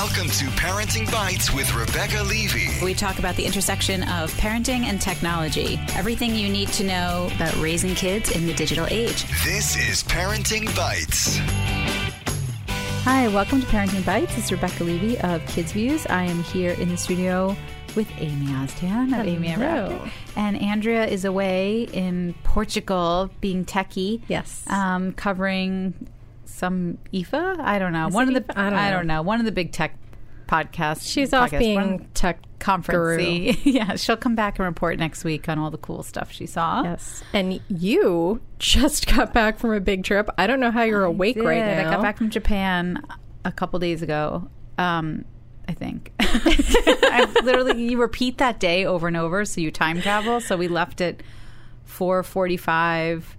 Welcome 0.00 0.28
to 0.28 0.46
Parenting 0.56 1.12
Bites 1.12 1.52
with 1.52 1.74
Rebecca 1.74 2.22
Levy. 2.22 2.82
We 2.82 2.94
talk 2.94 3.18
about 3.18 3.36
the 3.36 3.44
intersection 3.44 4.02
of 4.04 4.32
parenting 4.38 4.84
and 4.84 4.98
technology. 4.98 5.78
Everything 5.94 6.34
you 6.34 6.48
need 6.48 6.68
to 6.68 6.84
know 6.84 7.28
about 7.36 7.54
raising 7.56 7.94
kids 7.94 8.30
in 8.30 8.46
the 8.46 8.54
digital 8.54 8.86
age. 8.88 9.24
This 9.44 9.76
is 9.76 10.02
Parenting 10.04 10.74
Bites. 10.74 11.36
Hi, 13.04 13.28
welcome 13.28 13.60
to 13.60 13.66
Parenting 13.66 14.02
Bites. 14.06 14.38
It's 14.38 14.50
Rebecca 14.50 14.84
Levy 14.84 15.18
of 15.18 15.42
KidzVuz. 15.42 16.08
I 16.08 16.24
am 16.24 16.44
here 16.44 16.70
in 16.70 16.88
the 16.88 16.96
studio 16.96 17.54
with 17.94 18.08
Amy 18.16 18.46
Oztan 18.46 19.08
of 19.20 19.26
Amy 19.26 19.48
and 19.48 19.62
Hello. 19.62 20.08
And 20.34 20.56
Andrea 20.62 21.04
is 21.04 21.26
away 21.26 21.82
in 21.92 22.34
Portugal 22.42 23.28
being 23.42 23.66
techie. 23.66 24.22
Yes. 24.28 24.64
Um, 24.66 25.12
covering 25.12 26.08
some 26.60 26.98
IFA? 27.12 27.58
I 27.58 27.78
don't 27.78 27.92
know. 27.92 28.06
Is 28.06 28.14
one 28.14 28.28
of 28.28 28.34
the 28.34 28.52
IFA? 28.52 28.72
I 28.72 28.90
don't 28.90 29.06
know. 29.06 29.22
One 29.22 29.40
of 29.40 29.46
the 29.46 29.52
big 29.52 29.72
tech 29.72 29.96
podcasts. 30.46 31.10
She's 31.10 31.32
off 31.32 31.50
being 31.50 31.76
One 31.76 32.08
tech 32.14 32.40
conference. 32.58 33.56
yeah, 33.64 33.96
she'll 33.96 34.16
come 34.16 34.34
back 34.34 34.58
and 34.58 34.66
report 34.66 34.98
next 34.98 35.24
week 35.24 35.48
on 35.48 35.58
all 35.58 35.70
the 35.70 35.78
cool 35.78 36.02
stuff 36.02 36.30
she 36.30 36.46
saw. 36.46 36.82
Yes. 36.82 37.22
And 37.32 37.60
you 37.68 38.40
just 38.58 39.06
got 39.06 39.32
back 39.32 39.58
from 39.58 39.72
a 39.72 39.80
big 39.80 40.04
trip. 40.04 40.28
I 40.36 40.46
don't 40.46 40.60
know 40.60 40.70
how 40.70 40.82
you're 40.82 41.04
awake 41.04 41.36
did. 41.36 41.44
right 41.44 41.58
now. 41.58 41.88
I 41.88 41.94
got 41.94 42.02
back 42.02 42.18
from 42.18 42.30
Japan 42.30 43.02
a 43.44 43.52
couple 43.52 43.78
days 43.78 44.02
ago. 44.02 44.48
Um, 44.76 45.24
I 45.66 45.72
think. 45.72 46.12
I 46.20 47.26
literally 47.44 47.82
you 47.84 48.00
repeat 48.00 48.38
that 48.38 48.60
day 48.60 48.84
over 48.84 49.06
and 49.08 49.16
over, 49.16 49.44
so 49.44 49.60
you 49.60 49.70
time 49.70 50.02
travel. 50.02 50.40
So 50.40 50.56
we 50.56 50.68
left 50.68 51.00
at 51.00 51.22
four 51.84 52.22
forty 52.22 52.56
five 52.56 53.36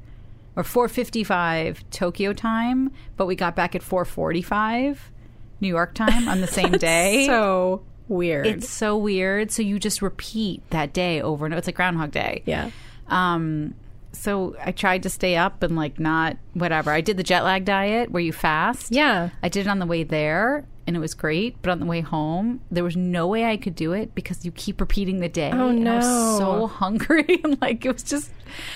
or 0.56 0.64
four 0.64 0.88
fifty 0.88 1.24
five 1.24 1.84
Tokyo 1.92 2.34
time, 2.34 2.92
but 3.18 3.26
we 3.26 3.36
got 3.36 3.56
back 3.56 3.76
at 3.76 3.84
four 3.84 4.06
forty 4.06 4.42
five 4.42 5.12
New 5.60 5.68
York 5.68 5.94
time 5.94 6.28
on 6.28 6.42
the 6.42 6.48
same 6.60 6.72
day. 6.74 7.26
So 7.28 7.84
weird. 8.08 8.48
it's 8.48 8.70
so 8.70 8.98
weird. 8.98 9.52
So 9.52 9.62
you 9.62 9.80
just 9.80 10.02
repeat 10.02 10.62
that 10.72 10.94
day 10.94 11.22
over 11.22 11.46
and 11.46 11.54
over. 11.54 11.60
It's 11.60 11.68
like 11.68 11.76
Groundhog 11.76 12.12
Day. 12.12 12.44
yeah. 12.46 12.72
Um, 13.08 13.76
so 14.14 14.56
I 14.64 14.72
tried 14.74 15.04
to 15.04 15.10
stay 15.10 15.38
up 15.38 15.64
and 15.64 15.76
like 15.76 16.00
not 16.00 16.38
whatever. 16.54 16.92
I 16.92 17.02
did 17.02 17.16
the 17.18 17.24
jet 17.24 17.44
lag 17.44 17.64
diet 17.66 18.12
where 18.12 18.22
you 18.22 18.34
fast. 18.34 18.92
Yeah. 18.92 19.30
I 19.42 19.48
did 19.50 19.68
it 19.68 19.70
on 19.70 19.80
the 19.80 19.86
way 19.86 20.04
there 20.04 20.66
and 20.88 20.96
it 20.96 21.00
was 21.00 21.14
great, 21.14 21.62
but 21.62 21.72
on 21.72 21.80
the 21.80 21.86
way 21.86 22.02
home, 22.02 22.62
there 22.72 22.84
was 22.84 22.96
no 22.98 23.28
way 23.28 23.46
I 23.46 23.58
could 23.58 23.76
do 23.76 23.94
it 23.94 24.14
because 24.16 24.44
you 24.46 24.52
keep 24.52 24.82
repeating 24.82 25.20
the 25.20 25.30
day. 25.30 25.52
Oh, 25.54 25.70
and 25.70 25.88
I 25.88 25.96
was 25.98 26.06
no. 26.06 26.38
so 26.40 26.68
hungry 26.82 27.40
and 27.44 27.60
like 27.62 27.86
it 27.86 27.94
was 27.94 28.04
just 28.04 28.32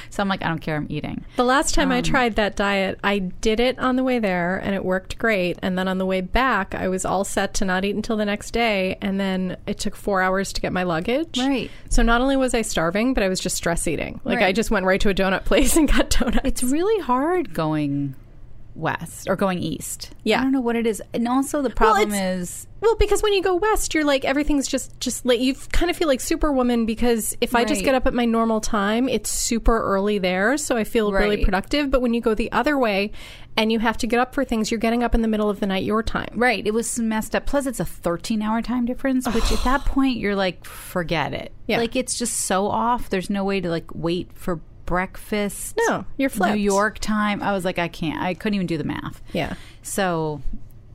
so 0.09 0.21
I'm 0.21 0.29
like, 0.29 0.43
I 0.43 0.47
don't 0.47 0.59
care, 0.59 0.77
I'm 0.77 0.87
eating. 0.89 1.25
The 1.35 1.43
last 1.43 1.75
time 1.75 1.91
Um, 1.91 1.97
I 1.97 2.01
tried 2.01 2.35
that 2.35 2.55
diet, 2.55 2.99
I 3.03 3.19
did 3.19 3.59
it 3.59 3.77
on 3.79 3.95
the 3.95 4.03
way 4.03 4.19
there 4.19 4.57
and 4.57 4.73
it 4.73 4.85
worked 4.85 5.17
great. 5.17 5.57
And 5.61 5.77
then 5.77 5.87
on 5.87 5.97
the 5.97 6.05
way 6.05 6.21
back, 6.21 6.73
I 6.75 6.87
was 6.87 7.05
all 7.05 7.23
set 7.23 7.53
to 7.55 7.65
not 7.65 7.83
eat 7.83 7.95
until 7.95 8.17
the 8.17 8.25
next 8.25 8.51
day. 8.51 8.97
And 9.01 9.19
then 9.19 9.57
it 9.67 9.77
took 9.79 9.95
four 9.95 10.21
hours 10.21 10.53
to 10.53 10.61
get 10.61 10.71
my 10.71 10.83
luggage. 10.83 11.37
Right. 11.37 11.69
So 11.89 12.03
not 12.03 12.21
only 12.21 12.37
was 12.37 12.53
I 12.53 12.61
starving, 12.61 13.13
but 13.13 13.23
I 13.23 13.27
was 13.27 13.39
just 13.39 13.57
stress 13.57 13.87
eating. 13.87 14.21
Like 14.23 14.41
I 14.41 14.51
just 14.51 14.71
went 14.71 14.85
right 14.85 15.01
to 15.01 15.09
a 15.09 15.13
donut 15.13 15.45
place 15.45 15.75
and 15.75 15.91
got 15.91 16.09
donuts. 16.09 16.41
It's 16.45 16.63
really 16.63 17.01
hard 17.01 17.53
going 17.53 18.15
west 18.75 19.27
or 19.29 19.35
going 19.35 19.59
east. 19.59 20.11
Yeah. 20.23 20.39
I 20.39 20.43
don't 20.43 20.51
know 20.51 20.61
what 20.61 20.75
it 20.75 20.85
is. 20.85 21.01
And 21.13 21.27
also 21.27 21.61
the 21.61 21.69
problem 21.69 22.09
it's- 22.11 22.41
is 22.41 22.67
Well, 22.81 22.95
because 22.97 23.23
when 23.23 23.33
you 23.33 23.41
go 23.41 23.55
west, 23.55 23.93
you're 23.93 24.03
like 24.03 24.25
everything's 24.25 24.67
just 24.67 24.99
just 24.99 25.25
like 25.25 25.39
you 25.39 25.55
kind 25.71 25.89
of 25.89 25.97
feel 25.97 26.07
like 26.07 26.21
Superwoman. 26.21 26.85
Because 26.85 27.35
if 27.41 27.55
I 27.55 27.63
just 27.65 27.83
get 27.83 27.95
up 27.95 28.05
at 28.05 28.13
my 28.13 28.25
normal 28.25 28.61
time, 28.61 29.09
it's 29.09 29.29
super 29.29 29.81
early 29.81 30.17
there, 30.19 30.57
so 30.57 30.77
I 30.77 30.83
feel 30.83 31.11
really 31.11 31.43
productive. 31.43 31.89
But 31.89 32.01
when 32.01 32.13
you 32.13 32.21
go 32.21 32.35
the 32.35 32.51
other 32.51 32.77
way, 32.77 33.11
and 33.57 33.71
you 33.71 33.79
have 33.79 33.97
to 33.97 34.07
get 34.07 34.19
up 34.19 34.33
for 34.35 34.43
things, 34.43 34.69
you're 34.69 34.79
getting 34.79 35.01
up 35.03 35.15
in 35.15 35.21
the 35.21 35.27
middle 35.27 35.49
of 35.49 35.59
the 35.61 35.65
night 35.65 35.83
your 35.83 36.03
time. 36.03 36.29
Right. 36.35 36.65
It 36.67 36.73
was 36.73 36.99
messed 36.99 37.35
up. 37.35 37.45
Plus, 37.45 37.65
it's 37.65 37.79
a 37.79 37.85
13 37.85 38.41
hour 38.41 38.61
time 38.61 38.85
difference, 38.85 39.25
which 39.33 39.51
at 39.51 39.63
that 39.63 39.85
point, 39.85 40.17
you're 40.17 40.35
like, 40.35 40.65
forget 40.65 41.33
it. 41.33 41.53
Yeah. 41.65 41.77
Like, 41.77 41.95
it's 41.95 42.19
just 42.19 42.33
so 42.41 42.67
off. 42.67 43.09
There's 43.09 43.29
no 43.29 43.43
way 43.45 43.61
to, 43.61 43.69
like, 43.69 43.95
wait 43.95 44.29
for 44.33 44.59
breakfast. 44.85 45.77
No, 45.87 46.05
you're 46.17 46.29
flipped. 46.29 46.55
New 46.55 46.61
York 46.61 46.99
time. 46.99 47.41
I 47.43 47.51
was 47.53 47.65
like, 47.65 47.79
I 47.79 47.87
can't. 47.87 48.21
I 48.21 48.33
couldn't 48.33 48.55
even 48.55 48.67
do 48.67 48.77
the 48.77 48.83
math. 48.83 49.21
Yeah. 49.33 49.55
So 49.83 50.41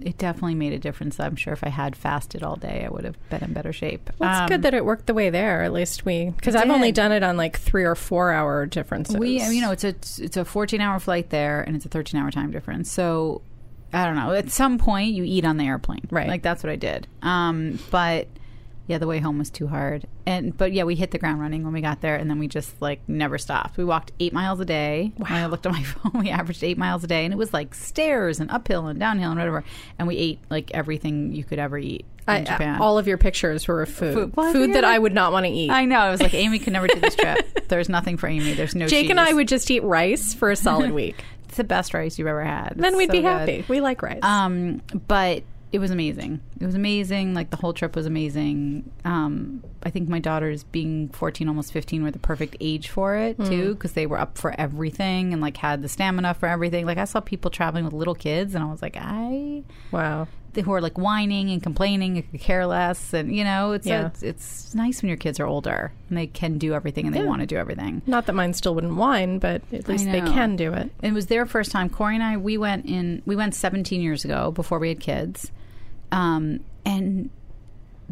it 0.01 0.17
definitely 0.17 0.55
made 0.55 0.73
a 0.73 0.79
difference. 0.79 1.21
I'm 1.21 1.37
sure 1.37 1.53
if 1.53 1.63
I 1.63 1.69
had 1.69 1.95
fasted 1.95 2.43
all 2.43 2.57
day, 2.57 2.85
I 2.87 2.89
would 2.91 3.05
have 3.05 3.17
been 3.29 3.43
in 3.45 3.53
better 3.53 3.73
shape. 3.73 4.09
Well, 4.19 4.31
it's 4.31 4.41
Um, 4.41 4.49
good 4.49 4.63
that 4.63 4.73
it 4.73 4.85
worked 4.85 5.07
the 5.07 5.15
way 5.15 5.29
there. 5.31 5.63
At 5.63 5.73
least 5.73 6.05
we, 6.07 6.31
because 6.31 6.55
I've 6.55 6.71
only 6.71 6.91
done 6.93 7.13
it 7.13 7.23
on 7.23 7.37
like 7.37 7.59
three 7.59 7.85
or 7.85 7.95
four 7.95 8.33
hour 8.33 8.65
differences. 8.67 9.17
We, 9.17 9.43
you 9.43 9.61
know, 9.61 9.73
it's 9.73 9.85
a 9.85 9.89
it's 10.25 10.37
a 10.39 10.45
14 10.45 10.81
hour 10.81 10.99
flight 11.01 11.29
there, 11.31 11.61
and 11.63 11.77
it's 11.77 11.85
a 11.85 11.91
13 11.91 12.19
hour 12.21 12.31
time 12.31 12.51
difference. 12.51 12.91
So 12.91 13.43
I 13.93 14.07
don't 14.07 14.15
know. 14.17 14.33
At 14.33 14.51
some 14.51 14.79
point, 14.79 15.13
you 15.13 15.25
eat 15.25 15.45
on 15.45 15.57
the 15.59 15.65
airplane, 15.67 16.07
Right. 16.11 16.29
Like 16.29 16.43
that's 16.43 16.63
what 16.63 16.71
I 16.71 16.77
did. 16.77 17.07
Um, 17.23 17.79
but 17.91 18.29
yeah, 18.91 18.99
the 18.99 19.07
way 19.07 19.21
home 19.21 19.39
was 19.39 19.49
too 19.51 19.69
hard. 19.69 20.07
And 20.27 20.57
but 20.57 20.73
yeah, 20.73 20.83
we 20.85 20.97
hit 20.97 21.13
the 21.13 21.19
ground 21.19 21.41
running 21.41 21.63
when 21.65 21.73
we 21.73 21.81
got 21.81 22.01
there, 22.01 22.17
and 22.17 22.29
then 22.29 22.39
we 22.39 22.49
just 22.49 22.81
like 22.83 23.01
never 23.09 23.39
stopped. 23.39 23.77
We 23.77 23.85
walked 23.85 24.11
eight 24.21 24.33
miles 24.33 24.59
a 24.61 24.65
day. 24.65 25.13
When 25.17 25.33
I 25.33 25.47
looked 25.47 25.65
at 25.67 25.73
my 25.73 25.83
phone, 25.85 26.21
we 26.21 26.29
averaged 26.31 26.63
eight 26.65 26.77
miles 26.77 27.05
a 27.05 27.07
day, 27.07 27.25
and 27.25 27.33
it 27.33 27.37
was 27.37 27.53
like 27.55 27.75
stairs 27.75 28.41
and 28.41 28.51
uphill 28.51 28.89
and 28.89 28.99
downhill 28.99 29.31
and 29.31 29.39
whatever. 29.39 29.65
And 29.99 30.09
we 30.09 30.17
ate 30.17 30.41
like 30.51 30.71
everything 30.73 31.33
you 31.33 31.45
could 31.45 31.59
ever 31.59 31.79
eat 31.79 32.05
in 32.29 32.35
I, 32.35 32.43
Japan. 32.45 32.81
all 32.83 32.99
of 32.99 33.07
your 33.07 33.17
pictures 33.19 33.67
were 33.69 33.83
of 33.83 33.89
food, 33.89 34.15
Food. 34.15 34.37
Well, 34.37 34.53
food 34.53 34.75
that 34.75 34.85
I- 34.85 34.97
I 34.97 34.99
would 34.99 35.15
not 35.15 35.33
want 35.33 35.47
to 35.47 35.53
eat. 35.53 35.71
I 35.71 35.85
know. 35.85 35.99
I 35.99 36.11
was 36.11 36.21
like, 36.21 36.35
Amy 36.35 36.59
could 36.59 36.73
never 36.73 36.89
do 36.89 36.99
this 37.01 37.15
trip. 37.15 37.39
There's 37.69 37.89
nothing 37.89 38.17
for 38.17 38.27
Amy. 38.29 38.55
There's 38.55 38.75
no. 38.75 38.87
Jake 38.89 39.09
and 39.11 39.21
I 39.21 39.33
would 39.33 39.47
just 39.49 39.71
eat 39.71 39.85
rice 39.85 40.35
for 40.35 40.51
a 40.51 40.57
solid 40.57 40.91
week. 41.03 41.25
It's 41.47 41.57
the 41.57 41.65
best 41.65 41.95
rice 41.95 42.17
you've 42.19 42.29
ever 42.29 42.45
had. 42.45 42.75
then 42.77 42.89
It's 42.93 42.97
we'd 42.97 43.07
so 43.07 43.13
be 43.13 43.21
good. 43.23 43.27
happy. 43.27 43.65
We 43.69 43.81
like 43.81 44.03
rice. 44.03 44.21
Um, 44.23 44.83
but 45.09 45.43
it 45.73 45.79
was 45.79 45.91
amazing. 45.91 46.41
It 46.61 46.67
was 46.67 46.75
amazing. 46.75 47.33
Like 47.35 47.51
the 47.51 47.57
whole 47.57 47.73
trip 47.73 47.95
was 47.95 48.07
amazing. 48.07 48.91
Um, 49.05 49.63
I 49.83 49.91
think 49.91 50.09
my 50.09 50.19
daughters, 50.19 50.65
being 50.65 51.09
14, 51.11 51.49
almost 51.49 51.73
15, 51.73 52.03
were 52.03 52.11
the 52.11 52.19
perfect 52.19 52.57
age 52.61 52.89
for 52.89 53.15
it 53.17 53.37
Hmm. 53.37 53.45
too, 53.45 53.75
because 53.75 53.93
they 53.93 54.07
were 54.07 54.19
up 54.19 54.37
for 54.37 54.55
everything 54.59 55.33
and 55.33 55.41
like 55.41 55.57
had 55.57 55.83
the 55.83 55.89
stamina 55.89 56.35
for 56.35 56.47
everything. 56.49 56.87
Like 56.87 56.99
I 56.99 57.05
saw 57.05 57.21
people 57.21 57.51
traveling 57.51 57.85
with 57.85 57.93
little 57.95 58.15
kids, 58.17 58.55
and 58.55 58.65
I 58.65 58.67
was 58.71 58.83
like, 58.83 58.97
I 58.99 59.63
wow. 59.93 60.27
who 60.65 60.73
are 60.73 60.81
like 60.81 60.99
whining 60.99 61.49
and 61.51 61.63
complaining 61.63 62.17
and 62.19 62.29
could 62.31 62.41
care 62.41 62.67
less, 62.67 63.15
and 63.15 63.33
you 63.35 63.45
know, 63.45 63.71
it's 63.71 63.87
Yeah. 63.87 64.07
it's, 64.09 64.23
it's 64.25 64.75
nice 64.75 65.01
when 65.01 65.09
your 65.09 65.17
kids 65.17 65.39
are 65.39 65.47
older 65.47 65.93
and 66.09 66.19
they 66.19 66.27
can 66.27 66.59
do 66.59 66.75
everything 66.75 67.07
and 67.07 67.15
they 67.15 67.23
want 67.23 67.41
to 67.41 67.47
do 67.47 67.57
everything. 67.57 68.03
Not 68.09 68.27
that 68.27 68.33
mine 68.35 68.53
still 68.55 68.75
wouldn't 68.75 68.97
whine, 68.97 69.39
but 69.39 69.63
at 69.73 69.87
least 69.89 70.07
they 70.07 70.21
can 70.21 70.57
do 70.57 70.73
it. 70.73 70.91
it 71.03 71.13
was 71.13 71.27
their 71.29 71.47
first 71.47 71.71
time. 71.71 71.89
Corey 71.89 72.17
and 72.17 72.25
I, 72.25 72.37
we 72.37 72.59
went 72.59 72.87
in. 72.87 73.23
We 73.25 73.37
went 73.37 73.55
17 73.55 74.01
years 74.03 74.25
ago 74.25 74.51
before 74.51 74.81
we 74.81 74.89
had 74.89 74.99
kids, 74.99 75.53
um, 76.13 76.61
and 76.85 77.31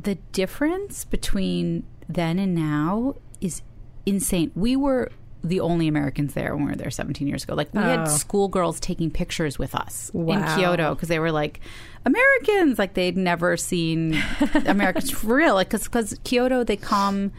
the 0.01 0.17
difference 0.33 1.05
between 1.05 1.85
then 2.09 2.39
and 2.39 2.55
now 2.55 3.15
is 3.41 3.63
insane. 4.07 4.51
We 4.55 4.77
were 4.77 5.11
the 5.45 5.61
only 5.61 5.87
Americans 5.87 6.35
there 6.35 6.55
when 6.57 6.65
we 6.65 6.71
were 6.73 6.77
there 6.77 6.91
17 6.91 7.27
years 7.29 7.45
ago. 7.45 7.55
Like 7.55 7.73
we 7.73 7.81
Oh. 7.81 7.85
had 7.85 8.05
schoolgirls 8.07 8.81
taking 8.81 9.11
pictures 9.11 9.59
with 9.59 9.75
us 9.75 10.11
in 10.15 10.43
Kyoto 10.57 10.95
because 10.95 11.09
they 11.09 11.19
were 11.21 11.31
like 11.33 11.61
Americans. 12.05 12.79
Like 12.79 12.95
they'd 12.95 13.17
never 13.17 13.57
seen 13.57 14.21
Americans 14.67 15.11
for 15.11 15.35
real. 15.37 15.55
Like 15.55 15.71
because 15.71 16.19
Kyoto, 16.25 16.65
they 16.65 16.77
come. 16.77 17.33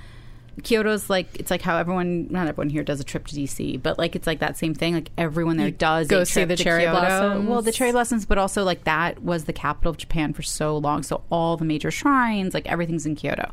Kyoto's 0.64 1.10
like 1.10 1.28
it's 1.40 1.52
like 1.52 1.62
how 1.62 1.78
everyone 1.78 2.28
not 2.30 2.48
everyone 2.48 2.70
here 2.70 2.84
does 2.84 3.00
a 3.00 3.04
trip 3.04 3.28
to 3.28 3.36
DC, 3.36 3.82
but 3.82 3.98
like 3.98 4.16
it's 4.16 4.28
like 4.28 4.40
that 4.40 4.58
same 4.58 4.74
thing. 4.74 4.94
Like 4.94 5.12
everyone 5.18 5.58
there 5.58 5.72
does 5.72 6.08
go 6.08 6.22
a 6.22 6.26
see 6.26 6.44
the 6.44 6.56
to 6.56 6.64
cherry 6.64 6.84
Kyoto. 6.84 7.00
blossoms. 7.00 7.50
Well, 7.50 7.62
the 7.62 7.72
cherry 7.72 7.92
blossoms, 7.92 8.26
but 8.26 8.38
also 8.38 8.64
like 8.64 8.84
that 8.86 9.24
was 9.24 9.46
the 9.46 9.54
capital 9.54 9.92
of 9.92 9.98
Japan 9.98 10.34
for 10.34 10.42
so 10.42 10.78
long. 10.78 11.04
So 11.04 11.24
all 11.30 11.58
the 11.58 11.66
major 11.66 11.92
shrines, 11.92 12.54
like 12.54 12.68
everything's 12.68 13.06
in 13.06 13.16
Kyoto. 13.16 13.52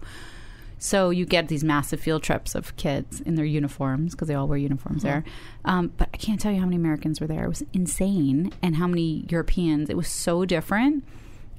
So 0.79 1.11
you 1.11 1.25
get 1.25 1.49
these 1.49 1.65
massive 1.65 2.01
field 2.01 2.23
trips 2.23 2.55
of 2.55 2.77
kids 2.77 3.21
in 3.23 3.35
their 3.35 3.47
uniforms 3.47 4.15
because 4.15 4.29
they 4.29 4.35
all 4.35 4.47
wear 4.47 4.59
uniforms 4.59 5.03
there. 5.03 5.25
Um, 5.65 5.93
but 5.97 6.11
I 6.13 6.19
can't 6.19 6.39
tell 6.39 6.53
you 6.53 6.61
how 6.61 6.67
many 6.67 6.77
Americans 6.77 7.21
were 7.21 7.27
there. 7.27 7.45
It 7.45 7.49
was 7.49 7.65
insane, 7.73 8.53
and 8.63 8.77
how 8.77 8.87
many 8.87 9.25
Europeans. 9.31 9.89
It 9.89 9.97
was 9.97 10.09
so 10.09 10.45
different. 10.45 11.03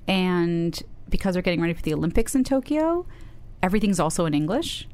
And 0.07 0.81
because 1.09 1.33
they're 1.33 1.41
getting 1.41 1.61
ready 1.61 1.73
for 1.73 1.81
the 1.81 1.93
Olympics 1.93 2.35
in 2.35 2.43
Tokyo, 2.43 3.07
everything's 3.63 3.99
also 3.99 4.25
in 4.25 4.33
English 4.35 4.87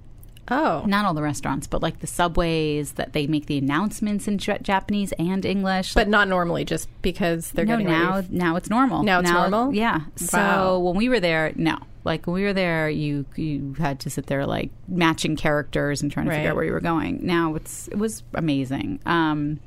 Oh. 0.52 0.84
not 0.86 1.06
all 1.06 1.14
the 1.14 1.22
restaurants, 1.22 1.68
but 1.68 1.82
like 1.82 2.00
the 2.00 2.08
subways 2.08 2.94
that 2.94 3.14
they 3.14 3.28
make 3.28 3.46
the 3.46 3.58
announcements 3.58 4.28
in 4.28 4.40
Ja- 4.40 4.58
Japanese 4.62 5.14
and 5.14 5.46
English. 5.46 5.94
But 5.94 6.08
not 6.10 6.28
normally, 6.28 6.66
just 6.66 6.90
because 7.02 7.52
they're 7.52 7.66
no, 7.66 7.78
now 7.78 8.24
now 8.30 8.56
it's 8.58 8.70
normal. 8.70 9.04
Now 9.04 9.20
it's 9.22 9.32
normal? 9.32 9.74
Yeah. 9.74 10.02
So 10.16 10.38
Wow. 10.38 10.80
when 10.80 10.96
we 10.96 11.08
were 11.10 11.20
there, 11.20 11.54
no. 11.56 11.78
Like 12.06 12.28
when 12.28 12.34
we 12.34 12.44
were 12.44 12.52
there, 12.54 12.90
you 12.90 13.26
you 13.38 13.76
had 13.78 14.02
to 14.02 14.10
sit 14.10 14.26
there 14.28 14.46
like 14.46 14.72
matching 14.90 15.38
characters 15.38 16.02
and 16.02 16.12
trying 16.12 16.26
to 16.26 16.34
figure 16.34 16.50
out 16.50 16.56
where 16.58 16.66
you 16.66 16.74
were 16.74 16.82
going. 16.82 17.26
Now 17.26 17.56
it's 17.56 17.88
it 17.88 17.98
was 17.98 18.24
amazing. 18.34 19.00
Um, 19.06 19.60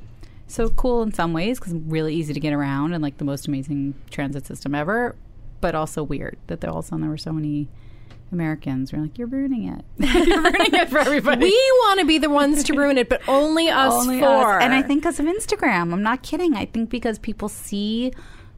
so 0.47 0.69
cool 0.69 1.03
in 1.03 1.13
some 1.15 1.33
ways 1.33 1.59
because 1.59 1.73
really 1.73 2.15
easy 2.15 2.35
to 2.35 2.41
get 2.41 2.53
around 2.53 2.93
and 2.93 3.03
like 3.03 3.17
the 3.17 3.25
most 3.25 3.49
amazing 3.49 3.95
transit 4.11 4.47
system 4.47 4.75
ever, 4.75 5.17
but 5.63 5.75
also 5.75 6.03
weird 6.03 6.37
that 6.49 6.61
there 6.61 6.71
all 6.71 6.81
of 6.81 6.85
a 6.85 6.89
sudden 6.89 7.01
there 7.01 7.11
were 7.11 7.17
so 7.17 7.33
many 7.33 7.69
Americans. 8.33 8.93
We're 8.93 9.01
like, 9.01 9.19
you're 9.19 9.29
ruining 9.29 9.69
it. 9.69 9.85
you're 9.99 10.43
ruining 10.43 10.75
it 10.75 10.89
for 10.91 10.99
everybody. 10.99 11.45
We 11.47 11.53
want 11.85 12.01
to 12.01 12.07
be 12.07 12.19
the 12.19 12.31
ones 12.31 12.65
to 12.65 12.75
ruin 12.75 12.99
it, 12.99 13.09
but 13.09 13.21
only 13.29 13.69
us 13.71 13.93
Only 13.93 14.21
four. 14.21 14.59
us. 14.59 14.63
And 14.63 14.73
I 14.75 14.83
think 14.83 15.03
because 15.03 15.21
of 15.21 15.27
Instagram. 15.27 15.93
I'm 15.93 16.03
not 16.03 16.23
kidding. 16.23 16.55
I 16.55 16.67
think 16.67 16.91
because 16.91 17.19
people 17.19 17.49
see 17.49 18.13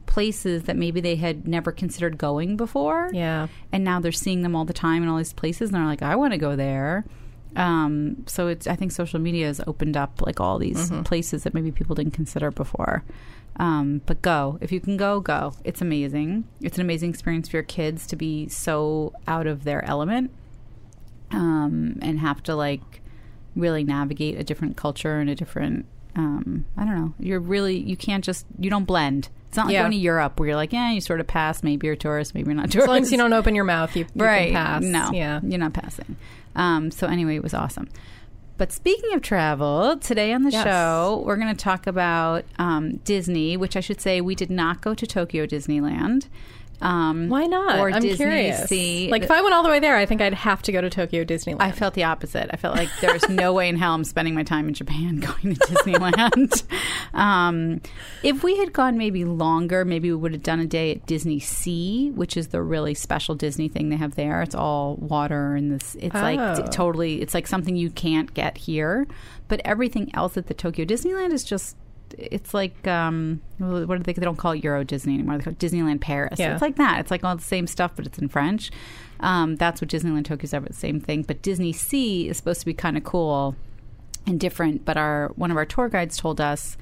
places 0.05 0.63
that 0.63 0.75
maybe 0.75 1.01
they 1.01 1.15
had 1.15 1.47
never 1.47 1.71
considered 1.71 2.17
going 2.17 2.57
before. 2.57 3.09
Yeah. 3.13 3.47
and 3.71 3.83
now 3.83 3.99
they're 3.99 4.11
seeing 4.11 4.41
them 4.41 4.55
all 4.55 4.65
the 4.65 4.73
time 4.73 5.03
in 5.03 5.09
all 5.09 5.17
these 5.17 5.33
places, 5.33 5.69
and 5.69 5.77
they're 5.77 5.85
like, 5.85 6.01
I 6.01 6.15
want 6.15 6.33
to 6.33 6.39
go 6.39 6.55
there. 6.55 7.05
Um, 7.55 8.23
so 8.27 8.47
it's 8.47 8.67
I 8.67 8.75
think 8.75 8.91
social 8.91 9.19
media 9.19 9.47
has 9.47 9.59
opened 9.65 9.97
up 9.97 10.21
like 10.25 10.39
all 10.39 10.59
these 10.59 10.91
places 11.03 11.43
that 11.43 11.53
maybe 11.55 11.71
people 11.71 11.95
didn't 11.95 12.13
consider 12.13 12.51
before. 12.51 13.03
Um, 13.57 14.01
but 14.05 14.21
go 14.21 14.57
if 14.61 14.71
you 14.71 14.79
can 14.79 14.95
go, 14.97 15.19
go. 15.19 15.53
It's 15.65 15.81
amazing. 15.81 16.45
It's 16.61 16.77
an 16.77 16.81
amazing 16.81 17.09
experience 17.09 17.49
for 17.49 17.57
your 17.57 17.63
kids 17.63 18.07
to 18.07 18.15
be 18.15 18.47
so 18.47 19.13
out 19.27 19.47
of 19.47 19.63
their 19.65 19.83
element 19.85 20.31
um, 21.31 21.97
and 22.01 22.19
have 22.19 22.41
to 22.43 22.55
like 22.55 23.01
really 23.55 23.83
navigate 23.83 24.39
a 24.39 24.43
different 24.43 24.77
culture 24.77 25.19
and 25.19 25.29
a 25.29 25.35
different. 25.35 25.85
Um, 26.15 26.65
I 26.77 26.85
don't 26.85 26.95
know. 26.95 27.13
You're 27.19 27.39
really 27.39 27.77
you 27.77 27.95
can't 27.97 28.23
just 28.23 28.45
you 28.57 28.69
don't 28.69 28.85
blend. 28.85 29.29
It's 29.47 29.57
not 29.57 29.65
like 29.67 29.73
Yeah. 29.73 29.81
going 29.81 29.91
to 29.93 29.97
Europe 29.97 30.39
where 30.39 30.47
you're 30.49 30.55
like, 30.55 30.71
yeah, 30.73 30.91
you 30.91 31.01
sort 31.01 31.19
of 31.19 31.27
pass. 31.27 31.63
Maybe 31.63 31.87
you're 31.87 31.95
a 31.95 31.97
tourist, 31.97 32.35
maybe 32.35 32.47
you're 32.47 32.55
not 32.55 32.67
a 32.67 32.69
tourist. 32.69 32.83
As 32.85 32.87
long 32.87 33.01
as 33.01 33.11
you 33.11 33.17
don't 33.17 33.33
open 33.33 33.55
your 33.55 33.63
mouth, 33.63 33.95
you, 33.95 34.05
you 34.13 34.23
right? 34.23 34.51
can 34.51 34.53
pass. 34.53 34.83
No, 34.83 35.11
Yeah. 35.11 35.39
you're 35.43 35.59
not 35.59 35.73
passing. 35.73 36.17
Um, 36.55 36.91
so 36.91 37.07
anyway, 37.07 37.35
it 37.35 37.43
was 37.43 37.53
awesome. 37.53 37.89
But 38.59 38.73
speaking 38.73 39.13
of 39.13 39.21
travel, 39.21 39.95
today 39.97 40.33
on 40.33 40.43
the 40.43 40.51
Yes. 40.51 40.65
show 40.65 41.23
we're 41.25 41.37
going 41.37 41.55
to 41.55 41.63
talk 41.63 41.87
about 41.87 42.43
um, 42.59 42.97
Disney, 43.05 43.55
which 43.55 43.77
I 43.77 43.79
should 43.79 44.01
say 44.01 44.19
we 44.19 44.35
did 44.35 44.51
not 44.51 44.81
go 44.81 44.93
to 44.93 45.07
Tokyo 45.07 45.45
Disneyland. 45.45 46.27
Um, 46.81 47.29
Why 47.29 47.45
not? 47.45 47.79
Or 47.79 47.89
I'm 47.91 48.01
Disney 48.01 48.15
curious. 48.17 48.67
Sea. 48.69 49.09
Like 49.11 49.23
if 49.23 49.31
I 49.31 49.41
went 49.41 49.53
all 49.53 49.63
the 49.63 49.69
way 49.69 49.79
there, 49.79 49.97
I 49.97 50.05
think 50.05 50.21
I'd 50.21 50.33
have 50.33 50.61
to 50.63 50.71
go 50.71 50.79
to 50.81 50.89
Tokyo 50.89 51.23
Disneyland. 51.25 51.57
I 51.61 51.71
felt 51.71 51.93
the 51.93 52.05
opposite. 52.05 52.49
I 52.51 52.57
felt 52.57 52.75
like 52.77 52.89
there's 53.01 53.27
no 53.29 53.53
way 53.53 53.67
in 53.69 53.75
hell 53.75 53.93
I'm 53.93 54.03
spending 54.03 54.33
my 54.33 54.43
time 54.43 54.67
in 54.67 54.73
Japan 54.73 55.19
going 55.19 55.55
to 55.55 55.59
Disneyland. 55.61 56.63
um, 57.13 57.81
if 58.23 58.43
we 58.43 58.57
had 58.57 58.71
gone 58.73 58.97
maybe 58.97 59.25
longer, 59.25 59.83
maybe 59.85 60.09
we 60.09 60.15
would 60.15 60.33
have 60.33 60.43
done 60.43 60.59
a 60.59 60.65
day 60.65 60.91
at 60.91 61.05
Disney 61.05 61.39
Sea, 61.39 62.11
which 62.11 62.37
is 62.37 62.47
the 62.49 62.61
really 62.61 62.93
special 62.93 63.35
Disney 63.35 63.67
thing 63.67 63.89
they 63.89 63.95
have 63.97 64.15
there. 64.15 64.41
It's 64.41 64.55
all 64.55 64.95
water 64.95 65.55
and 65.55 65.71
this. 65.71 65.95
It's 65.99 66.15
like 66.15 66.39
Oh. 66.39 66.55
t- 66.63 66.69
totally. 66.71 67.21
It's 67.21 67.33
like 67.33 67.47
something 67.47 67.75
you 67.75 67.89
can't 67.89 68.33
get 68.33 68.57
here. 68.57 69.07
But 69.47 69.61
everything 69.65 70.13
else 70.15 70.37
at 70.37 70.47
the 70.47 70.53
Tokyo 70.53 70.85
Disneyland 70.85 71.33
is 71.33 71.43
just. 71.43 71.75
It's 72.17 72.53
like 72.53 72.87
um, 72.87 73.41
what 73.57 73.87
do 73.97 74.03
they? 74.03 74.13
They 74.13 74.23
don't 74.25 74.35
call 74.37 74.51
it 74.53 74.63
Euro 74.63 74.83
Disney 74.83 75.13
anymore. 75.15 75.37
They 75.37 75.43
call 75.43 75.53
it 75.53 75.59
Disneyland 75.59 76.01
Paris. 76.01 76.39
Yeah. 76.39 76.53
It's 76.53 76.61
like 76.61 76.75
that. 76.77 76.99
It's 76.99 77.11
like 77.11 77.23
all 77.23 77.35
the 77.35 77.41
same 77.41 77.67
stuff, 77.67 77.91
but 77.95 78.05
it's 78.05 78.17
in 78.17 78.27
French. 78.29 78.71
Um, 79.19 79.55
that's 79.57 79.81
what 79.81 79.89
Disneyland 79.89 80.25
Tokyo's 80.25 80.53
ever 80.53 80.67
the 80.67 80.73
same 80.73 80.99
thing. 80.99 81.23
But 81.23 81.41
Disney 81.41 81.73
Sea 81.73 82.29
is 82.29 82.37
supposed 82.37 82.59
to 82.61 82.65
be 82.65 82.73
kind 82.73 82.97
of 82.97 83.03
cool 83.03 83.55
and 84.25 84.39
different. 84.39 84.85
But 84.85 84.97
our 84.97 85.29
one 85.35 85.51
of 85.51 85.57
our 85.57 85.65
tour 85.65 85.89
guides 85.89 86.17
told 86.17 86.39
us 86.41 86.77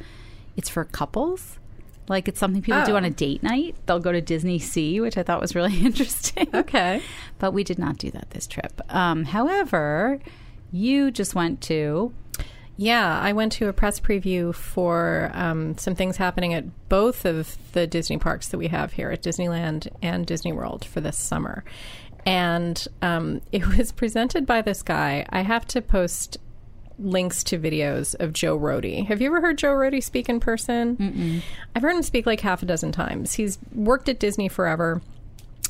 it's 0.56 0.70
for 0.70 0.84
couples. 0.86 1.60
Like 2.10 2.28
it's 2.30 2.40
something 2.40 2.62
people 2.62 2.84
do 2.86 2.94
Oh. 2.94 2.96
on 2.98 3.04
a 3.04 3.10
date 3.10 3.44
night. 3.44 3.76
They'll 3.86 4.00
go 4.00 4.14
to 4.14 4.22
Disney 4.22 4.60
Sea, 4.60 5.02
which 5.02 5.18
I 5.18 5.24
thought 5.24 5.42
was 5.42 5.56
really 5.56 5.78
interesting. 5.86 6.48
okay. 6.54 7.02
But 7.38 7.52
we 7.52 7.64
did 7.66 7.78
not 7.78 7.98
do 7.98 8.10
that 8.12 8.30
this 8.30 8.48
trip. 8.48 8.80
Um, 8.90 9.26
however, 9.26 10.20
you 10.72 11.12
just 11.12 11.36
went 11.36 11.60
to 11.64 12.14
Yeah, 12.78 13.20
I 13.20 13.34
went 13.34 13.52
to 13.54 13.68
a 13.68 13.74
press 13.74 14.00
preview 14.00 14.54
for 14.54 15.32
um, 15.34 15.78
some 15.80 15.96
things 15.96 16.18
happening 16.18 16.54
at 16.54 16.90
both 16.90 17.26
of 17.26 17.58
the 17.74 17.88
Disney 17.88 18.18
parks 18.18 18.50
that 18.50 18.60
we 18.60 18.68
have 18.68 18.94
here 18.94 19.10
at 19.10 19.24
Disneyland 19.24 19.88
and 20.04 20.26
Disney 20.28 20.54
World 20.54 20.86
for 20.86 21.02
this 21.02 21.18
summer. 21.18 21.64
And 22.26 22.88
um, 23.02 23.42
it 23.52 23.66
was 23.66 23.92
presented 23.92 24.46
by 24.46 24.62
this 24.62 24.84
guy. 24.84 25.26
I 25.30 25.42
have 25.42 25.66
to 25.68 25.82
post 25.82 26.38
links 27.00 27.44
to 27.44 27.60
videos 27.60 28.16
of 28.20 28.34
Joe 28.34 28.58
Rohde. 28.58 29.06
Have 29.08 29.22
you 29.22 29.28
ever 29.28 29.42
heard 29.42 29.58
Joe 29.58 29.74
Rohde 29.74 30.04
speak 30.04 30.30
in 30.30 30.40
person? 30.40 30.98
Mm-mm. 30.98 31.42
I've 31.76 31.82
heard 31.82 31.96
him 31.96 32.04
speak 32.04 32.26
like 32.26 32.42
half 32.42 32.64
a 32.64 32.66
dozen 32.66 32.92
times. 32.92 33.34
He's 33.34 33.58
worked 33.74 34.10
at 34.10 34.20
Disney 34.20 34.50
forever 34.50 35.02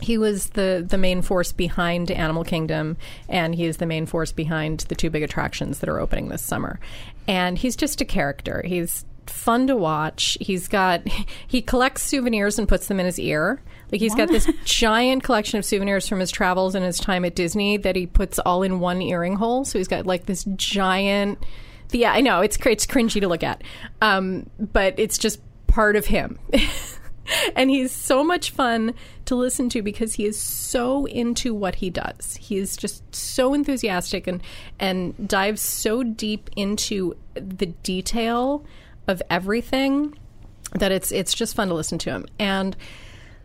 he 0.01 0.17
was 0.17 0.49
the 0.49 0.85
the 0.87 0.97
main 0.97 1.21
force 1.21 1.51
behind 1.51 2.11
Animal 2.11 2.43
Kingdom, 2.43 2.97
and 3.27 3.55
he 3.55 3.65
is 3.65 3.77
the 3.77 3.85
main 3.85 4.05
force 4.05 4.31
behind 4.31 4.81
the 4.81 4.95
two 4.95 5.09
big 5.09 5.23
attractions 5.23 5.79
that 5.79 5.89
are 5.89 5.99
opening 5.99 6.29
this 6.29 6.41
summer. 6.41 6.79
And 7.27 7.57
he's 7.57 7.75
just 7.75 8.01
a 8.01 8.05
character. 8.05 8.61
He's 8.65 9.05
fun 9.25 9.67
to 9.67 9.75
watch. 9.75 10.37
He's 10.39 10.67
got 10.67 11.07
he 11.47 11.61
collects 11.61 12.03
souvenirs 12.03 12.59
and 12.59 12.67
puts 12.67 12.87
them 12.87 12.99
in 12.99 13.05
his 13.05 13.19
ear. 13.19 13.61
Like 13.91 14.01
he's 14.01 14.15
got 14.15 14.27
this 14.27 14.49
giant 14.65 15.23
collection 15.23 15.57
of 15.57 15.65
souvenirs 15.65 16.07
from 16.07 16.19
his 16.19 16.31
travels 16.31 16.75
and 16.75 16.85
his 16.85 16.99
time 16.99 17.23
at 17.25 17.35
Disney 17.35 17.77
that 17.77 17.95
he 17.95 18.05
puts 18.05 18.37
all 18.39 18.63
in 18.63 18.79
one 18.79 19.01
earring 19.01 19.37
hole. 19.37 19.65
So 19.65 19.77
he's 19.77 19.87
got 19.87 20.05
like 20.05 20.25
this 20.25 20.45
giant. 20.55 21.39
Yeah, 21.91 22.11
I 22.11 22.21
know 22.21 22.41
it's 22.41 22.57
it's 22.65 22.85
cringy 22.85 23.21
to 23.21 23.29
look 23.29 23.43
at, 23.43 23.63
um, 24.01 24.49
but 24.59 24.95
it's 24.97 25.17
just 25.17 25.39
part 25.67 25.95
of 25.95 26.05
him. 26.05 26.37
and 27.55 27.69
he's 27.69 27.91
so 27.91 28.23
much 28.23 28.51
fun 28.51 28.93
to 29.25 29.35
listen 29.35 29.69
to 29.69 29.81
because 29.81 30.13
he 30.15 30.25
is 30.25 30.39
so 30.39 31.05
into 31.05 31.53
what 31.53 31.75
he 31.75 31.89
does. 31.89 32.37
He 32.39 32.57
is 32.57 32.77
just 32.77 33.03
so 33.15 33.53
enthusiastic 33.53 34.27
and 34.27 34.41
and 34.79 35.27
dives 35.27 35.61
so 35.61 36.03
deep 36.03 36.49
into 36.55 37.15
the 37.33 37.67
detail 37.83 38.65
of 39.07 39.21
everything 39.29 40.17
that 40.73 40.91
it's 40.91 41.11
it's 41.11 41.33
just 41.33 41.55
fun 41.55 41.67
to 41.69 41.73
listen 41.73 41.97
to 41.99 42.09
him. 42.11 42.25
And 42.39 42.75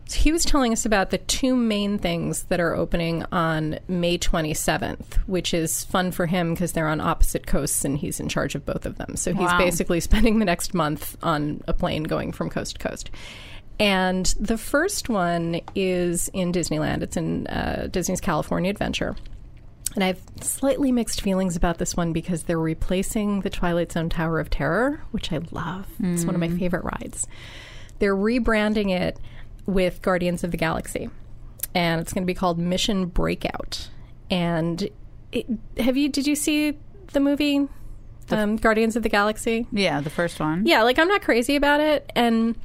so 0.05 0.19
he 0.19 0.33
was 0.33 0.43
telling 0.43 0.73
us 0.73 0.85
about 0.85 1.11
the 1.11 1.17
two 1.17 1.55
main 1.55 1.97
things 1.97 2.43
that 2.43 2.59
are 2.59 2.75
opening 2.75 3.23
on 3.31 3.79
May 3.87 4.17
27th, 4.17 5.15
which 5.27 5.53
is 5.53 5.85
fun 5.85 6.11
for 6.11 6.25
him 6.25 6.53
because 6.53 6.73
they're 6.73 6.89
on 6.89 6.99
opposite 6.99 7.47
coasts 7.47 7.85
and 7.85 7.97
he's 7.97 8.19
in 8.19 8.27
charge 8.27 8.53
of 8.53 8.65
both 8.65 8.85
of 8.85 8.97
them. 8.97 9.15
So 9.15 9.31
he's 9.31 9.39
Wow. 9.47 9.57
basically 9.57 9.99
spending 10.01 10.39
the 10.39 10.45
next 10.45 10.73
month 10.73 11.15
on 11.23 11.61
a 11.69 11.73
plane 11.73 12.03
going 12.03 12.33
from 12.33 12.49
coast 12.49 12.75
to 12.81 12.85
coast. 12.87 13.11
And 13.79 14.25
the 14.39 14.57
first 14.57 15.09
one 15.09 15.61
is 15.75 16.29
in 16.33 16.51
Disneyland. 16.51 17.01
It's 17.01 17.17
in 17.17 17.47
uh, 17.47 17.87
Disney's 17.91 18.21
California 18.21 18.69
Adventure. 18.69 19.15
And 19.95 20.03
I 20.03 20.07
have 20.07 20.21
slightly 20.41 20.91
mixed 20.91 21.21
feelings 21.21 21.55
about 21.55 21.77
this 21.77 21.95
one 21.95 22.13
because 22.13 22.43
they're 22.43 22.59
replacing 22.59 23.41
the 23.41 23.49
Twilight 23.49 23.91
Zone 23.91 24.09
Tower 24.09 24.39
of 24.39 24.49
Terror, 24.49 25.03
which 25.11 25.31
I 25.31 25.39
love. 25.51 25.87
It's 25.99 26.25
one 26.25 26.33
of 26.33 26.41
my 26.41 26.49
favorite 26.49 26.83
rides. 26.83 27.27
They're 27.99 28.15
rebranding 28.15 28.89
it 28.91 29.19
with 29.65 30.01
Guardians 30.01 30.43
of 30.43 30.51
the 30.51 30.57
Galaxy, 30.57 31.09
and 31.75 32.01
it's 32.01 32.11
going 32.11 32.23
to 32.23 32.27
be 32.27 32.33
called 32.33 32.57
Mission 32.57 33.05
Breakout. 33.05 33.89
And 34.31 34.89
it, 35.31 35.45
have 35.77 35.95
you? 35.95 36.09
Did 36.09 36.25
you 36.25 36.35
see 36.35 36.77
the 37.11 37.19
movie 37.19 37.67
um, 38.31 38.55
Guardians 38.55 38.95
of 38.95 39.03
the 39.03 39.09
Galaxy? 39.09 39.67
yeah 39.71 40.01
the 40.01 40.09
first 40.09 40.39
one. 40.39 40.65
Yeah, 40.65 40.81
like 40.81 40.97
I'm 40.97 41.07
not 41.07 41.21
crazy 41.21 41.55
about 41.55 41.81
it, 41.81 42.11
and 42.15 42.55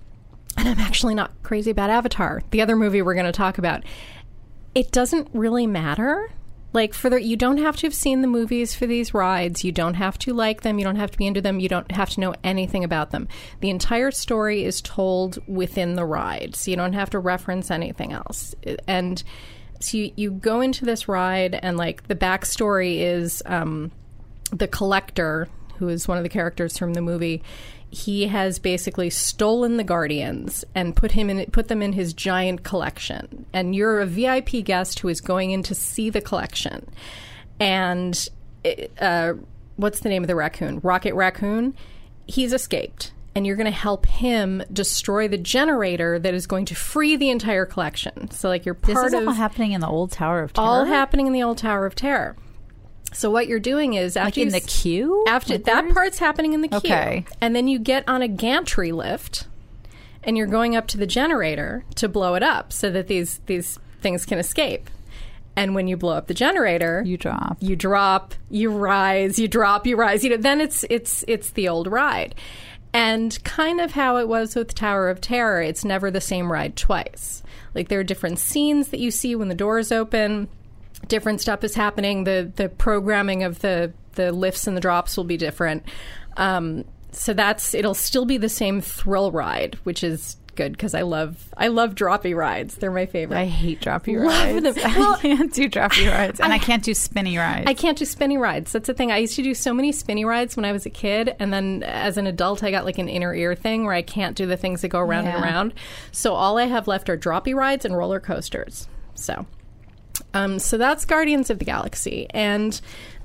and 0.59 0.69
I'm 0.69 0.79
actually 0.79 1.15
not 1.15 1.43
crazy 1.43 1.71
about 1.71 1.89
Avatar, 1.89 2.43
the 2.51 2.61
other 2.61 2.77
movie 2.77 3.01
we're 3.01 3.15
going 3.15 3.27
to 3.27 3.33
talk 3.33 3.57
about. 3.57 3.85
It 4.75 4.93
doesn't 4.93 5.29
really 5.33 5.67
matter. 5.67 6.31
Like 6.75 6.93
for 6.93 7.09
the, 7.09 7.23
you 7.23 7.37
don't 7.37 7.57
have 7.57 7.77
to 7.77 7.87
have 7.87 7.95
seen 7.95 8.21
the 8.21 8.29
movies 8.29 8.75
for 8.75 8.87
these 8.87 9.15
rides. 9.15 9.65
You 9.65 9.73
don't 9.73 9.95
have 9.95 10.19
to 10.19 10.35
like 10.35 10.61
them. 10.61 10.79
You 10.79 10.85
don't 10.85 10.97
have 10.97 11.11
to 11.13 11.19
be 11.19 11.27
into 11.27 11.41
them. 11.41 11.61
You 11.61 11.69
don't 11.71 11.91
have 11.93 12.11
to 12.11 12.21
know 12.21 12.35
anything 12.45 12.85
about 12.85 13.11
them. 13.11 13.27
The 13.61 13.71
entire 13.71 14.11
story 14.11 14.65
is 14.65 14.83
told 14.83 15.39
within 15.49 15.95
the 15.95 16.05
ride, 16.05 16.55
so 16.55 16.71
you 16.71 16.77
don't 16.77 16.93
have 16.93 17.09
to 17.11 17.19
reference 17.19 17.71
anything 17.71 18.13
else. 18.13 18.55
And 18.87 19.23
so 19.81 19.97
you, 19.97 20.13
you 20.17 20.31
go 20.33 20.61
into 20.61 20.85
this 20.85 21.09
ride, 21.09 21.55
and 21.55 21.79
like 21.79 22.07
the 22.07 22.17
backstory 22.17 22.99
is. 22.99 23.43
Um, 23.47 23.93
the 24.51 24.69
collector, 24.69 25.49
who 25.77 25.89
is 25.89 26.09
one 26.09 26.17
of 26.17 26.23
the 26.23 26.29
characters 26.31 26.79
from 26.79 26.95
the 26.95 27.03
movie, 27.03 27.43
he 27.91 28.27
has 28.27 28.59
basically 28.59 29.11
stolen 29.11 29.77
the 29.77 29.85
guardians 29.85 30.65
and 30.75 30.95
put 30.95 31.13
him 31.13 31.31
in 31.31 31.51
put 31.51 31.69
them 31.69 31.83
in 31.83 31.93
his 31.93 32.13
giant 32.13 32.63
collection. 32.63 33.47
And 33.53 33.75
you're 33.75 34.01
a 34.01 34.07
VIP 34.07 34.65
guest 34.65 34.99
who 34.99 35.09
is 35.09 35.21
going 35.21 35.51
in 35.51 35.63
to 35.65 35.75
see 35.75 36.11
the 36.11 36.21
collection. 36.21 36.89
And 37.59 38.29
uh, 39.01 39.35
what's 39.77 40.01
the 40.01 40.09
name 40.09 40.23
of 40.23 40.29
the 40.29 40.37
raccoon? 40.37 40.81
Rocket 40.83 41.15
Raccoon. 41.15 41.75
He's 42.27 42.53
escaped. 42.53 43.13
And 43.35 43.47
you're 43.47 43.57
going 43.57 43.67
to 43.67 43.71
help 43.71 44.07
him 44.07 44.65
destroy 44.73 45.29
the 45.29 45.39
generator 45.39 46.19
that 46.19 46.35
is 46.35 46.47
going 46.47 46.65
to 46.67 46.75
free 46.75 47.15
the 47.15 47.31
entire 47.31 47.65
collection. 47.65 48.31
So, 48.33 48.49
like, 48.49 48.67
you're 48.67 48.75
This 48.75 48.95
part 48.95 49.07
is 49.07 49.13
of 49.15 49.29
all 49.29 49.35
happening 49.35 49.73
in 49.73 49.81
the 49.81 49.87
old 49.87 50.11
Tower 50.11 50.43
of 50.43 50.53
Terror. 50.53 50.67
all 50.67 50.85
happening 50.85 51.29
in 51.29 51.33
the 51.33 51.45
old 51.45 51.59
Tower 51.59 51.87
of 51.87 51.95
Terror. 51.95 52.37
So 53.13 53.31
what 53.31 53.49
you're 53.49 53.59
doing 53.61 53.95
is 53.95 54.17
after 54.17 54.27
like 54.27 54.39
in 54.39 54.55
you 54.55 54.61
the 54.61 54.61
queue. 54.61 55.25
after 55.29 55.55
Like, 55.55 55.65
that 55.65 55.89
part's 55.95 56.19
happening 56.19 56.53
in 56.53 56.61
the 56.61 56.69
queue, 56.69 56.79
Okay. 56.79 57.25
and 57.41 57.55
then 57.57 57.67
you 57.69 57.79
get 57.79 58.05
on 58.09 58.23
a 58.23 58.29
gantry 58.29 58.93
lift, 58.93 59.47
and 60.23 60.37
you're 60.37 60.47
going 60.47 60.77
up 60.77 60.87
to 60.89 60.99
the 60.99 61.07
generator 61.07 61.85
to 61.97 62.09
blow 62.09 62.35
it 62.35 62.43
up 62.43 62.73
so 62.73 62.91
that 62.91 63.07
these 63.09 63.41
these 63.47 63.79
things 64.03 64.25
can 64.27 64.39
escape. 64.39 64.91
And 65.57 65.75
when 65.75 65.89
you 65.89 65.97
blow 65.97 66.13
up 66.15 66.29
the 66.29 66.35
generator, 66.35 67.03
you 67.05 67.17
drop. 67.17 67.57
you 67.61 67.75
drop, 67.75 68.35
you 68.49 68.71
rise, 68.71 69.39
you 69.41 69.49
drop, 69.49 69.87
you 69.87 69.97
rise. 69.97 70.23
You 70.23 70.31
know, 70.31 70.37
then 70.37 70.61
it's 70.61 70.85
it's 70.89 71.25
it's 71.27 71.51
the 71.51 71.69
old 71.69 71.89
ride. 71.89 72.35
And 72.93 73.43
kind 73.45 73.81
of 73.81 73.93
how 73.93 74.17
it 74.19 74.29
was 74.29 74.55
with 74.55 74.75
Tower 74.75 75.11
of 75.11 75.21
Terror, 75.21 75.61
it's 75.61 75.85
never 75.85 76.11
the 76.11 76.21
same 76.21 76.51
ride 76.51 76.77
twice. 76.77 77.43
Like 77.75 77.89
there 77.89 78.01
are 78.01 78.05
different 78.05 78.39
scenes 78.39 78.89
that 78.89 79.01
you 79.01 79.11
see 79.11 79.35
when 79.35 79.49
the 79.49 79.55
doors 79.55 79.91
open, 79.93 80.49
different 81.07 81.41
stuff 81.41 81.63
is 81.65 81.75
happening. 81.75 82.25
The 82.25 82.51
the 82.57 82.69
programming 82.69 83.43
of 83.43 83.61
the 83.61 83.93
the 84.13 84.33
lifts 84.33 84.67
and 84.67 84.77
the 84.77 84.81
drops 84.81 85.17
will 85.17 85.25
be 85.25 85.37
different. 85.37 85.85
Um, 86.37 86.85
so 87.13 87.33
that's 87.33 87.75
it'll 87.75 87.95
still 87.95 88.25
be 88.25 88.37
the 88.37 88.49
same 88.49 88.81
thrill 88.81 89.31
ride, 89.33 89.79
which 89.85 90.03
is 90.03 90.37
good 90.59 90.73
because 90.73 90.93
I 90.93 91.03
love 91.03 91.49
I 91.57 91.69
love 91.69 91.95
droppy 91.95 92.37
rides. 92.37 92.75
They're 92.75 92.91
my 92.91 93.07
favorite. 93.07 93.39
I 93.39 93.47
hate 93.47 93.81
droppy 93.81 94.19
Love 94.23 94.63
rides. 94.63 94.75
them. 94.75 94.85
I 94.87 95.19
can't 95.23 95.55
do 95.55 95.71
droppy 95.71 96.11
rides, 96.13 96.41
and 96.41 96.53
I, 96.53 96.59
can't 96.59 96.83
do 96.83 96.93
spinny 96.95 97.39
rides. 97.39 97.65
I 97.67 97.75
can't 97.75 97.97
do 97.97 98.05
spinny 98.05 98.37
rides. 98.37 98.73
That's 98.73 98.89
the 98.89 98.95
thing. 98.95 99.11
I 99.13 99.19
used 99.19 99.37
to 99.37 99.43
do 99.43 99.55
so 99.55 99.73
many 99.73 99.93
spinny 99.93 100.25
rides 100.25 100.57
when 100.57 100.65
I 100.65 100.73
was 100.73 100.85
a 100.85 100.91
kid, 100.91 101.35
and 101.39 101.53
then 101.53 101.85
as 101.85 102.19
an 102.19 102.27
adult, 102.27 102.63
I 102.63 102.71
got 102.71 102.85
like 102.85 102.99
an 102.99 103.09
inner 103.09 103.35
ear 103.35 103.55
thing 103.55 103.85
where 103.85 103.95
I 103.95 104.03
can't 104.03 104.37
do 104.37 104.47
the 104.47 104.57
things 104.57 104.83
that 104.83 104.89
go 104.89 104.99
around 104.99 105.29
and 105.29 105.43
around. 105.43 105.75
So 106.13 106.35
all 106.35 106.59
I 106.59 106.65
have 106.67 106.89
left 106.89 107.09
are 107.09 107.17
droppy 107.17 107.55
rides 107.55 107.85
and 107.85 107.97
roller 107.97 108.21
coasters. 108.21 108.89
So, 109.15 109.47
um, 110.39 110.59
so 110.59 110.79
that's 110.79 111.05
Guardians 111.05 111.51
of 111.51 111.59
the 111.59 111.65
Galaxy, 111.65 112.27
and 112.31 112.81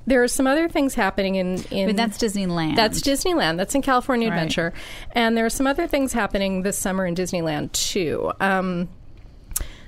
there 0.06 0.22
are 0.22 0.28
some 0.28 0.46
other 0.46 0.68
things 0.68 0.94
happening 0.94 1.36
in 1.36 1.62
in. 1.70 1.86
but 1.88 1.96
that's 1.96 2.18
Disneyland. 2.18 2.76
That's 2.76 3.00
Disneyland. 3.00 3.56
That's 3.56 3.74
in 3.74 3.82
California 3.82 4.28
Right. 4.28 4.34
Adventure, 4.36 4.72
and 5.12 5.36
there 5.36 5.46
are 5.46 5.50
some 5.50 5.66
other 5.66 5.86
things 5.86 6.12
happening 6.12 6.62
this 6.62 6.78
summer 6.78 7.06
in 7.06 7.14
Disneyland 7.14 7.72
too. 7.72 8.32
Um, 8.40 8.88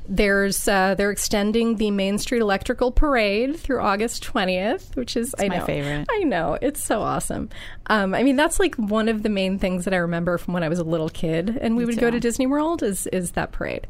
there's 0.08 0.68
uh, 0.68 0.94
they're 0.94 1.10
extending 1.10 1.76
the 1.76 1.90
Main 1.90 2.18
Street 2.18 2.40
Electrical 2.40 2.92
Parade 2.92 3.58
through 3.58 3.80
August 3.80 4.22
20th, 4.24 4.94
which 4.94 5.16
is 5.16 5.34
I 5.38 5.48
my 5.48 5.58
know 5.58 5.64
favorite. 5.64 6.06
I 6.10 6.20
know 6.20 6.56
it's 6.62 6.82
so 6.82 7.00
awesome. 7.02 7.50
Um, 7.88 8.14
I 8.14 8.22
mean, 8.22 8.36
that's 8.36 8.60
like 8.60 8.76
one 8.76 9.08
of 9.08 9.22
the 9.24 9.28
main 9.28 9.58
things 9.58 9.84
that 9.84 9.92
I 9.92 9.98
remember 9.98 10.38
from 10.38 10.54
when 10.54 10.62
I 10.62 10.68
was 10.68 10.78
a 10.78 10.84
little 10.84 11.08
kid, 11.08 11.58
and 11.60 11.76
we 11.76 11.84
would 11.84 11.98
go 11.98 12.10
to 12.10 12.20
Disney 12.20 12.46
World. 12.46 12.82
Is 12.82 13.06
is 13.08 13.32
that 13.32 13.50
parade? 13.52 13.86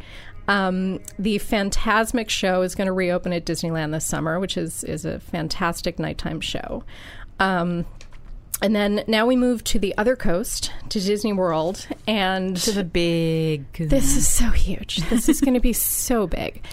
Um, 0.49 1.01
the 1.19 1.39
Fantasmic 1.39 2.29
show 2.29 2.63
is 2.63 2.75
going 2.75 2.87
to 2.87 2.93
reopen 2.93 3.33
at 3.33 3.45
Disneyland 3.45 3.93
this 3.93 4.07
summer, 4.07 4.39
which 4.39 4.57
is 4.57 4.85
is 4.85 5.05
a 5.05 5.19
fantastic 5.19 5.99
nighttime 5.99 6.41
show. 6.41 6.85
Um, 7.41 7.85
and 8.63 8.75
then 8.75 9.05
now 9.07 9.27
we 9.27 9.37
move 9.37 9.65
to 9.65 9.79
the 9.79 9.97
other 9.99 10.17
coast 10.17 10.73
to 10.89 11.01
Disney 11.01 11.33
World, 11.33 11.87
and 12.07 12.57
to 12.59 12.73
the 12.73 12.85
big. 12.85 13.71
this 13.73 14.17
is 14.17 14.27
so 14.27 14.51
huge. 14.51 14.97
This 15.11 15.29
is 15.29 15.41
going 15.41 15.55
to 15.55 15.61
be 15.61 15.73
so 15.73 16.27
big. 16.27 16.65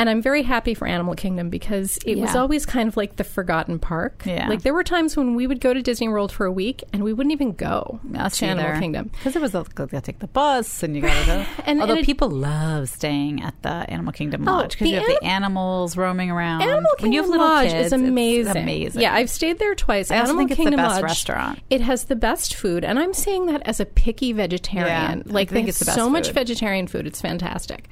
And 0.00 0.08
I'm 0.08 0.22
very 0.22 0.42
happy 0.42 0.72
for 0.72 0.86
Animal 0.88 1.14
Kingdom 1.14 1.50
because 1.50 1.98
it 2.06 2.16
was 2.16 2.34
always 2.34 2.64
kind 2.64 2.88
of 2.88 2.96
like 2.96 3.16
the 3.16 3.24
forgotten 3.24 3.78
park. 3.78 4.22
Yeah. 4.24 4.48
Like 4.48 4.62
there 4.62 4.72
were 4.72 4.82
times 4.82 5.14
when 5.14 5.34
we 5.34 5.46
would 5.46 5.60
go 5.60 5.74
to 5.74 5.82
Disney 5.82 6.08
World 6.08 6.32
for 6.32 6.46
a 6.46 6.50
week 6.52 6.82
and 6.94 7.04
we 7.04 7.12
wouldn't 7.12 7.32
even 7.34 7.52
go 7.52 8.00
Us 8.16 8.38
to 8.38 8.46
Animal. 8.46 8.80
Kingdom. 8.80 9.10
because 9.12 9.36
it 9.36 9.42
was 9.42 9.54
a, 9.54 9.62
gotta 9.74 10.00
take 10.00 10.20
the 10.20 10.26
bus 10.26 10.82
and 10.82 10.96
you 10.96 11.02
gotta 11.02 11.26
go. 11.26 11.44
And- 11.66 11.82
Although 11.82 11.92
and 11.92 12.00
it- 12.00 12.06
people 12.06 12.30
love 12.30 12.88
staying 12.88 13.42
at 13.42 13.60
the 13.62 13.68
Animal 13.68 14.12
Kingdom 14.14 14.48
Oh, 14.48 14.52
Lodge 14.52 14.70
because 14.72 14.86
the 14.86 14.90
you 14.92 14.96
have 14.96 15.04
anim- 15.04 15.18
the 15.20 15.26
animals 15.26 15.96
roaming 15.98 16.30
around. 16.30 16.62
Animal 16.62 16.80
Kingdom 16.96 17.02
when 17.02 17.12
you 17.12 17.20
have 17.20 17.28
little 17.30 17.46
Lodge 17.46 17.68
kids, 17.68 17.86
is 17.88 17.92
it's 17.92 18.02
amazing. 18.02 18.56
amazing. 18.56 19.02
Yeah, 19.02 19.12
I've 19.14 19.28
stayed 19.28 19.58
there 19.58 19.74
twice. 19.74 20.10
I 20.10 20.14
also 20.20 20.30
Animal 20.30 20.40
think 20.40 20.50
it's 20.52 20.56
the 20.56 20.62
Kingdom 20.64 20.78
best 20.80 20.94
Lodge, 20.94 21.02
restaurant. 21.02 21.58
It 21.68 21.82
has 21.82 22.04
the 22.04 22.16
best 22.16 22.54
food, 22.54 22.84
and 22.86 22.98
I'm 22.98 23.12
saying 23.12 23.46
that 23.46 23.60
as 23.66 23.80
a 23.80 23.84
picky 23.84 24.32
vegetarian. 24.32 24.86
Yeah, 25.18 25.22
I 25.28 25.30
like 25.30 25.50
think 25.50 25.68
it's 25.68 25.78
have 25.80 25.86
the 25.86 25.90
best 25.90 25.96
so 25.98 26.08
much 26.08 26.30
vegetarian 26.30 26.86
food. 26.86 27.06
It's 27.06 27.20
fantastic. 27.20 27.90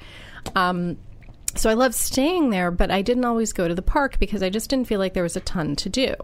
Um, 0.55 0.97
so 1.55 1.69
I 1.69 1.73
loved 1.73 1.95
staying 1.95 2.49
there, 2.49 2.71
but 2.71 2.91
I 2.91 3.01
didn't 3.01 3.25
always 3.25 3.53
go 3.53 3.67
to 3.67 3.75
the 3.75 3.81
park 3.81 4.19
because 4.19 4.43
I 4.43 4.49
just 4.49 4.69
didn't 4.69 4.87
feel 4.87 4.99
like 4.99 5.13
there 5.13 5.23
was 5.23 5.35
a 5.35 5.41
ton 5.41 5.75
to 5.77 5.89
do. 5.89 6.15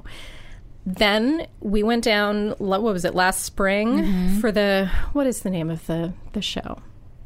Then 0.85 1.47
we 1.61 1.81
went 1.83 2.03
down. 2.03 2.51
What 2.59 2.83
was 2.83 3.05
it 3.05 3.15
last 3.15 3.41
spring 3.43 3.97
Mm-hmm. 4.03 4.39
for 4.39 4.51
the 4.51 4.89
what 5.13 5.25
is 5.25 5.41
the 5.41 5.49
name 5.49 5.69
of 5.69 5.85
the 5.87 6.13
the 6.33 6.41
show? 6.41 6.77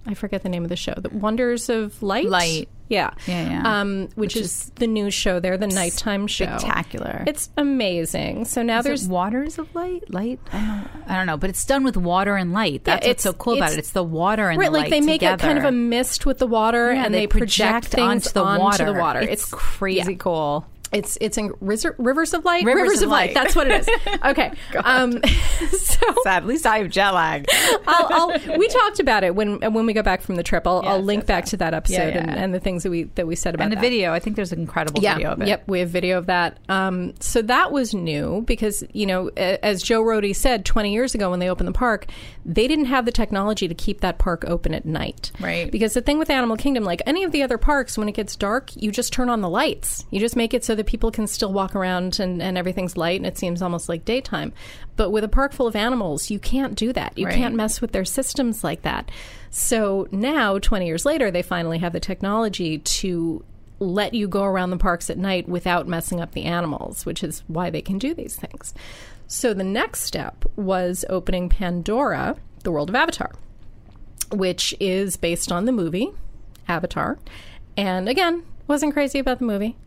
I 0.09 0.15
forget 0.15 0.41
the 0.41 0.49
name 0.49 0.63
of 0.63 0.69
the 0.69 0.75
show. 0.75 0.95
The 0.97 1.09
Wonders 1.09 1.69
of 1.69 2.01
Light. 2.01 2.25
Light. 2.27 2.67
Yeah. 2.87 3.11
Yeah, 3.27 3.49
yeah. 3.61 3.79
Um, 3.81 4.01
which, 4.15 4.15
Which 4.15 4.35
is, 4.37 4.45
is 4.45 4.69
the 4.75 4.87
new 4.87 5.11
show 5.11 5.39
there, 5.39 5.55
the 5.59 5.67
nighttime 5.67 6.25
show. 6.25 6.45
spectacular. 6.57 7.23
It's 7.27 7.51
amazing. 7.55 8.45
So 8.45 8.63
now 8.63 8.79
Is 8.79 8.85
there's 8.85 9.07
waters 9.07 9.59
of 9.59 9.73
light, 9.75 10.11
light. 10.11 10.39
I 10.51 10.57
don't, 10.57 11.09
I 11.11 11.15
don't 11.15 11.27
know, 11.27 11.37
but 11.37 11.51
it's 11.51 11.63
done 11.65 11.83
with 11.83 11.95
water 11.97 12.35
and 12.35 12.51
light. 12.51 12.85
That's 12.85 13.05
it's- 13.05 13.09
what's 13.09 13.23
so 13.23 13.33
cool 13.33 13.57
about 13.57 13.73
it. 13.73 13.77
It's 13.77 13.91
the 13.91 14.03
water 14.03 14.49
and 14.49 14.57
right, 14.59 14.71
the 14.71 14.77
like 14.79 14.89
they 14.89 15.01
make 15.01 15.19
together. 15.21 15.35
it 15.43 15.47
kind 15.47 15.59
of 15.59 15.65
a 15.65 15.71
mist 15.71 16.25
with 16.25 16.39
the 16.39 16.47
water, 16.47 16.91
Yeah, 16.91 17.05
and 17.05 17.13
they, 17.13 17.27
project, 17.27 17.89
things 17.89 18.25
onto 18.25 18.33
the 18.33 18.43
onto 18.43 18.63
water. 18.63 18.85
the 18.85 18.93
water. 18.93 19.19
It's, 19.21 19.45
crazy 19.45 20.13
yeah. 20.13 20.17
cool. 20.17 20.65
It's 20.91 21.17
it's 21.22 21.38
in 21.38 21.53
rivers 21.60 22.34
of 22.34 22.46
light. 22.46 22.65
Rivers 22.65 23.01
of 23.01 23.10
Light. 23.10 23.34
That's 23.34 23.55
what 23.55 23.69
it 23.69 23.81
is. 23.81 23.89
Okay. 24.25 24.51
um, 24.84 25.22
so 25.72 26.15
Sad. 26.24 26.43
At 26.43 26.46
least 26.46 26.65
I 26.65 26.79
have 26.79 26.89
jet 26.89 27.12
lag. 27.12 27.46
I'll, 27.88 28.31
I'll, 28.31 28.58
we 28.58 28.67
talked 28.67 29.00
about 29.00 29.24
it 29.24 29.34
when 29.36 29.60
when 29.74 29.86
we 29.86 29.93
go 29.93 30.03
back 30.03 30.22
from 30.22 30.36
the 30.36 30.43
trip. 30.43 30.67
I'll, 30.67 30.81
I'll 30.86 31.01
link 31.01 31.22
yes, 31.22 31.27
back 31.27 31.43
yes. 31.43 31.50
to 31.51 31.58
that 31.58 31.74
episode 31.74 31.96
Yeah, 31.96 32.08
yeah, 32.08 32.17
and, 32.19 32.31
and 32.31 32.53
the 32.53 32.60
things 32.60 32.84
that 32.84 32.89
we 32.89 33.03
that 33.15 33.27
we 33.27 33.36
said 33.36 33.55
about 33.55 33.65
and 33.65 33.72
the 33.72 33.75
that. 33.75 33.81
video, 33.81 34.13
I 34.13 34.19
think 34.19 34.36
there's 34.36 34.51
an 34.51 34.60
incredible 34.60 35.01
yeah, 35.01 35.15
video 35.15 35.31
of 35.31 35.41
it. 35.41 35.48
Yep, 35.48 35.63
we 35.67 35.79
have 35.79 35.89
video 35.89 36.17
of 36.17 36.25
that. 36.25 36.60
Um, 36.69 37.13
so 37.19 37.41
that 37.43 37.72
was 37.72 37.93
new 37.93 38.41
because 38.41 38.84
you 38.93 39.05
know, 39.05 39.27
as 39.29 39.81
Joe 39.81 40.03
Rohde 40.03 40.36
said 40.36 40.65
20 40.65 40.91
years 40.91 41.15
ago 41.15 41.29
when 41.29 41.39
they 41.39 41.50
opened 41.50 41.67
the 41.67 41.74
park, 41.74 42.08
they 42.51 42.67
didn't 42.67 42.85
have 42.85 43.05
the 43.05 43.11
technology 43.11 43.67
to 43.67 43.75
keep 43.75 44.01
that 44.01 44.17
park 44.17 44.43
open 44.47 44.73
at 44.73 44.83
night. 44.83 45.31
Right. 45.39 45.71
Because 45.71 45.93
the 45.93 46.01
thing 46.01 46.17
with 46.17 46.31
Animal 46.31 46.57
Kingdom, 46.57 46.83
like 46.83 47.01
any 47.05 47.23
of 47.23 47.31
the 47.31 47.43
other 47.43 47.59
parks, 47.59 47.95
when 47.95 48.09
it 48.09 48.13
gets 48.13 48.35
dark, 48.35 48.75
you 48.75 48.91
just 48.91 49.13
turn 49.13 49.29
on 49.29 49.41
the 49.41 49.49
lights. 49.49 50.05
You 50.09 50.19
just 50.19 50.35
make 50.35 50.55
it 50.55 50.65
so 50.65 50.73
that 50.73 50.87
people 50.87 51.11
can 51.11 51.27
still 51.27 51.53
walk 51.53 51.75
around 51.75 52.19
and, 52.19 52.41
and 52.41 52.57
everything's 52.57 52.97
light 52.97 53.19
and 53.19 53.27
it 53.27 53.37
seems 53.37 53.61
almost 53.61 53.87
like 53.87 54.03
daytime. 54.03 54.51
But 54.95 55.11
with 55.11 55.23
a 55.23 55.27
park 55.27 55.53
full 55.53 55.67
of 55.67 55.75
animals, 55.75 56.31
you 56.31 56.39
can't 56.39 56.73
do 56.73 56.91
that. 56.93 57.15
You 57.17 57.27
Right. 57.27 57.35
can't 57.35 57.53
mess 57.53 57.81
with 57.81 57.91
their 57.91 58.03
systems 58.05 58.63
like 58.63 58.81
that. 58.81 59.11
So 59.51 60.07
now, 60.11 60.57
20 60.57 60.87
years 60.87 61.05
later, 61.05 61.29
they 61.29 61.43
finally 61.43 61.77
have 61.77 61.93
the 61.93 61.99
technology 61.99 62.79
to 62.79 63.45
let 63.79 64.15
you 64.15 64.27
go 64.27 64.43
around 64.43 64.71
the 64.71 64.77
parks 64.77 65.09
at 65.11 65.17
night 65.19 65.47
without 65.47 65.87
messing 65.87 66.19
up 66.19 66.31
the 66.31 66.45
animals, 66.45 67.05
which 67.05 67.23
is 67.23 67.43
why 67.47 67.69
they 67.69 67.81
can 67.81 67.97
do 67.99 68.13
these 68.15 68.35
things. 68.35 68.73
So 69.31 69.53
the 69.53 69.63
next 69.63 70.01
step 70.01 70.43
was 70.55 71.05
opening 71.07 71.50
Pandora, 71.50 72.36
the 72.63 72.71
world 72.71 72.89
of 72.89 72.95
Avatar, 72.95 73.31
which 74.31 74.74
is 74.79 75.17
based 75.17 75.51
on 75.51 75.65
the 75.65 75.71
movie 75.71 76.09
Avatar. 76.67 77.19
And 77.77 78.09
again, 78.09 78.43
wasn't 78.67 78.93
crazy 78.93 79.19
about 79.19 79.38
the 79.38 79.45
movie. 79.45 79.77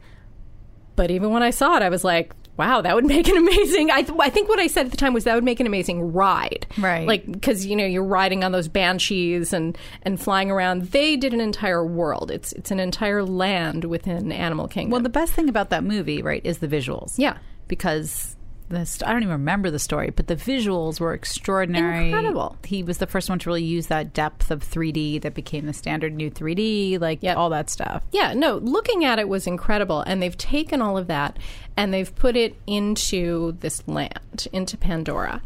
But 0.94 1.10
even 1.10 1.30
when 1.30 1.42
I 1.42 1.50
saw 1.50 1.76
it, 1.76 1.82
I 1.82 1.88
was 1.88 2.04
like, 2.04 2.32
wow, 2.56 2.82
that 2.82 2.94
would 2.94 3.04
make 3.16 3.26
an 3.26 3.36
amazing. 3.36 3.90
I, 3.90 4.02
th- 4.02 4.16
I 4.20 4.30
think 4.30 4.48
what 4.48 4.60
I 4.60 4.68
said 4.68 4.86
at 4.86 4.92
the 4.92 4.96
time 4.96 5.12
was 5.12 5.24
that 5.24 5.34
would 5.34 5.42
make 5.42 5.58
an 5.58 5.66
amazing 5.66 6.12
ride. 6.12 6.64
Right. 6.78 7.08
Like, 7.08 7.26
because, 7.26 7.66
you 7.66 7.74
know, 7.74 7.84
you're 7.84 8.04
riding 8.04 8.44
on 8.44 8.52
those 8.52 8.68
banshees 8.68 9.52
and, 9.52 9.76
and 10.02 10.20
flying 10.20 10.52
around. 10.52 10.92
They 10.92 11.16
did 11.16 11.34
an 11.34 11.40
entire 11.40 11.84
world. 11.84 12.30
It's, 12.30 12.52
it's 12.52 12.70
an 12.70 12.78
entire 12.78 13.24
land 13.24 13.86
within 13.86 14.30
Animal 14.30 14.68
Kingdom. 14.68 14.92
Well, 14.92 15.00
the 15.00 15.08
best 15.08 15.32
thing 15.32 15.48
about 15.48 15.70
that 15.70 15.82
movie, 15.82 16.22
right, 16.22 16.42
is 16.44 16.58
the 16.58 16.68
visuals. 16.68 17.14
Yeah. 17.16 17.38
Because 17.66 18.36
the 18.72 18.84
st- 18.86 19.08
I 19.08 19.12
don't 19.12 19.22
even 19.22 19.32
remember 19.32 19.70
the 19.70 19.78
story, 19.78 20.10
but 20.10 20.26
the 20.26 20.36
visuals 20.36 20.98
were 20.98 21.14
extraordinary. 21.14 22.06
Incredible. 22.10 22.56
He 22.64 22.82
was 22.82 22.98
the 22.98 23.06
first 23.06 23.28
one 23.28 23.38
to 23.40 23.48
really 23.48 23.62
use 23.62 23.86
that 23.86 24.12
depth 24.12 24.50
of 24.50 24.60
3D 24.68 25.20
that 25.22 25.34
became 25.34 25.66
the 25.66 25.72
standard 25.72 26.14
new 26.14 26.30
3D, 26.30 26.98
like 27.00 27.18
Yep. 27.22 27.36
all 27.36 27.50
that 27.50 27.70
stuff. 27.70 28.02
Yeah, 28.12 28.32
no, 28.34 28.56
looking 28.56 29.04
at 29.04 29.18
it 29.18 29.28
was 29.28 29.46
incredible. 29.46 30.00
And 30.00 30.22
they've 30.22 30.36
taken 30.36 30.82
all 30.82 30.98
of 30.98 31.06
that 31.06 31.38
and 31.76 31.94
they've 31.94 32.14
put 32.14 32.36
it 32.36 32.56
into 32.66 33.52
this 33.60 33.86
land, 33.86 34.48
into 34.52 34.76
Pandora. 34.76 35.42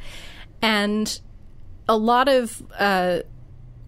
And 0.62 1.20
a 1.88 1.96
lot 1.96 2.28
of 2.28 2.62
uh, 2.78 3.20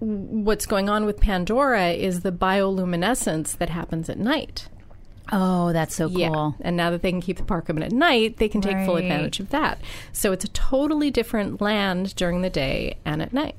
what's 0.00 0.66
going 0.66 0.88
on 0.88 1.04
with 1.04 1.20
Pandora 1.20 1.88
is 1.90 2.20
the 2.20 2.32
bioluminescence 2.32 3.56
that 3.58 3.70
happens 3.70 4.08
at 4.08 4.18
night. 4.18 4.68
Oh, 5.30 5.72
that's 5.72 5.94
so 5.94 6.08
cool. 6.08 6.18
Yeah. 6.18 6.50
And 6.60 6.76
now 6.76 6.90
that 6.90 7.02
they 7.02 7.10
can 7.10 7.20
keep 7.20 7.36
the 7.36 7.44
park 7.44 7.68
open 7.68 7.82
at 7.82 7.92
night, 7.92 8.38
they 8.38 8.48
can 8.48 8.60
take 8.60 8.84
full 8.86 8.96
advantage 8.96 9.40
of 9.40 9.50
that. 9.50 9.80
So 10.12 10.32
it's 10.32 10.44
a 10.44 10.48
totally 10.48 11.10
different 11.10 11.60
land 11.60 12.14
during 12.16 12.42
the 12.42 12.50
day 12.50 12.96
and 13.04 13.20
at 13.20 13.32
night. 13.32 13.56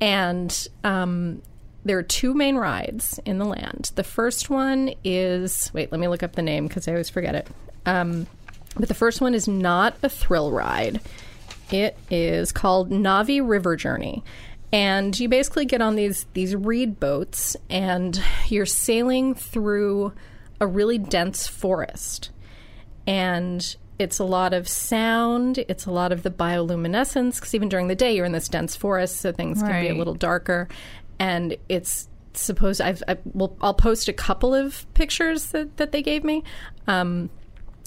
And 0.00 0.68
um, 0.84 1.42
there 1.84 1.98
are 1.98 2.02
two 2.02 2.34
main 2.34 2.56
rides 2.56 3.20
in 3.24 3.38
the 3.38 3.44
land. 3.44 3.92
The 3.94 4.04
first 4.04 4.50
one 4.50 4.92
is 5.04 5.70
wait, 5.72 5.92
let 5.92 6.00
me 6.00 6.08
look 6.08 6.22
up 6.22 6.34
the 6.34 6.42
name 6.42 6.66
because 6.66 6.88
I 6.88 6.92
always 6.92 7.10
forget 7.10 7.34
it. 7.34 7.48
Um, 7.84 8.26
but 8.74 8.88
the 8.88 8.94
first 8.94 9.20
one 9.20 9.34
is 9.34 9.46
not 9.48 9.96
a 10.02 10.08
thrill 10.08 10.50
ride. 10.50 11.00
It 11.70 11.96
is 12.10 12.52
called 12.52 12.90
Na'vi 12.90 13.46
River 13.46 13.76
Journey. 13.76 14.22
And 14.72 15.18
you 15.18 15.28
basically 15.28 15.64
get 15.64 15.80
on 15.80 15.94
these 15.94 16.26
these 16.32 16.56
reed 16.56 16.98
boats 16.98 17.56
and 17.70 18.20
you're 18.48 18.66
sailing 18.66 19.34
through 19.34 20.12
a 20.60 20.66
really 20.66 20.98
dense 20.98 21.46
forest. 21.46 22.30
And 23.06 23.76
it's 23.98 24.18
a 24.18 24.24
lot 24.24 24.52
of 24.52 24.68
sound, 24.68 25.58
it's 25.68 25.86
a 25.86 25.90
lot 25.90 26.12
of 26.12 26.22
the 26.22 26.30
bioluminescence 26.30 27.36
because 27.36 27.54
even 27.54 27.68
during 27.68 27.88
the 27.88 27.94
day 27.94 28.14
you're 28.14 28.26
in 28.26 28.32
this 28.32 28.48
dense 28.48 28.76
forest 28.76 29.16
so 29.16 29.32
things 29.32 29.62
can 29.62 29.80
be 29.80 29.88
a 29.88 29.94
little 29.94 30.14
darker 30.14 30.68
and 31.18 31.56
it's 31.68 32.08
supposed 32.34 32.80
I've 32.80 33.02
I, 33.08 33.16
will 33.32 33.56
I'll 33.60 33.74
post 33.74 34.08
a 34.08 34.12
couple 34.12 34.54
of 34.54 34.86
pictures 34.94 35.46
that, 35.46 35.76
that 35.78 35.92
they 35.92 36.02
gave 36.02 36.24
me. 36.24 36.44
Um, 36.86 37.30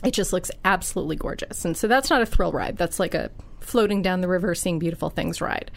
it 0.04 0.12
just 0.12 0.34
looks 0.34 0.50
absolutely 0.64 1.18
gorgeous. 1.18 1.66
And 1.66 1.76
so 1.76 1.88
that's 1.88 2.10
not 2.10 2.22
a 2.22 2.26
thrill 2.26 2.52
ride. 2.52 2.78
That's 2.78 3.00
like 3.00 3.14
a 3.14 3.30
floating 3.60 4.02
down 4.02 4.22
the 4.22 4.28
river, 4.28 4.56
seeing 4.56 4.80
beautiful 4.80 5.10
things 5.10 5.42
ride. 5.42 5.72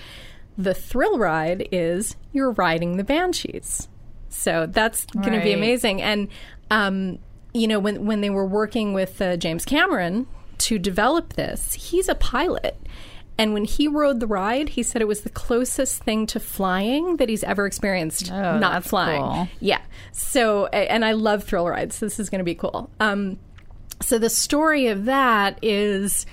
The 0.57 0.75
thrill 0.75 1.19
ride 1.19 1.69
is 1.73 2.17
you're 2.33 2.53
riding 2.53 2.97
the 2.97 3.05
banshees. 3.05 3.89
So 4.29 4.67
that's 4.67 5.05
going 5.07 5.33
to 5.33 5.45
be 5.45 5.53
amazing. 5.53 6.01
And, 6.01 6.29
um, 6.73 7.19
you 7.53 7.69
know, 7.69 7.79
when, 7.79 8.07
when 8.07 8.23
they 8.23 8.31
were 8.31 8.47
working 8.47 8.95
with 8.95 9.21
uh, 9.21 9.37
James 9.37 9.65
Cameron 9.67 10.27
to 10.59 10.79
develop 10.79 11.35
this, 11.35 11.75
he's 11.75 12.09
a 12.09 12.15
pilot. 12.15 12.79
And 13.37 13.53
when 13.53 13.65
he 13.65 13.89
rode 13.89 14.21
the 14.21 14.27
ride, 14.27 14.71
he 14.71 14.83
said 14.83 15.03
it 15.03 15.09
was 15.09 15.21
the 15.21 15.31
closest 15.31 16.03
thing 16.03 16.27
to 16.29 16.41
flying 16.41 17.19
that 17.19 17.29
he's 17.29 17.45
ever 17.45 17.67
experienced. 17.67 18.33
Oh, 18.33 18.59
not 18.59 18.85
flying. 18.85 19.23
cool. 19.23 19.49
Yeah. 19.61 19.81
So, 20.13 20.67
and 20.67 21.05
I 21.05 21.13
love 21.13 21.45
thrill 21.45 21.69
rides. 21.69 21.97
So 21.97 22.07
this 22.07 22.19
is 22.19 22.31
going 22.31 22.39
to 22.41 22.45
be 22.45 22.55
cool. 22.55 22.91
Um, 23.01 23.39
so 24.01 24.19
the 24.19 24.31
story 24.31 24.87
of 24.87 25.05
that 25.05 25.59
is 25.63 26.25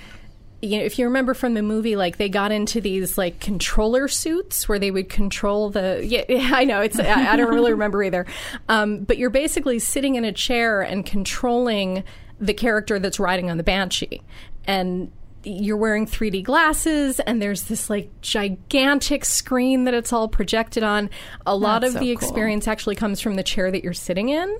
you 0.62 0.78
know 0.78 0.84
if 0.84 1.00
you 1.00 1.06
remember 1.06 1.34
from 1.34 1.54
the 1.54 1.62
movie 1.62 1.96
like 1.96 2.18
they 2.18 2.30
got 2.30 2.52
into 2.52 2.82
these 2.82 3.18
like 3.18 3.40
controller 3.40 4.08
suits 4.08 4.68
where 4.68 4.80
they 4.80 4.92
would 4.92 5.10
control 5.10 5.70
the 5.70 6.02
yeah, 6.06 6.24
yeah 6.30 6.52
i 6.54 6.64
know 6.64 6.82
it's 6.82 7.00
I, 7.00 7.34
I 7.34 7.36
don't 7.36 7.54
really 7.54 7.72
remember 7.72 8.04
either 8.04 8.26
um, 8.68 9.00
but 9.00 9.18
you're 9.18 9.30
basically 9.30 9.80
sitting 9.80 10.16
in 10.16 10.26
a 10.26 10.32
chair 10.32 10.82
and 10.82 11.06
controlling 11.06 12.04
the 12.40 12.54
character 12.54 13.00
that's 13.00 13.20
riding 13.20 13.50
on 13.50 13.58
the 13.58 13.64
banshee 13.64 14.22
and 14.66 15.12
you're 15.44 15.78
wearing 15.78 16.06
3D 16.06 16.44
glasses, 16.44 17.20
and 17.22 17.42
there's 17.42 17.64
this 17.64 17.90
like 17.90 18.10
gigantic 18.22 19.24
screen 19.24 19.86
that 19.86 19.94
it's 19.94 20.12
all 20.12 20.28
projected 20.28 20.84
on. 20.84 21.10
A 21.46 21.56
lot 21.56 21.82
That's 21.82 21.94
of 21.96 22.00
so 22.00 22.06
the 22.06 22.16
cool. 22.16 22.28
experience 22.28 22.68
actually 22.68 22.96
comes 22.96 23.22
from 23.22 23.36
the 23.36 23.44
chair 23.44 23.72
that 23.72 23.84
you're 23.84 23.94
sitting 23.94 24.30
in. 24.30 24.58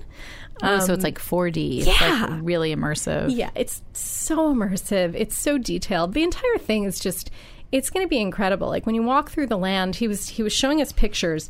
Oh, 0.62 0.78
so 0.80 0.92
it's 0.92 1.04
like 1.04 1.18
4D. 1.18 1.78
It's 1.78 1.86
yeah. 1.86 2.26
like 2.30 2.40
really 2.42 2.74
immersive. 2.74 3.34
Yeah, 3.34 3.50
it's 3.54 3.82
so 3.92 4.52
immersive. 4.54 5.14
It's 5.14 5.36
so 5.36 5.58
detailed. 5.58 6.14
The 6.14 6.22
entire 6.22 6.58
thing 6.58 6.84
is 6.84 7.00
just 7.00 7.30
it's 7.72 7.90
going 7.90 8.04
to 8.04 8.08
be 8.08 8.20
incredible. 8.20 8.68
Like 8.68 8.86
when 8.86 8.94
you 8.94 9.02
walk 9.02 9.30
through 9.30 9.46
the 9.46 9.58
land, 9.58 9.96
he 9.96 10.08
was 10.08 10.28
he 10.28 10.42
was 10.42 10.52
showing 10.52 10.80
us 10.82 10.92
pictures 10.92 11.48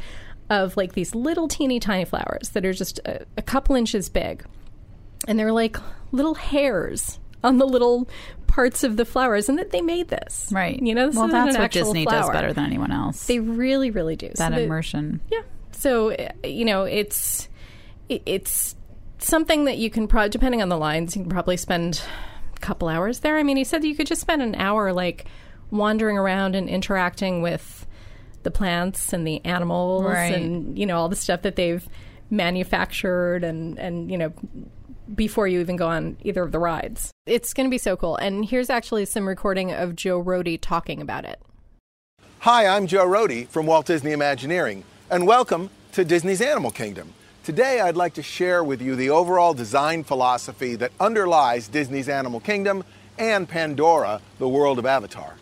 of 0.48 0.76
like 0.76 0.92
these 0.92 1.14
little 1.14 1.48
teeny 1.48 1.80
tiny 1.80 2.04
flowers 2.04 2.50
that 2.50 2.66
are 2.66 2.72
just 2.72 2.98
a, 3.00 3.24
a 3.36 3.42
couple 3.42 3.74
inches 3.76 4.08
big. 4.08 4.44
And 5.28 5.38
they're 5.38 5.52
like 5.52 5.76
little 6.12 6.34
hairs 6.34 7.18
on 7.44 7.58
the 7.58 7.66
little 7.66 8.08
parts 8.46 8.82
of 8.82 8.96
the 8.96 9.04
flowers 9.04 9.48
and 9.48 9.58
that 9.58 9.70
they 9.70 9.80
made 9.80 10.08
this. 10.08 10.50
Right. 10.52 10.80
You 10.82 10.94
know, 10.94 11.06
this 11.06 11.16
well, 11.16 11.28
that's 11.28 11.56
what 11.56 11.70
Disney 11.70 12.04
flower. 12.04 12.22
does 12.22 12.30
better 12.30 12.52
than 12.52 12.64
anyone 12.64 12.90
else. 12.90 13.26
They 13.26 13.38
really 13.38 13.90
really 13.90 14.16
do. 14.16 14.28
that 14.28 14.36
So 14.36 14.50
the- 14.50 14.62
immersion. 14.62 15.20
yeah. 15.30 15.42
So 15.72 16.12
uh, 16.12 16.32
you 16.44 16.64
know, 16.64 16.84
it's 16.84 17.48
it's 18.08 18.74
something 19.20 19.64
that 19.64 19.78
you 19.78 19.90
can 19.90 20.08
probably, 20.08 20.30
depending 20.30 20.62
on 20.62 20.68
the 20.68 20.76
lines, 20.78 21.16
you 21.16 21.22
can 21.22 21.30
probably 21.30 21.56
spend 21.56 22.02
a 22.56 22.60
couple 22.60 22.88
hours 22.88 23.20
there. 23.20 23.36
I 23.38 23.42
mean, 23.42 23.56
he 23.56 23.64
said 23.64 23.82
that 23.82 23.86
you 23.88 23.94
could 23.96 24.06
just 24.06 24.20
spend 24.20 24.42
an 24.42 24.54
hour 24.54 24.92
like 24.92 25.26
wandering 25.70 26.18
around 26.18 26.54
and 26.56 26.68
interacting 26.68 27.42
with 27.42 27.86
the 28.42 28.50
plants 28.50 29.12
and 29.12 29.26
the 29.26 29.44
animals 29.44 30.04
Right. 30.04 30.34
and 30.34 30.78
you 30.78 30.86
know 30.86 30.96
all 30.96 31.08
the 31.10 31.14
stuff 31.16 31.42
that 31.42 31.56
they've 31.56 31.86
manufactured 32.30 33.44
and 33.44 33.78
and 33.78 34.10
you 34.10 34.16
know 34.16 34.32
before 35.14 35.46
you 35.46 35.60
even 35.60 35.76
go 35.76 35.86
on 35.88 36.16
either 36.22 36.42
of 36.42 36.52
the 36.52 36.58
rides. 36.58 37.10
It's 37.26 37.52
going 37.52 37.66
to 37.66 37.70
be 37.70 37.78
so 37.78 37.96
cool. 37.96 38.16
And 38.16 38.44
here's 38.44 38.70
actually 38.70 39.04
some 39.06 39.26
recording 39.28 39.72
of 39.72 39.96
Joe 39.96 40.22
Rohde 40.22 40.58
talking 40.60 41.02
about 41.02 41.24
it. 41.24 41.40
Hi, 42.40 42.66
I'm 42.66 42.86
Joe 42.86 43.06
Rohde 43.06 43.48
from 43.48 43.66
Walt 43.66 43.86
Disney 43.86 44.12
Imagineering, 44.12 44.84
and 45.10 45.26
welcome 45.26 45.68
to 45.92 46.04
Disney's 46.04 46.40
Animal 46.40 46.70
Kingdom. 46.70 47.12
Today, 47.42 47.80
I'd 47.80 47.96
like 47.96 48.12
to 48.14 48.22
share 48.22 48.62
with 48.62 48.82
you 48.82 48.94
the 48.94 49.08
overall 49.08 49.54
design 49.54 50.04
philosophy 50.04 50.76
that 50.76 50.92
underlies 51.00 51.68
Disney's 51.68 52.06
Animal 52.06 52.38
Kingdom 52.38 52.84
and 53.16 53.48
Pandora, 53.48 54.20
the 54.38 54.46
world 54.46 54.78
of 54.78 54.84
Avatar. 54.84 55.36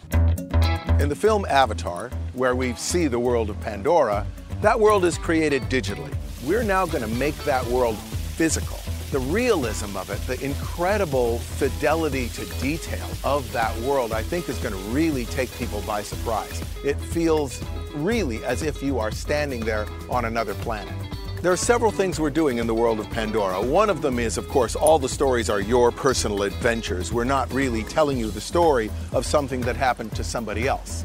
In 1.00 1.08
the 1.08 1.16
film 1.16 1.44
Avatar, 1.46 2.10
where 2.34 2.54
we 2.54 2.74
see 2.74 3.08
the 3.08 3.18
world 3.18 3.50
of 3.50 3.60
Pandora, 3.60 4.24
that 4.60 4.78
world 4.78 5.04
is 5.04 5.18
created 5.18 5.62
digitally. 5.64 6.14
We're 6.44 6.62
now 6.62 6.86
going 6.86 7.02
to 7.02 7.10
make 7.16 7.36
that 7.38 7.66
world 7.66 7.98
physical. 7.98 8.78
The 9.10 9.18
realism 9.18 9.96
of 9.96 10.08
it, 10.10 10.20
the 10.28 10.40
incredible 10.44 11.40
fidelity 11.40 12.28
to 12.28 12.46
detail 12.60 13.08
of 13.24 13.50
that 13.52 13.76
world, 13.80 14.12
I 14.12 14.22
think 14.22 14.48
is 14.48 14.58
going 14.58 14.74
to 14.74 14.80
really 14.90 15.24
take 15.24 15.50
people 15.58 15.82
by 15.84 16.04
surprise. 16.04 16.62
It 16.84 16.94
feels 17.00 17.60
really 17.96 18.44
as 18.44 18.62
if 18.62 18.84
you 18.84 19.00
are 19.00 19.10
standing 19.10 19.64
there 19.64 19.88
on 20.08 20.26
another 20.26 20.54
planet. 20.54 20.94
There 21.40 21.52
are 21.52 21.56
several 21.56 21.92
things 21.92 22.18
we're 22.18 22.30
doing 22.30 22.58
in 22.58 22.66
the 22.66 22.74
world 22.74 22.98
of 22.98 23.08
Pandora. 23.10 23.62
One 23.62 23.90
of 23.90 24.02
them 24.02 24.18
is, 24.18 24.38
of 24.38 24.48
course, 24.48 24.74
all 24.74 24.98
the 24.98 25.08
stories 25.08 25.48
are 25.48 25.60
your 25.60 25.92
personal 25.92 26.42
adventures. 26.42 27.12
We're 27.12 27.22
not 27.22 27.52
really 27.52 27.84
telling 27.84 28.18
you 28.18 28.32
the 28.32 28.40
story 28.40 28.90
of 29.12 29.24
something 29.24 29.60
that 29.60 29.76
happened 29.76 30.16
to 30.16 30.24
somebody 30.24 30.66
else. 30.66 31.04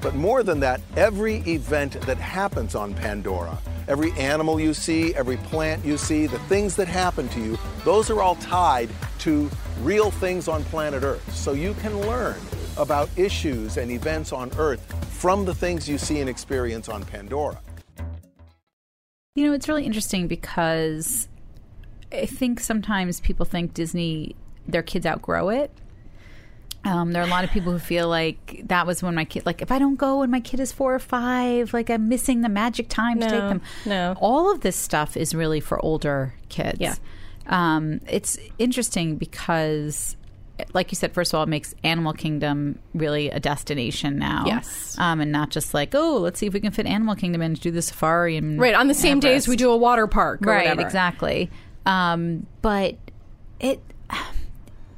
But 0.00 0.16
more 0.16 0.42
than 0.42 0.58
that, 0.60 0.80
every 0.96 1.36
event 1.46 1.92
that 2.02 2.16
happens 2.18 2.74
on 2.74 2.92
Pandora, 2.92 3.56
every 3.86 4.10
animal 4.14 4.58
you 4.58 4.74
see, 4.74 5.14
every 5.14 5.36
plant 5.36 5.84
you 5.84 5.96
see, 5.96 6.26
the 6.26 6.40
things 6.40 6.74
that 6.74 6.88
happen 6.88 7.28
to 7.28 7.40
you, 7.40 7.56
those 7.84 8.10
are 8.10 8.20
all 8.20 8.34
tied 8.36 8.90
to 9.20 9.48
real 9.82 10.10
things 10.10 10.48
on 10.48 10.64
planet 10.64 11.04
Earth. 11.04 11.32
So 11.32 11.52
you 11.52 11.74
can 11.74 12.00
learn 12.00 12.40
about 12.76 13.08
issues 13.16 13.76
and 13.76 13.92
events 13.92 14.32
on 14.32 14.50
Earth 14.58 14.80
from 15.08 15.44
the 15.44 15.54
things 15.54 15.88
you 15.88 15.98
see 15.98 16.18
and 16.18 16.28
experience 16.28 16.88
on 16.88 17.04
Pandora. 17.04 17.60
You 19.34 19.46
know, 19.46 19.52
it's 19.52 19.68
really 19.68 19.84
interesting 19.84 20.26
because 20.26 21.28
I 22.12 22.26
think 22.26 22.60
sometimes 22.60 23.20
people 23.20 23.46
think 23.46 23.74
Disney, 23.74 24.34
their 24.66 24.82
kids 24.82 25.06
outgrow 25.06 25.50
it. 25.50 25.70
Um, 26.84 27.12
there 27.12 27.22
are 27.22 27.26
a 27.26 27.30
lot 27.30 27.44
of 27.44 27.50
people 27.50 27.72
who 27.72 27.78
feel 27.78 28.08
like 28.08 28.62
that 28.66 28.86
was 28.86 29.02
when 29.02 29.14
my 29.14 29.24
kid, 29.24 29.44
like, 29.44 29.60
if 29.60 29.70
I 29.70 29.78
don't 29.78 29.96
go 29.96 30.20
when 30.20 30.30
my 30.30 30.40
kid 30.40 30.60
is 30.60 30.72
four 30.72 30.94
or 30.94 30.98
five, 31.00 31.74
like 31.74 31.90
I'm 31.90 32.08
missing 32.08 32.40
the 32.40 32.48
magic 32.48 32.88
time 32.88 33.20
to 33.20 33.28
take 33.28 33.40
them. 33.40 33.60
no. 33.84 34.14
All 34.20 34.50
of 34.52 34.60
this 34.60 34.76
stuff 34.76 35.16
is 35.16 35.34
really 35.34 35.60
for 35.60 35.84
older 35.84 36.34
kids. 36.48 36.78
Yeah. 36.80 36.94
Um, 37.46 38.00
it's 38.08 38.38
interesting 38.58 39.16
because, 39.16 40.16
like 40.72 40.90
you 40.92 40.96
said, 40.96 41.12
first 41.12 41.32
of 41.32 41.38
all, 41.38 41.42
it 41.44 41.48
makes 41.48 41.74
Animal 41.84 42.12
Kingdom 42.12 42.78
really 42.94 43.30
a 43.30 43.38
destination 43.40 44.18
now. 44.18 44.44
Yes. 44.46 44.96
Um, 44.98 45.20
and 45.20 45.30
not 45.32 45.50
just 45.50 45.72
like, 45.74 45.94
oh, 45.94 46.18
let's 46.18 46.38
see 46.40 46.46
if 46.46 46.52
we 46.52 46.60
can 46.60 46.72
fit 46.72 46.86
Animal 46.86 47.14
Kingdom 47.14 47.42
in 47.42 47.54
to 47.54 47.60
do 47.60 47.70
the 47.70 47.82
safari 47.82 48.36
and 48.36 48.58
Right, 48.58 48.74
on 48.74 48.88
the 48.88 48.94
same 48.94 49.20
days 49.20 49.46
we 49.48 49.56
do 49.56 49.70
a 49.70 49.76
water 49.76 50.06
park 50.06 50.42
or 50.42 50.50
right 50.52 50.64
whatever. 50.64 50.80
exactly 50.82 51.50
um, 51.86 52.46
but 52.62 52.96
it 53.60 53.80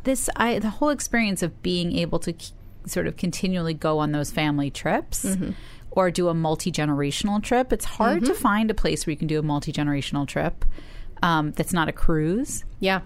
this 0.05 0.31
i 0.37 0.59
the 0.59 0.71
whole 0.71 0.89
experience 0.89 1.43
of 1.43 1.63
being 1.63 1.97
able 1.97 2.19
to 2.19 2.33
k- 2.33 2.53
sort 2.87 3.07
of 3.07 3.17
continually 3.17 3.75
go 3.75 3.99
on 3.99 4.13
those 4.13 4.31
family 4.31 4.71
trips 4.71 5.25
Mm-hmm. 5.25 5.51
or 5.91 6.11
do 6.11 6.29
a 6.29 6.35
multi-generational 6.35 7.43
trip 7.43 7.73
it's 7.73 7.85
hard 7.85 8.25
to 8.25 8.35
find 8.35 8.71
a 8.71 8.75
place 8.75 9.07
where 9.07 9.13
you 9.13 9.17
can 9.17 9.29
do 9.29 9.39
a 9.39 9.43
multi-generational 9.43 10.27
trip 10.27 10.65
um, 11.23 11.53
that's 11.53 11.73
not 11.75 11.89
a 11.89 11.93
cruise 11.93 12.65
Yeah. 12.81 13.01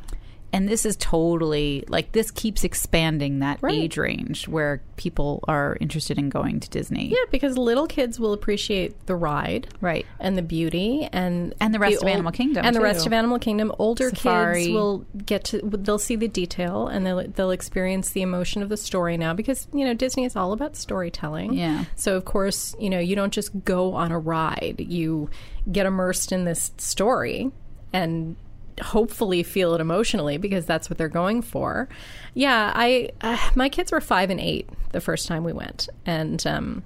And 0.55 0.69
this 0.69 0.87
is 0.87 0.97
totally 0.97 1.85
like 1.89 2.13
this 2.13 2.31
keeps 2.31 2.63
expanding 2.65 3.41
that 3.41 3.59
Right. 3.61 3.75
age 3.75 3.97
range 3.97 4.47
where 4.47 4.81
people 4.97 5.43
are 5.49 5.77
interested 5.81 6.17
in 6.17 6.29
going 6.29 6.61
to 6.61 6.71
disney 6.71 7.09
Yeah, 7.09 7.25
because 7.31 7.59
little 7.59 7.87
kids 7.89 8.21
will 8.21 8.33
appreciate 8.33 9.07
the 9.07 9.17
ride. 9.17 9.67
right 9.81 10.07
and 10.21 10.39
the 10.39 10.43
beauty 10.43 11.09
and 11.13 11.53
And 11.61 11.75
the 11.75 11.79
rest 11.81 12.01
of 12.03 12.09
Animal 12.09 12.31
Kingdom, 12.33 12.65
and 12.65 12.75
the 12.77 12.81
rest 12.81 13.05
of 13.07 13.13
Animal 13.13 13.39
Kingdom. 13.39 13.73
Older 13.79 14.11
Safari. 14.11 14.65
kids 14.67 14.73
will 14.75 15.05
get 15.27 15.43
to 15.45 15.61
they'll 15.65 15.99
see 15.99 16.17
the 16.17 16.29
detail 16.29 16.87
and 16.87 17.05
they'll 17.05 17.27
they'll 17.29 17.51
experience 17.51 18.11
the 18.11 18.23
emotion 18.23 18.63
of 18.63 18.69
the 18.69 18.77
story 18.77 19.17
now 19.17 19.35
because 19.35 19.67
you 19.75 19.85
know 19.85 19.93
Disney 19.95 20.25
is 20.25 20.37
all 20.37 20.53
about 20.53 20.77
storytelling. 20.77 21.55
Yeah. 21.55 21.85
So 21.97 22.17
of 22.17 22.25
course 22.25 22.77
you 22.79 22.89
know 22.91 23.01
you 23.01 23.17
don't 23.17 23.33
just 23.33 23.51
go 23.65 23.95
on 23.95 24.13
a 24.13 24.19
ride; 24.19 24.77
you 24.87 25.29
get 25.71 25.85
immersed 25.87 26.31
in 26.31 26.45
this 26.45 26.71
story 26.79 27.51
and 27.93 28.37
hopefully 28.83 29.43
feel 29.43 29.75
it 29.75 29.81
emotionally 29.81 30.37
because 30.37 30.67
that's 30.67 30.91
what 30.91 30.99
they're 30.99 31.09
going 31.09 31.43
for. 31.43 31.89
Yeah, 32.35 32.73
I 32.75 33.11
uh, 33.21 33.39
my 33.55 33.69
kids 33.69 33.93
were 33.93 34.01
five 34.01 34.31
and 34.31 34.41
eight 34.41 34.69
the 34.93 35.01
first 35.01 35.27
time 35.27 35.45
we 35.45 35.53
went, 35.53 35.89
and 36.07 36.45
um, 36.47 36.83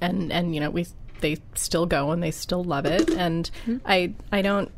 and 0.00 0.32
and 0.32 0.54
you 0.54 0.60
know 0.60 0.70
we 0.70 0.86
they 1.20 1.38
still 1.54 1.86
go 1.86 2.10
and 2.10 2.22
they 2.22 2.30
still 2.30 2.64
love 2.64 2.84
it. 2.86 3.08
And 3.10 3.50
i 3.86 4.12
i 4.30 4.42
don't 4.42 4.70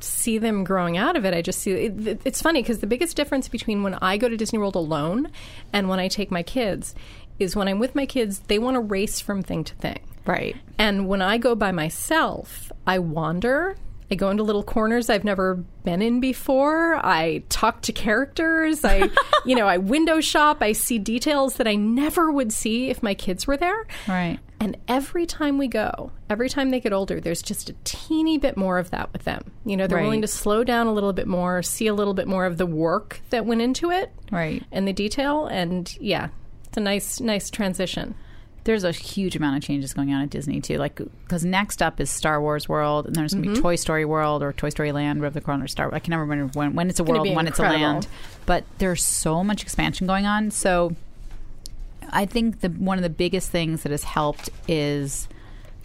see 0.00 0.38
them 0.38 0.64
growing 0.64 0.96
out 0.96 1.16
of 1.16 1.24
it. 1.24 1.34
I 1.34 1.42
just 1.42 1.60
see 1.60 1.72
it, 1.72 2.20
it's 2.24 2.42
funny 2.42 2.62
because 2.62 2.78
the 2.78 2.86
biggest 2.86 3.16
difference 3.16 3.48
between 3.48 3.82
when 3.82 3.94
i 3.94 4.16
go 4.16 4.28
to 4.28 4.36
disney 4.36 4.58
world 4.58 4.76
alone 4.76 5.28
and 5.72 5.88
when 5.88 5.98
i 5.98 6.08
take 6.08 6.30
my 6.30 6.42
kids 6.42 6.94
is 7.38 7.56
when 7.56 7.68
i'm 7.68 7.78
with 7.78 7.94
my 7.94 8.06
kids 8.06 8.40
they 8.46 8.58
want 8.58 8.76
to 8.76 8.80
race 8.80 9.20
from 9.20 9.42
thing 9.42 9.64
to 9.64 9.74
thing. 9.76 10.00
Right. 10.28 10.56
And 10.76 11.08
when 11.08 11.22
I 11.22 11.38
go 11.38 11.54
by 11.54 11.72
myself, 11.72 12.70
I 12.86 12.98
wander. 12.98 13.76
I 14.10 14.14
go 14.14 14.30
into 14.30 14.42
little 14.42 14.62
corners 14.62 15.10
I've 15.10 15.24
never 15.24 15.56
been 15.84 16.00
in 16.00 16.20
before. 16.20 16.96
I 17.04 17.42
talk 17.48 17.82
to 17.82 17.92
characters. 17.92 18.84
I, 18.84 19.10
you 19.44 19.54
know, 19.54 19.66
I 19.66 19.76
window 19.78 20.20
shop. 20.20 20.62
I 20.62 20.72
see 20.72 20.98
details 20.98 21.56
that 21.56 21.68
I 21.68 21.74
never 21.74 22.32
would 22.32 22.52
see 22.52 22.88
if 22.88 23.02
my 23.02 23.14
kids 23.14 23.46
were 23.46 23.56
there. 23.56 23.86
right 24.06 24.38
And 24.60 24.76
every 24.88 25.26
time 25.26 25.58
we 25.58 25.68
go, 25.68 26.10
every 26.28 26.48
time 26.48 26.70
they 26.70 26.80
get 26.80 26.92
older, 26.92 27.20
there's 27.20 27.42
just 27.42 27.70
a 27.70 27.74
teeny 27.84 28.38
bit 28.38 28.56
more 28.56 28.78
of 28.78 28.90
that 28.90 29.12
with 29.12 29.24
them. 29.24 29.52
You 29.64 29.76
know, 29.76 29.86
they're 29.86 30.02
willing 30.02 30.22
to 30.22 30.28
slow 30.28 30.64
down 30.64 30.86
a 30.86 30.92
little 30.92 31.12
bit 31.12 31.26
more, 31.26 31.62
see 31.62 31.86
a 31.86 31.94
little 31.94 32.14
bit 32.14 32.26
more 32.26 32.44
of 32.44 32.56
the 32.56 32.66
work 32.66 33.20
that 33.30 33.46
went 33.46 33.60
into 33.60 33.90
it 33.90 34.10
right 34.32 34.62
and 34.72 34.88
the 34.88 34.92
detail. 34.92 35.46
And 35.46 35.94
yeah, 36.00 36.28
it's 36.66 36.76
a 36.76 36.80
nice, 36.80 37.20
nice 37.20 37.50
transition. 37.50 38.14
There's 38.68 38.84
a 38.84 38.92
huge 38.92 39.34
amount 39.34 39.56
of 39.56 39.62
changes 39.62 39.94
going 39.94 40.12
on 40.12 40.20
at 40.20 40.28
Disney 40.28 40.60
too. 40.60 40.76
Like, 40.76 40.96
because 41.24 41.42
next 41.42 41.80
up 41.80 42.00
is 42.00 42.10
Star 42.10 42.38
Wars 42.38 42.68
World, 42.68 43.06
and 43.06 43.16
there's 43.16 43.32
going 43.32 43.42
Mm-hmm. 43.44 43.54
to 43.54 43.58
be 43.60 43.62
Toy 43.62 43.76
Story 43.76 44.04
World 44.04 44.42
or 44.42 44.52
Toy 44.52 44.68
Story 44.68 44.92
Land, 44.92 45.20
whatever 45.20 45.32
the 45.34 45.40
corner 45.40 45.66
Star. 45.66 45.92
I 45.94 46.00
can 46.00 46.10
never 46.10 46.24
remember 46.24 46.52
when, 46.52 46.74
when 46.74 46.90
it's 46.90 47.00
a 47.00 47.02
gonna 47.02 47.22
world, 47.22 47.34
when 47.34 47.46
it's 47.46 47.58
a 47.58 47.62
land. 47.62 48.06
But 48.44 48.64
there's 48.76 49.02
so 49.02 49.42
much 49.42 49.62
expansion 49.62 50.06
going 50.06 50.26
on. 50.26 50.50
So 50.50 50.94
I 52.10 52.26
think 52.26 52.60
the 52.60 52.68
one 52.68 52.98
of 52.98 53.02
the 53.02 53.08
biggest 53.10 53.50
things 53.50 53.84
that 53.84 53.90
has 53.92 54.04
helped 54.04 54.50
is 54.68 55.28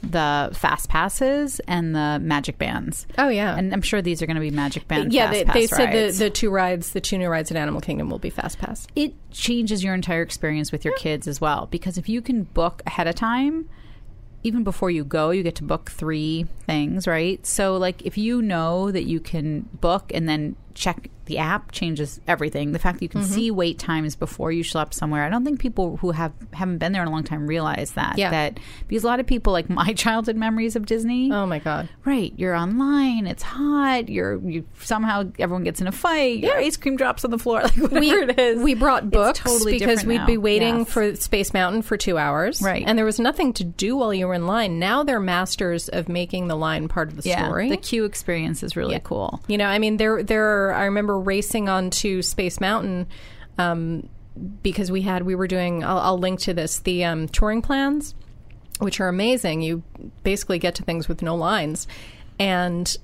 the 0.04 0.50
fast 0.54 0.90
passes 0.90 1.60
and 1.62 1.96
the 1.96 2.20
magic 2.22 2.58
bands. 2.58 3.08
Oh, 3.18 3.30
yeah. 3.30 3.58
and 3.58 3.74
I'm 3.74 3.82
sure 3.82 4.02
these 4.02 4.22
are 4.22 4.26
going 4.26 4.36
to 4.36 4.42
be 4.42 4.52
magic 4.52 4.88
band. 4.88 5.14
yeah, 5.14 5.32
they, 5.32 5.44
they 5.46 5.68
said 5.68 5.92
the, 5.92 6.18
the 6.18 6.30
two 6.30 6.50
rides, 6.50 6.92
the 6.92 7.02
two 7.02 7.18
new 7.18 7.30
rides 7.30 7.50
at 7.52 7.58
Animal 7.58 7.82
Kingdom 7.82 8.10
will 8.10 8.20
be 8.20 8.30
Fast 8.30 8.60
Pass. 8.60 8.86
it 8.96 9.14
changes 9.32 9.84
your 9.84 9.94
entire 9.94 10.22
experience 10.22 10.72
with 10.72 10.86
your 10.86 10.96
kids 10.96 11.28
as 11.28 11.40
well 11.42 11.68
because 11.72 11.98
if 11.98 12.08
you 12.08 12.22
can 12.22 12.44
book 12.44 12.82
ahead 12.86 13.08
of 13.08 13.16
time 13.16 13.68
even 14.44 14.64
before 14.64 14.92
you 14.92 15.04
go 15.04 15.32
you 15.32 15.42
get 15.42 15.56
to 15.56 15.64
book 15.64 15.90
three 15.90 16.46
things 16.68 17.08
right 17.08 17.46
so 17.48 17.78
like 17.78 18.02
if 18.06 18.18
you 18.18 18.42
know 18.42 18.92
that 18.92 19.04
you 19.06 19.20
can 19.20 19.62
book 19.80 20.12
and 20.14 20.28
then 20.30 20.56
check 20.74 21.10
the 21.26 21.38
app 21.38 21.72
changes 21.72 22.20
everything 22.28 22.72
the 22.72 22.80
fact 22.80 23.00
that 23.00 23.04
you 23.06 23.10
can 23.10 23.22
Mm-hmm. 23.22 23.34
see 23.34 23.52
wait 23.52 23.80
times 23.80 24.16
before 24.16 24.52
you 24.52 24.64
show 24.64 24.80
up 24.80 24.94
somewhere 24.94 25.24
i 25.24 25.30
don't 25.30 25.44
think 25.46 25.60
people 25.60 25.98
who 25.98 26.12
have 26.12 26.34
haven't 26.52 26.80
been 26.80 26.92
there 26.92 27.02
in 27.02 27.08
a 27.08 27.12
long 27.12 27.24
time 27.24 27.48
realize 27.48 27.92
that 27.94 28.18
Yeah. 28.18 28.32
that 28.32 28.60
because 28.88 29.04
a 29.04 29.08
lot 29.08 29.20
of 29.20 29.26
people 29.28 29.54
like 29.54 29.70
my 29.70 29.94
childhood 30.06 30.36
memories 30.36 30.76
of 30.76 30.86
disney 30.86 31.32
Oh 31.32 31.46
my 31.46 31.60
God. 31.60 31.90
Right, 32.06 32.34
you're 32.38 32.54
online. 32.56 33.28
It's 33.28 33.44
hot. 33.44 34.10
You're 34.10 34.38
you 34.48 34.66
somehow 34.80 35.24
everyone 35.40 35.64
gets 35.64 35.80
in 35.82 35.88
a 35.88 35.92
fight. 35.92 36.40
Your 36.40 36.58
ice 36.58 36.76
cream 36.78 36.96
drops 36.98 37.24
on 37.26 37.32
the 37.32 37.38
floor. 37.40 37.62
Like 37.64 37.76
whatever 37.78 38.00
we, 38.00 38.10
it 38.12 38.40
is. 38.40 38.62
we 38.64 38.74
brought 38.74 39.10
books 39.10 39.40
totally 39.40 39.74
because 39.80 40.06
we'd 40.06 40.18
now. 40.18 40.26
be 40.26 40.38
waiting 40.38 40.80
Yes. 40.80 40.90
for 40.92 41.16
Space 41.16 41.54
Mountain 41.54 41.82
for 41.84 41.96
two 41.98 42.18
hours. 42.18 42.62
Right. 42.62 42.84
And 42.86 42.98
there 42.98 43.06
was 43.06 43.20
nothing 43.20 43.54
to 43.54 43.64
do 43.64 43.96
while 43.96 44.14
you 44.14 44.28
were 44.28 44.34
in 44.34 44.48
line. 44.48 44.80
Now 44.80 45.04
they're 45.04 45.20
masters 45.20 45.88
of 45.90 46.10
making 46.10 46.48
the 46.48 46.56
line 46.56 46.88
part 46.88 47.10
of 47.10 47.22
the 47.22 47.30
yeah. 47.30 47.46
story. 47.46 47.70
The 47.70 47.78
queue 47.78 48.04
experience 48.06 48.64
is 48.64 48.76
really 48.76 49.00
cool. 49.04 49.42
You 49.48 49.58
know, 49.58 49.66
I 49.66 49.80
mean, 49.80 49.98
there, 49.98 50.22
there. 50.24 50.44
Are, 50.70 50.74
I 50.74 50.86
remember 50.86 51.13
racing 51.20 51.70
onto 51.70 52.22
Space 52.22 52.60
Mountain 52.60 53.08
um, 53.58 54.10
because 54.62 54.92
we 54.92 55.02
had, 55.02 55.24
we 55.24 55.36
were 55.36 55.48
doing. 55.48 55.84
I'll, 55.84 56.00
I'll 56.00 56.18
link 56.18 56.40
to 56.42 56.54
this. 56.54 56.80
The 56.80 57.06
um, 57.06 57.28
touring 57.28 57.62
plans, 57.62 58.16
which 58.80 59.00
are 59.00 59.08
amazing. 59.08 59.62
You 59.62 59.84
basically 60.24 60.60
get 60.60 60.76
to 60.76 60.84
things 60.84 61.08
with 61.08 61.22
no 61.22 61.36
lines, 61.36 61.88
and 62.40 62.96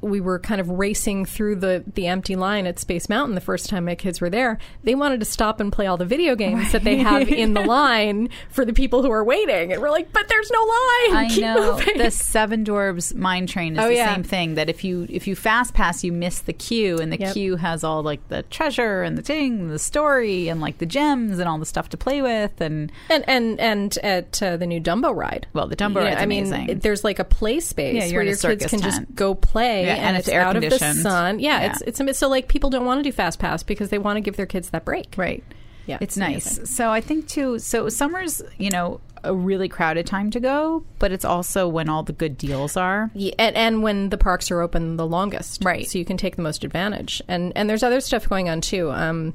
we 0.00 0.20
were 0.20 0.38
kind 0.38 0.60
of 0.60 0.68
racing 0.70 1.24
through 1.24 1.56
the 1.56 1.82
the 1.94 2.06
empty 2.06 2.36
line 2.36 2.66
at 2.66 2.78
Space 2.78 3.08
Mountain 3.08 3.34
the 3.34 3.40
first 3.40 3.68
time 3.68 3.84
my 3.84 3.94
kids 3.94 4.20
were 4.20 4.30
there. 4.30 4.58
They 4.84 4.94
wanted 4.94 5.20
to 5.20 5.26
stop 5.26 5.60
and 5.60 5.72
play 5.72 5.86
all 5.86 5.96
the 5.96 6.04
video 6.04 6.36
games 6.36 6.72
that 6.72 6.84
they 6.84 6.96
have 6.98 7.28
in 7.28 7.54
the 7.54 7.60
line 7.66 8.28
for 8.50 8.64
the 8.64 8.72
people 8.72 9.02
who 9.02 9.10
are 9.10 9.24
waiting, 9.24 9.72
and 9.72 9.82
we're 9.82 9.90
like, 9.90 10.12
"But 10.12 10.28
there's 10.28 10.50
no 10.50 10.60
line." 10.60 11.16
I 11.16 11.26
Keep 11.30 11.42
know 11.44 11.72
moving." 11.76 11.98
the 11.98 12.10
Seven 12.10 12.64
Dwarves 12.64 13.14
Mine 13.14 13.46
Train 13.46 13.74
is 13.76 13.84
Oh, 13.84 13.88
the 13.88 13.94
yeah. 13.94 14.14
same 14.14 14.22
thing. 14.22 14.54
That 14.54 14.68
if 14.70 14.84
you 14.84 15.06
if 15.10 15.26
you 15.26 15.34
fast 15.34 15.74
pass, 15.74 16.04
you 16.04 16.12
miss 16.12 16.40
the 16.40 16.52
queue, 16.52 16.98
and 16.98 17.12
the 17.12 17.18
Yep. 17.18 17.32
queue 17.34 17.56
has 17.56 17.82
all 17.82 18.02
like 18.02 18.26
the 18.28 18.42
treasure 18.44 19.02
and 19.02 19.18
the 19.18 19.22
thing, 19.22 19.60
and 19.60 19.70
the 19.70 19.78
story, 19.78 20.48
and 20.48 20.60
like 20.60 20.78
the 20.78 20.86
gems 20.86 21.38
and 21.38 21.48
all 21.48 21.58
the 21.58 21.66
stuff 21.66 21.88
to 21.90 21.96
play 21.96 22.22
with, 22.22 22.60
and 22.60 22.92
And 23.10 23.24
and 23.28 23.58
and 23.58 23.98
at 24.04 24.40
uh, 24.42 24.56
the 24.56 24.66
new 24.66 24.80
Dumbo 24.80 25.14
ride. 25.14 25.46
Well, 25.52 25.66
the 25.66 25.76
Dumbo 25.76 25.94
know, 25.94 26.02
ride's 26.02 26.20
I 26.22 26.26
mean, 26.26 26.46
amazing. 26.46 26.68
it- 26.68 26.82
there's 26.82 27.02
like 27.04 27.18
a 27.18 27.24
play 27.24 27.60
space 27.60 27.94
Yeah, 28.10 28.14
where 28.16 28.22
your 28.24 28.36
kids 28.36 28.66
can 28.66 28.80
just 28.80 29.02
go 29.14 29.34
play, 29.34 29.86
Yeah, 29.88 29.94
and, 29.96 30.04
and 30.06 30.16
it's, 30.16 30.28
it's 30.28 30.34
air 30.34 30.42
out 30.42 30.56
of 30.56 30.62
the 30.62 30.78
sun. 30.78 31.40
Yeah, 31.40 31.60
Yeah. 31.62 31.76
it's 31.84 32.00
it's 32.00 32.18
so 32.18 32.28
like 32.28 32.48
people 32.48 32.70
don't 32.70 32.84
want 32.84 32.98
to 33.00 33.02
do 33.02 33.12
fast 33.12 33.38
pass 33.38 33.62
because 33.62 33.90
they 33.90 33.98
want 33.98 34.16
to 34.16 34.20
give 34.20 34.36
their 34.36 34.46
kids 34.46 34.70
that 34.70 34.84
break. 34.84 35.14
right. 35.16 35.42
Yeah, 35.86 35.96
it's 36.02 36.18
nice. 36.18 36.68
So 36.70 36.90
I 36.90 37.00
think 37.00 37.28
too. 37.28 37.58
So 37.58 37.88
summer's 37.88 38.42
you 38.58 38.68
know 38.70 39.00
a 39.24 39.34
really 39.34 39.68
crowded 39.68 40.06
time 40.06 40.30
to 40.30 40.38
go, 40.38 40.84
but 40.98 41.10
it's 41.12 41.24
also 41.24 41.66
when 41.66 41.88
all 41.88 42.02
the 42.04 42.12
good 42.12 42.36
deals 42.38 42.76
are. 42.76 43.10
Yeah, 43.14 43.32
and, 43.38 43.56
and 43.56 43.82
when 43.82 44.10
the 44.10 44.18
parks 44.18 44.50
are 44.50 44.60
open 44.60 44.96
the 44.96 45.06
longest, 45.06 45.64
Right. 45.64 45.88
So 45.88 45.98
you 45.98 46.04
can 46.04 46.16
take 46.16 46.36
the 46.36 46.42
most 46.42 46.62
advantage. 46.62 47.20
And 47.26 47.52
and 47.56 47.68
there's 47.70 47.82
other 47.82 48.00
stuff 48.00 48.28
going 48.28 48.48
on 48.48 48.60
too. 48.60 48.90
Um, 48.92 49.34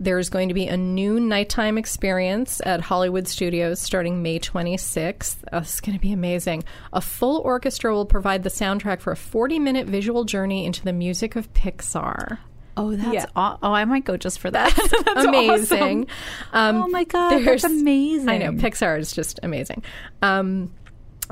there's 0.00 0.30
going 0.30 0.48
to 0.48 0.54
be 0.54 0.66
a 0.66 0.76
new 0.76 1.20
nighttime 1.20 1.76
experience 1.76 2.60
at 2.64 2.80
Hollywood 2.80 3.28
Studios 3.28 3.78
starting 3.80 4.22
May 4.22 4.38
26th. 4.40 5.36
Oh, 5.52 5.58
it's 5.58 5.80
going 5.80 5.96
to 5.96 6.00
be 6.00 6.12
amazing. 6.12 6.64
A 6.92 7.00
full 7.02 7.40
orchestra 7.42 7.92
will 7.92 8.06
provide 8.06 8.42
the 8.42 8.48
soundtrack 8.50 9.00
for 9.00 9.12
a 9.12 9.16
40 9.16 9.58
minute 9.58 9.86
visual 9.86 10.24
journey 10.24 10.64
into 10.64 10.82
the 10.82 10.92
music 10.94 11.36
of 11.36 11.52
Pixar. 11.52 12.38
Oh, 12.76 12.96
that's 12.96 13.12
Yeah. 13.12 13.26
aw- 13.36 13.58
oh, 13.62 13.72
I 13.72 13.84
might 13.84 14.04
go 14.04 14.16
just 14.16 14.38
for 14.38 14.50
that. 14.50 14.74
That's 15.04 15.26
amazing. 15.26 16.06
awesome. 16.52 16.76
Um, 16.76 16.76
oh 16.84 16.88
my 16.88 17.04
god, 17.04 17.44
that's 17.44 17.64
amazing. 17.64 18.28
I 18.28 18.38
know 18.38 18.52
Pixar 18.52 18.98
is 18.98 19.12
just 19.12 19.38
amazing. 19.42 19.82
Um, 20.22 20.72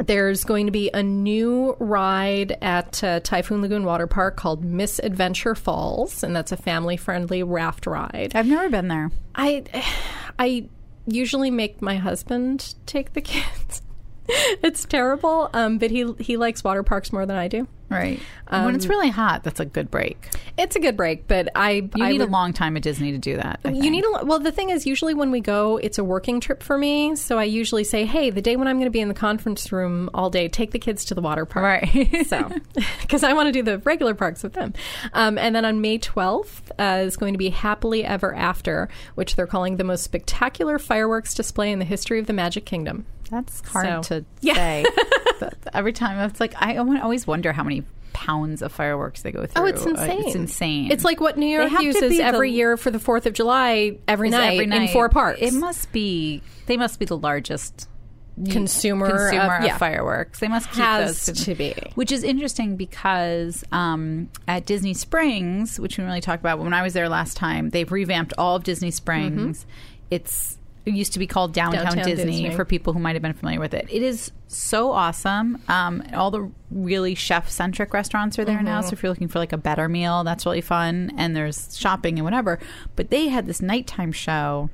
there's 0.05 0.45
going 0.45 0.67
to 0.67 0.73
be 0.73 0.91
a 0.93 1.03
new 1.03 1.77
ride 1.79 2.57
at 2.63 3.03
uh, 3.03 3.21
Typhoon 3.21 3.63
Lagoon 3.63 3.85
Water 3.85 4.07
Park 4.07 4.37
called 4.37 4.65
Misadventure 4.65 5.55
Falls, 5.55 6.23
and 6.23 6.35
that's 6.35 6.53
a 6.53 6.57
family-friendly 6.57 7.43
raft 7.43 7.87
ride. 7.87 8.33
I've 8.35 8.47
never 8.47 8.69
been 8.69 8.89
there. 8.89 9.11
I, 9.35 9.65
I 10.39 10.69
usually 11.07 11.51
make 11.51 11.83
my 11.83 11.97
husband 11.97 12.75
take 12.87 13.15
the 13.15 13.21
kids. 13.21 13.83
it's 14.63 14.85
terrible, 14.85 15.51
um, 15.55 15.79
but 15.79 15.91
he 15.91 16.13
he 16.19 16.37
likes 16.37 16.63
water 16.63 16.83
parks 16.83 17.13
more 17.13 17.27
than 17.27 17.37
I 17.37 17.49
do. 17.49 17.67
Right. 17.91 18.21
when 18.51 18.75
it's 18.75 18.85
really 18.87 19.09
hot, 19.09 19.45
that's 19.45 19.61
a 19.61 19.65
good 19.65 19.91
break. 19.91 20.29
It's 20.59 20.77
a 20.77 20.79
good 20.79 20.95
break, 20.95 21.27
but 21.27 21.49
I 21.55 21.71
You 21.71 21.91
I 22.05 22.11
need 22.13 22.19
would- 22.19 22.29
a 22.29 22.31
long 22.31 22.53
time 22.53 22.77
at 22.77 22.83
Disney 22.83 23.13
to 23.13 23.19
do 23.19 23.37
that. 23.37 23.61
I 23.65 23.71
You 23.71 23.81
think. 23.81 23.93
need 23.93 24.05
a 24.05 24.27
well. 24.27 24.39
The 24.41 24.53
thing 24.53 24.69
is, 24.69 24.85
usually 24.87 25.15
when 25.15 25.31
we 25.31 25.41
go, 25.41 25.79
it's 25.79 25.97
a 25.97 26.05
working 26.05 26.39
trip 26.39 26.63
for 26.63 26.77
me. 26.77 27.17
So 27.17 27.39
I 27.39 27.45
usually 27.45 27.85
say, 27.85 28.05
"Hey, 28.05 28.29
the 28.29 28.43
day 28.43 28.57
when 28.57 28.69
I'm 28.69 28.77
going 28.77 28.85
to 28.89 28.91
be 28.91 29.01
in 29.01 29.09
the 29.09 29.15
conference 29.15 29.73
room 29.73 30.11
all 30.13 30.29
day, 30.29 30.49
take 30.49 30.73
the 30.73 30.79
kids 30.79 31.07
to 31.07 31.15
the 31.15 31.23
water 31.23 31.47
park." 31.47 31.65
Right. 31.65 32.27
so, 32.29 32.51
because 33.01 33.23
I 33.25 33.33
want 33.33 33.47
to 33.47 33.53
do 33.53 33.63
the 33.63 33.79
regular 33.79 34.13
parks 34.15 34.43
with 34.43 34.53
them. 34.53 34.75
Um, 35.15 35.39
and 35.39 35.57
then 35.57 35.65
on 35.65 35.81
May 35.81 35.99
12th 35.99 36.71
uh, 36.79 37.05
is 37.07 37.17
going 37.17 37.33
to 37.33 37.39
be 37.39 37.49
Happily 37.49 38.05
Ever 38.05 38.35
After, 38.35 38.91
which 39.15 39.35
they're 39.35 39.47
calling 39.47 39.79
the 39.79 39.85
most 39.85 40.03
spectacular 40.05 40.79
fireworks 40.79 41.33
display 41.33 41.73
in 41.73 41.79
the 41.79 41.87
history 41.87 42.19
of 42.19 42.27
the 42.27 42.35
Magic 42.35 42.67
Kingdom. 42.67 43.07
That's 43.31 43.61
hard 43.69 44.05
So- 44.05 44.21
to 44.21 44.25
Yeah. 44.41 44.55
say. 44.55 44.85
Every 45.73 45.93
time 45.93 46.19
it's 46.29 46.41
like 46.41 46.55
I 46.61 46.77
always 46.77 47.27
wonder 47.27 47.53
how 47.53 47.63
many 47.63 47.85
pounds 48.13 48.63
of 48.63 48.73
fireworks 48.73 49.23
they 49.23 49.31
go 49.31 49.47
through. 49.47 49.63
Oh, 49.63 49.67
it's 49.67 49.87
Uh, 49.87 49.91
insane! 49.91 50.23
It's 50.27 50.35
insane. 50.35 50.91
It's 50.91 51.05
like 51.05 51.21
what 51.21 51.39
New 51.39 51.47
York 51.47 51.71
uses 51.81 52.03
be 52.11 52.17
the- 52.19 52.25
every 52.25 52.51
year 52.51 52.77
for 52.77 52.91
the 52.91 52.99
Fourth 52.99 53.27
of 53.27 53.33
July 53.35 53.99
every 54.09 54.31
night, 54.31 54.61
every 54.61 54.77
in 54.77 54.89
four 54.89 55.09
parks. 55.09 55.39
It 55.41 55.55
must 55.55 55.93
be. 55.93 56.43
They 56.67 56.77
must 56.77 56.99
be 56.99 57.05
the 57.05 57.17
largest 57.17 57.89
consumer, 58.51 59.09
consumer 59.09 59.57
of, 59.57 59.61
of, 59.63 59.67
yeah. 59.67 59.79
fireworks. 59.79 60.39
They 60.41 60.49
must 60.49 60.69
keep 60.71 60.83
Has 60.83 61.27
those 61.27 61.45
to 61.45 61.55
be. 61.55 61.75
which 61.95 62.13
is 62.13 62.23
interesting 62.25 62.77
because 62.77 63.65
um, 63.73 64.29
at 64.47 64.67
Disney 64.67 64.95
Springs, 64.95 65.79
which 65.81 65.99
we 65.99 66.05
really 66.05 66.21
talked 66.21 66.41
about 66.43 66.59
when 66.59 66.73
I 66.75 66.83
was 66.83 66.93
there 66.95 67.09
last 67.09 67.37
time, 67.37 67.71
they've 67.71 67.91
revamped 67.91 68.33
all 68.39 68.57
of 68.57 68.65
Disney 68.65 68.91
Springs. 68.91 69.65
It's 70.11 70.58
it 70.89 70.95
used 70.95 71.13
to 71.13 71.19
be 71.19 71.27
called 71.27 71.53
Downtown, 71.53 71.85
Downtown 71.85 72.05
Disney, 72.05 72.33
Disney. 72.43 72.51
for 72.57 72.65
people 72.65 72.93
who 72.93 72.99
might 72.99 73.15
have 73.15 73.23
been 73.23 73.35
familiar 73.35 73.61
with 73.61 73.75
it. 73.75 73.87
It 73.91 74.03
is 74.03 74.33
so 74.47 74.91
awesome. 74.93 75.63
Um, 75.69 76.03
all 76.15 76.31
the 76.31 76.51
really 76.71 77.15
chef 77.15 77.49
centric 77.51 77.93
restaurants 77.95 78.39
are 78.39 78.45
there 78.45 78.63
now. 78.63 78.81
So 78.81 78.93
if 78.93 79.03
you're 79.03 79.11
looking 79.11 79.29
for 79.29 79.39
like 79.39 79.53
a 79.53 79.59
better 79.59 79.89
meal, 79.89 80.25
that's 80.25 80.45
really 80.47 80.61
fun. 80.61 81.13
And 81.17 81.37
there's 81.37 81.77
shopping 81.79 82.19
and 82.19 82.25
whatever. 82.25 82.59
But 82.97 83.11
they 83.11 83.29
had 83.29 83.47
this 83.47 83.61
nighttime 83.61 84.13
show 84.13 84.71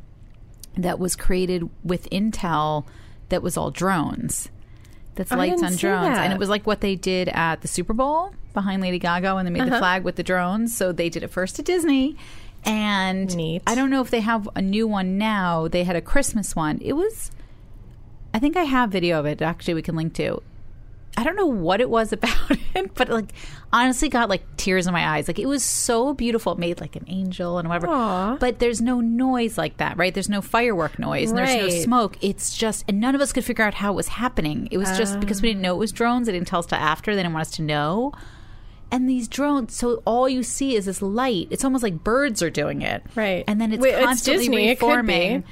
that 0.77 0.99
was 0.99 1.17
created 1.17 1.69
with 1.85 2.09
Intel 2.11 2.85
that 3.29 3.43
was 3.43 3.57
all 3.57 3.71
drones. 3.71 4.49
That's 5.17 5.31
I 5.31 5.37
lights 5.37 5.63
on 5.63 5.77
drones. 5.77 6.19
And 6.19 6.33
it 6.33 6.39
was 6.39 6.49
like 6.49 6.67
what 6.67 6.81
they 6.81 6.97
did 6.97 7.29
at 7.29 7.61
the 7.63 7.69
Super 7.69 7.93
Bowl 7.93 8.35
behind 8.53 8.83
Lady 8.83 8.99
Gaga 8.99 9.35
when 9.37 9.45
they 9.45 9.51
made 9.51 9.63
Uh-huh. 9.63 9.71
the 9.71 9.79
flag 9.79 10.05
with 10.05 10.17
the 10.17 10.23
drones. 10.23 10.77
So 10.77 10.91
they 10.93 11.09
did 11.09 11.23
it 11.23 11.29
first 11.29 11.59
at 11.59 11.65
Disney. 11.65 12.17
And 12.65 13.35
Neat. 13.37 13.63
I 13.67 13.75
don't 13.75 13.91
know 13.91 14.01
if 14.01 14.11
they 14.11 14.21
have 14.21 14.49
a 14.55 14.63
new 14.63 14.87
one 14.87 15.19
now. 15.19 15.69
They 15.69 15.85
had 15.85 15.97
a 15.97 16.01
Christmas 16.01 16.57
one. 16.57 16.79
It 16.81 16.95
was 16.95 17.31
I 18.33 18.39
think 18.39 18.57
I 18.57 18.65
have 18.65 18.91
video 18.91 19.21
of 19.21 19.27
it 19.27 19.43
actually 19.43 19.75
we 19.75 19.83
can 19.83 19.97
link 19.97 20.15
to. 20.15 20.43
I 21.17 21.23
don't 21.23 21.37
know 21.37 21.47
what 21.47 21.81
it 21.81 21.89
was 21.89 22.13
about 22.13 22.51
it, 22.75 22.95
but 22.95 23.09
like 23.09 23.33
honestly 23.73 24.09
got 24.09 24.29
like 24.29 24.43
tears 24.57 24.87
in 24.87 24.93
my 24.93 25.07
eyes. 25.07 25.29
Like 25.29 25.39
it 25.39 25.47
was 25.47 25.63
so 25.63 26.15
beautiful. 26.15 26.53
It 26.53 26.59
made 26.59 26.81
like 26.81 26.97
an 26.97 27.05
angel 27.07 27.59
and 27.59 27.69
whatever. 27.69 27.89
Aw. 27.89 28.37
But 28.37 28.59
there's 28.59 28.81
no 28.81 29.01
noise 29.01 29.57
like 29.57 29.77
that, 29.77 29.97
right? 29.97 30.13
There's 30.13 30.29
no 30.29 30.41
firework 30.41 30.99
noise 30.99 31.31
and 31.31 31.39
there's 31.39 31.55
no 31.55 31.83
smoke. 31.83 32.17
It's 32.21 32.57
just 32.57 32.85
and 32.89 33.01
none 33.01 33.15
of 33.15 33.21
us 33.21 33.33
could 33.33 33.45
figure 33.45 33.65
out 33.65 33.75
how 33.75 33.93
it 33.93 33.97
was 33.97 34.09
happening. 34.09 34.69
It 34.71 34.79
was 34.79 34.97
just 34.97 35.17
uh. 35.17 35.21
because 35.21 35.43
we 35.43 35.51
didn't 35.51 35.63
know 35.63 35.75
it 35.75 35.79
was 35.79 35.93
drones. 35.93 36.27
They 36.27 36.33
didn't 36.33 36.49
tell 36.49 36.61
us 36.61 36.67
till 36.67 36.79
after. 36.79 37.15
They 37.15 37.23
didn't 37.23 37.35
want 37.35 37.47
us 37.47 37.57
to 37.57 37.63
know. 37.63 38.13
And 38.95 39.09
these 39.09 39.27
drones, 39.27 39.75
so 39.75 40.03
all 40.05 40.29
you 40.29 40.43
see 40.45 40.77
is 40.77 40.85
this 40.87 41.03
light. 41.03 41.49
It's 41.51 41.65
almost 41.65 41.83
like 41.83 42.05
birds 42.05 42.43
are 42.43 42.51
doing 42.51 42.83
it, 42.83 43.03
Right. 43.17 43.43
And 43.49 43.61
then 43.61 43.73
it's 43.73 43.83
Wait, 43.83 43.95
it's 43.95 44.05
constantly. 44.05 44.69
It 44.69 44.79
be. 44.79 44.87
reforming. 44.87 45.45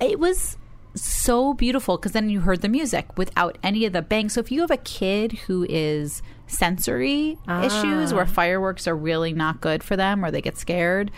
It 0.00 0.18
was 0.20 0.58
so 0.94 1.54
beautiful 1.54 1.96
because 1.96 2.12
then 2.12 2.28
you 2.28 2.40
heard 2.40 2.60
the 2.60 2.68
music 2.68 3.16
without 3.16 3.56
any 3.62 3.86
of 3.86 3.92
the 3.94 4.02
bang. 4.02 4.28
So 4.28 4.38
if 4.40 4.52
you 4.52 4.60
have 4.60 4.70
a 4.70 4.76
kid 4.76 5.32
who 5.46 5.64
is 5.68 6.22
sensory 6.46 7.38
issues 7.62 8.12
Ah. 8.12 8.16
where 8.16 8.26
fireworks 8.26 8.86
are 8.86 8.94
really 8.94 9.32
not 9.32 9.60
good 9.62 9.82
for 9.82 9.96
them 9.96 10.22
or 10.24 10.30
they 10.30 10.42
get 10.42 10.58
scared, 10.58 11.10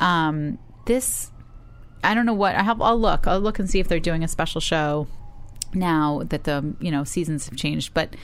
um, 0.00 0.58
this 0.86 1.30
I 2.04 2.14
don't 2.14 2.26
know 2.26 2.34
what 2.34 2.56
I 2.56 2.62
have. 2.64 2.82
I'll 2.82 2.98
look. 2.98 3.28
I'll 3.28 3.38
look 3.40 3.60
and 3.60 3.70
see 3.70 3.78
if 3.78 3.86
they're 3.86 4.00
doing 4.00 4.24
a 4.24 4.28
special 4.28 4.60
show 4.60 5.06
now 5.72 6.22
that 6.30 6.44
the 6.44 6.74
you 6.80 6.90
know 6.90 7.04
seasons 7.04 7.48
have 7.48 7.56
changed. 7.56 7.94
But 7.94 8.16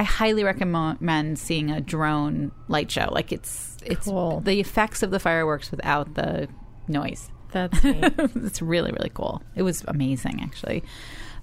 I 0.00 0.02
highly 0.02 0.44
recommend 0.44 1.38
seeing 1.38 1.70
a 1.70 1.78
drone 1.78 2.52
light 2.68 2.90
show. 2.90 3.08
Like 3.12 3.32
it's 3.32 3.76
it's 3.84 4.06
Cool. 4.06 4.40
the 4.40 4.58
effects 4.58 5.02
of 5.02 5.10
the 5.10 5.20
fireworks 5.20 5.70
without 5.70 6.14
the 6.14 6.48
noise. 6.88 7.30
That's 7.52 7.78
it's 7.84 8.62
really 8.62 8.92
really 8.92 9.10
cool. 9.12 9.42
It 9.54 9.62
was 9.62 9.84
amazing 9.86 10.40
actually. 10.42 10.82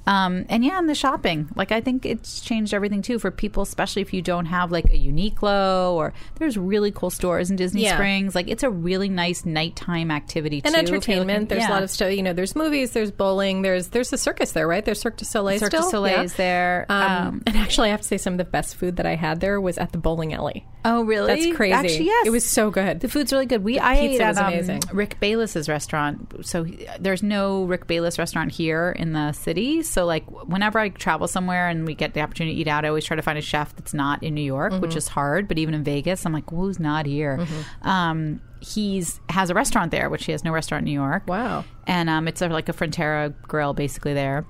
Um, 0.07 0.45
and 0.49 0.63
yeah, 0.63 0.79
and 0.79 0.89
the 0.89 0.95
shopping, 0.95 1.49
like 1.55 1.71
I 1.71 1.81
think 1.81 2.05
it's 2.05 2.39
changed 2.39 2.73
everything 2.73 3.01
too 3.01 3.19
for 3.19 3.29
people, 3.29 3.61
especially 3.63 4.01
if 4.01 4.13
you 4.13 4.21
don't 4.21 4.45
have 4.45 4.71
like 4.71 4.85
a 4.85 4.97
Uniqlo 4.97 5.93
or 5.93 6.13
there's 6.35 6.57
really 6.57 6.91
cool 6.91 7.09
stores 7.09 7.49
in 7.49 7.55
Disney 7.57 7.83
Yeah. 7.83 7.95
Springs. 7.95 8.33
Like 8.33 8.47
it's 8.47 8.63
a 8.63 8.69
really 8.69 9.09
nice 9.09 9.45
nighttime 9.45 10.09
activity 10.11 10.61
and 10.63 10.73
too. 10.73 10.79
entertainment. 10.79 11.49
there's 11.49 11.63
yeah. 11.63 11.69
a 11.69 11.73
lot 11.73 11.83
of 11.83 11.89
stuff. 11.89 12.11
You 12.13 12.23
know, 12.23 12.33
there's 12.33 12.55
movies, 12.55 12.91
there's 12.91 13.11
bowling, 13.11 13.61
there's 13.63 13.89
there's 13.89 14.11
a 14.13 14.17
circus 14.17 14.53
there, 14.53 14.67
right? 14.67 14.83
There's 14.83 15.01
Cirque 15.01 15.17
du 15.17 15.25
Soleil 15.25 15.59
Cirque 15.59 15.71
still. 15.71 15.83
du 15.83 15.89
Soleil 15.89 16.13
Yeah. 16.17 16.23
is 16.23 16.33
there. 16.35 16.85
Um, 16.89 16.97
Um, 17.27 17.43
and 17.45 17.57
actually, 17.57 17.89
I 17.89 17.91
have 17.91 18.01
to 18.01 18.07
say, 18.07 18.17
some 18.17 18.33
of 18.33 18.37
the 18.37 18.45
best 18.45 18.75
food 18.75 18.95
that 18.97 19.05
I 19.05 19.15
had 19.15 19.39
there 19.41 19.59
was 19.59 19.77
at 19.77 19.91
the 19.91 19.97
bowling 19.97 20.33
alley. 20.33 20.65
Oh 20.88 21.04
really? 21.04 21.28
That's 21.45 21.56
crazy. 21.56 21.73
Actually, 21.73 22.06
yes, 22.06 22.26
it 22.28 22.30
was 22.32 22.45
so 22.45 22.71
good. 22.71 23.00
The 23.02 23.08
food's 23.08 23.32
really 23.32 23.45
good. 23.45 23.63
We 23.63 23.78
I 23.78 23.95
ate 23.95 24.19
at 24.21 24.38
um, 24.38 24.47
amazing. 24.54 24.82
Rick 24.91 25.19
Bayless's 25.19 25.69
restaurant. 25.69 26.45
So 26.45 26.63
he- 26.63 26.88
there's 27.00 27.21
no 27.21 27.65
Rick 27.65 27.86
Bayless 27.88 28.17
restaurant 28.17 28.52
here 28.52 28.91
in 28.97 29.13
the 29.13 29.32
city. 29.34 29.84
So 29.84 30.06
like 30.06 30.26
whenever 30.47 30.80
I 30.80 30.89
travel 30.89 31.28
somewhere 31.28 31.67
and 31.69 31.86
we 31.86 31.93
get 31.93 32.13
the 32.13 32.21
opportunity 32.21 32.56
to 32.56 32.62
eat 32.62 32.67
out, 32.67 32.86
I 32.86 32.88
always 32.88 33.06
try 33.06 33.15
to 33.15 33.21
find 33.21 33.38
a 33.38 33.41
chef 33.41 33.76
that's 33.76 33.93
not 33.93 34.23
in 34.23 34.34
New 34.34 34.41
York, 34.41 34.73
which 34.73 34.91
Mm-hmm. 34.91 34.97
is 34.97 35.08
hard. 35.10 35.47
But 35.47 35.58
even 35.60 35.73
in 35.76 35.84
Vegas, 35.84 36.26
I'm 36.26 36.34
like, 36.34 36.50
who's 36.50 36.80
not 36.80 37.06
here? 37.06 37.45
Um, 37.84 38.41
he's 38.62 39.19
has 39.30 39.50
a 39.50 39.54
restaurant 39.54 39.91
there, 39.91 40.10
which 40.10 40.26
he 40.26 40.32
has 40.32 40.43
no 40.43 40.52
restaurant 40.52 40.82
in 40.82 40.86
New 40.86 41.00
York. 41.00 41.23
Wow. 41.28 41.63
And 41.86 42.10
um, 42.10 42.28
it's 42.28 42.41
a, 42.41 42.47
like 42.50 42.69
a 42.69 42.73
Frontera 42.73 43.34
grill 43.43 43.73
basically 43.73 44.13
there. 44.13 44.45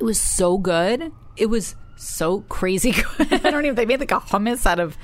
It 0.00 0.04
was 0.04 0.20
so 0.20 0.58
good. 0.58 1.12
It 1.36 1.46
was 1.46 1.74
so 1.96 2.40
crazy 2.42 2.92
good. 3.18 3.32
I 3.44 3.50
don't 3.50 3.64
even. 3.64 3.74
They 3.74 3.86
made 3.86 4.00
like 4.00 4.10
a 4.12 4.20
hummus 4.20 4.66
out 4.66 4.78
of 4.80 4.96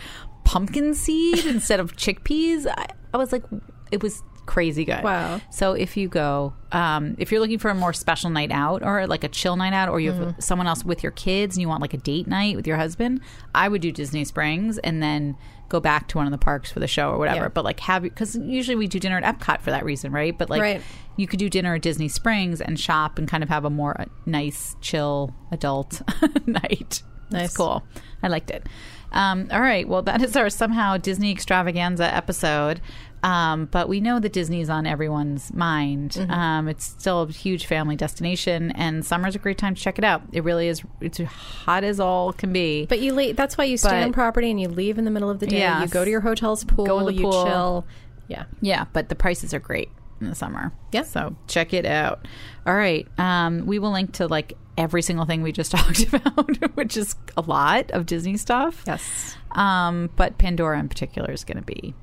pumpkin 0.45 0.95
seed 0.95 1.45
instead 1.47 1.81
of 1.81 1.97
chickpeas. 1.97 2.67
I, 2.67 2.87
I 3.15 3.17
was 3.17 3.33
like, 3.33 3.45
it 3.91 4.03
was 4.03 4.23
crazy 4.47 4.85
good. 4.85 5.03
Wow. 5.05 5.41
So 5.51 5.73
if 5.75 5.97
you 5.97 6.09
go, 6.09 6.53
um, 6.73 7.15
if 7.19 7.31
you're 7.31 7.41
looking 7.41 7.59
for 7.59 7.71
a 7.71 7.75
more 7.75 7.93
special 7.93 8.29
night 8.31 8.51
out 8.51 8.83
or 8.83 9.07
like 9.07 9.23
a 9.25 9.29
chill 9.29 9.55
night 9.57 9.73
out, 9.73 9.89
or 9.89 10.01
you 10.01 10.11
have 10.13 10.21
Mm-hmm. 10.21 10.41
someone 10.41 10.67
else 10.67 10.85
with 10.85 11.03
your 11.03 11.13
kids 11.13 11.57
and 11.57 11.61
you 11.63 11.69
want 11.69 11.81
like 11.81 11.95
a 11.95 11.99
date 11.99 12.27
night 12.27 12.57
with 12.57 12.67
your 12.67 12.77
husband, 12.77 13.21
I 13.55 13.69
would 13.69 13.81
do 13.83 13.93
Disney 13.93 14.25
Springs 14.25 14.79
and 14.79 15.03
then 15.03 15.37
go 15.69 15.79
back 15.81 16.07
to 16.09 16.19
one 16.19 16.27
of 16.27 16.33
the 16.33 16.39
parks 16.39 16.71
for 16.73 16.81
the 16.81 16.87
show 16.89 17.09
or 17.11 17.19
whatever. 17.19 17.43
Yeah. 17.45 17.49
But 17.49 17.65
like 17.65 17.81
have 17.81 18.03
because 18.03 18.37
usually 18.37 18.75
we 18.77 18.89
do 18.89 18.99
dinner 18.99 19.17
at 19.19 19.39
Epcot 19.39 19.61
for 19.63 19.71
that 19.71 19.85
reason, 19.85 20.11
right? 20.13 20.37
But 20.37 20.51
like 20.51 20.61
Right. 20.61 20.83
you 21.17 21.27
could 21.27 21.39
do 21.39 21.49
dinner 21.49 21.75
at 21.77 21.83
Disney 21.83 22.09
Springs 22.09 22.61
and 22.61 22.79
shop 22.81 23.19
and 23.19 23.29
kind 23.29 23.43
of 23.43 23.49
have 23.49 23.65
a 23.65 23.71
more 23.71 23.99
uh, 24.01 24.07
nice, 24.27 24.75
chill 24.81 25.35
adult 25.53 26.03
night. 26.47 27.03
Nice. 27.31 27.47
It's 27.47 27.57
cool. 27.57 27.83
I 28.23 28.29
liked 28.29 28.51
it. 28.51 28.67
Um, 29.13 29.49
all 29.53 29.61
right. 29.61 29.87
Well, 29.87 30.03
that 30.03 30.23
is 30.23 30.37
our 30.37 30.51
somehow 30.51 30.97
Disney 30.97 31.31
extravaganza 31.31 32.05
episode. 32.15 32.81
Um, 33.25 33.67
but 33.67 33.89
we 33.89 34.01
know 34.01 34.19
that 34.19 34.33
Disney's 34.33 34.69
on 34.69 34.85
everyone's 34.85 35.53
mind. 35.53 36.13
Mm-hmm. 36.13 36.31
Um, 36.33 36.69
it's 36.69 36.85
still 36.87 37.23
a 37.23 37.29
huge 37.31 37.67
family 37.67 37.95
destination, 37.95 38.73
and 38.73 39.05
summer's 39.07 39.37
a 39.37 39.39
great 39.39 39.59
time 39.59 39.77
to 39.77 39.81
check 39.81 39.97
it 39.97 40.03
out. 40.03 40.23
It 40.33 40.43
really 40.43 40.67
is. 40.67 40.83
It's 41.01 41.19
hot 41.21 41.85
as 41.85 42.01
all 42.01 42.33
can 42.33 42.53
be. 42.53 42.87
But 42.87 42.99
you 43.01 43.13
leave, 43.15 43.37
that's 43.37 43.57
why 43.57 43.63
you 43.65 43.77
stay 43.77 43.91
But- 43.91 44.03
on 44.03 44.13
property 44.13 44.51
and 44.51 44.61
you 44.61 44.67
leave 44.69 44.99
in 44.99 45.05
the 45.05 45.11
middle 45.13 45.31
of 45.31 45.39
the 45.39 45.47
day. 45.47 45.59
Yes. 45.59 45.83
You 45.83 45.89
go 45.89 46.05
to 46.05 46.11
your 46.11 46.23
hotel's 46.23 46.65
pool, 46.65 46.85
Go 46.85 46.99
in 46.99 47.07
the 47.07 47.15
you 47.15 47.23
pool. 47.23 47.45
chill. 47.45 47.87
Yeah. 48.27 48.45
Yeah, 48.61 48.87
but 48.93 49.09
the 49.09 49.15
prices 49.15 49.55
are 49.55 49.61
great 49.61 49.91
in 50.21 50.29
the 50.29 50.35
summer. 50.35 50.73
Yeah. 50.91 51.03
So 51.03 51.37
check 51.47 51.73
it 51.75 51.87
out. 51.87 52.27
All 52.67 52.75
right. 52.75 53.07
Um, 53.19 53.67
we 53.67 53.79
will 53.79 53.93
link 53.93 54.15
to 54.15 54.27
like 54.27 54.55
every 54.77 55.03
single 55.03 55.27
thing 55.27 55.43
we 55.43 55.53
just 55.53 55.71
talked 55.73 56.13
about, 56.13 56.75
which 56.75 56.97
is 56.97 57.15
a 57.37 57.43
lot 57.43 57.91
of 57.91 58.07
Disney 58.07 58.37
stuff. 58.37 58.83
Yes. 58.87 59.37
Um, 59.53 60.11
but 60.17 60.39
Pandora 60.39 60.79
in 60.79 60.89
particular 60.89 61.31
is 61.31 61.45
going 61.45 61.59
to 61.59 61.65
be 61.65 61.95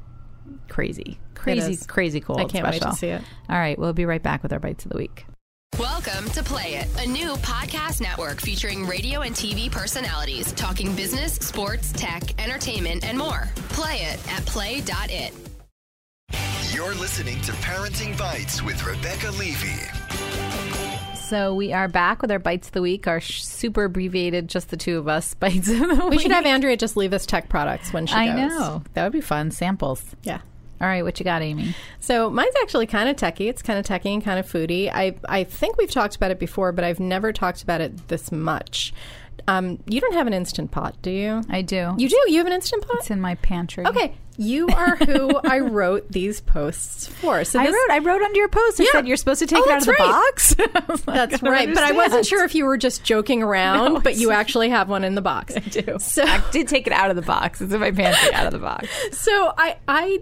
crazy, 0.68 1.20
crazy, 1.36 1.78
crazy 1.88 2.20
cool. 2.20 2.38
I 2.38 2.46
can't 2.46 2.68
wait 2.68 2.82
to 2.82 2.94
see 2.94 3.08
it. 3.08 3.22
All 3.50 3.58
right. 3.58 3.78
We'll 3.78 3.94
be 3.94 4.06
right 4.06 4.22
back 4.22 4.44
with 4.44 4.54
our 4.54 4.60
bites 4.60 4.86
of 4.86 4.92
the 4.92 4.98
week. 4.98 5.26
Welcome 5.78 6.30
to 6.32 6.44
Play 6.44 6.76
It, 6.76 6.88
a 6.98 7.08
new 7.08 7.36
podcast 7.36 8.02
network 8.02 8.42
featuring 8.42 8.86
radio 8.86 9.22
and 9.22 9.34
TV 9.34 9.72
personalities 9.72 10.52
talking 10.52 10.94
business, 10.94 11.36
sports, 11.36 11.94
tech, 11.94 12.42
entertainment, 12.42 13.06
and 13.06 13.18
more. 13.18 13.48
Play 13.70 14.02
it 14.02 14.32
at 14.32 14.46
play.it. 14.46 15.34
You're 16.74 16.96
listening 16.96 17.40
to 17.42 17.52
Parenting 17.54 18.18
Bites 18.18 18.62
with 18.62 18.86
Rebecca 18.86 19.32
Levy. 19.32 20.49
So 21.30 21.54
we 21.54 21.74
are 21.74 21.88
back 21.88 22.22
with 22.24 22.32
our 22.32 22.40
bites 22.40 22.70
of 22.70 22.74
the 22.74 22.82
week, 22.82 23.06
our 23.08 23.20
sh- 23.20 23.44
super 23.44 23.84
abbreviated, 23.84 24.48
just 24.48 24.70
the 24.70 24.78
two 24.78 24.98
of 24.98 25.08
us 25.08 25.34
bites 25.36 25.70
of 25.70 25.78
the 25.78 25.88
week. 25.96 26.10
We 26.10 26.18
should 26.18 26.32
have 26.32 26.46
Andrea 26.46 26.76
just 26.76 26.98
leave 26.98 27.14
us 27.14 27.26
tech 27.28 27.50
products 27.50 27.94
when 27.94 28.08
she 28.08 28.16
I 28.16 28.28
goes. 28.36 28.52
know 28.52 28.84
that 28.96 29.04
would 29.04 29.14
be 29.14 29.22
fun. 29.22 29.52
Samples. 29.52 30.04
Yeah. 30.24 30.42
All 30.82 30.88
right, 30.88 31.04
what 31.04 31.20
you 31.20 31.26
got, 31.26 31.42
Amy? 31.42 31.76
So 32.00 32.30
mine's 32.30 32.56
actually 32.64 32.88
kind 32.88 33.10
of 33.10 33.16
techy. 33.18 33.48
It's 33.50 33.62
kind 33.62 33.78
of 33.78 33.86
techy 33.86 34.14
and 34.14 34.24
kind 34.24 34.40
of 34.40 34.52
foodie. 34.52 34.90
I 34.92 35.16
I 35.28 35.44
think 35.44 35.78
we've 35.78 35.92
talked 35.92 36.16
about 36.16 36.32
it 36.32 36.40
before, 36.40 36.72
but 36.72 36.84
I've 36.84 37.00
never 37.00 37.32
talked 37.32 37.62
about 37.62 37.82
it 37.82 38.08
this 38.08 38.32
much. 38.32 38.94
Um, 39.48 39.80
you 39.88 40.00
don't 40.02 40.14
have 40.14 40.26
an 40.26 40.34
instant 40.34 40.72
pot, 40.72 40.96
do 41.02 41.12
you? 41.12 41.44
I 41.50 41.62
do. 41.62 41.94
You 41.98 42.08
do. 42.10 42.20
You 42.28 42.38
have 42.38 42.48
an 42.48 42.54
instant 42.54 42.88
pot. 42.88 42.98
It's 43.00 43.12
in 43.12 43.20
my 43.22 43.36
pantry. 43.36 43.86
Okay, 43.86 44.14
you 44.40 44.68
are 44.70 44.96
who 44.96 45.38
I 45.44 45.60
wrote 45.60 46.12
these 46.12 46.42
posts 46.42 47.08
for. 47.08 47.44
So 47.44 47.60
I 47.60 47.66
wrote. 47.66 47.90
I 47.92 48.00
wrote 48.00 48.22
under 48.22 48.38
your 48.40 48.48
post. 48.50 48.80
I 48.80 48.84
Yeah. 48.86 48.90
said 48.94 49.08
you're 49.08 49.18
supposed 49.18 49.40
to 49.40 49.46
take 49.48 49.60
Oh, 49.60 49.70
it 49.70 49.72
out 49.74 49.78
of 49.82 49.86
the 49.86 49.96
that's 49.98 50.56
box. 50.56 51.06
Like, 51.08 51.30
That's 51.32 51.44
right, 51.44 51.68
but 51.74 51.84
I 51.84 51.92
wasn't 51.92 52.26
sure 52.26 52.44
if 52.46 52.56
you 52.56 52.66
were 52.66 52.78
just 52.78 53.04
joking 53.04 53.44
around, 53.50 53.94
No, 53.96 54.00
but 54.00 54.16
you 54.18 54.32
actually 54.32 54.70
have 54.70 54.90
one 54.90 55.04
in 55.04 55.16
the 55.16 55.22
box. 55.22 55.56
I 55.56 55.60
do. 55.60 55.98
So, 56.00 56.24
I 56.24 56.42
did 56.52 56.68
take 56.68 56.88
it 56.88 56.94
out 56.94 57.10
of 57.10 57.16
the 57.16 57.22
box. 57.22 57.62
It's 57.62 57.74
in 57.74 57.80
my 57.80 57.92
pantry, 57.92 58.34
out 58.34 58.46
of 58.48 58.54
the 58.54 58.60
box. 58.60 58.88
so 59.12 59.54
I 59.58 59.78
I 59.88 60.20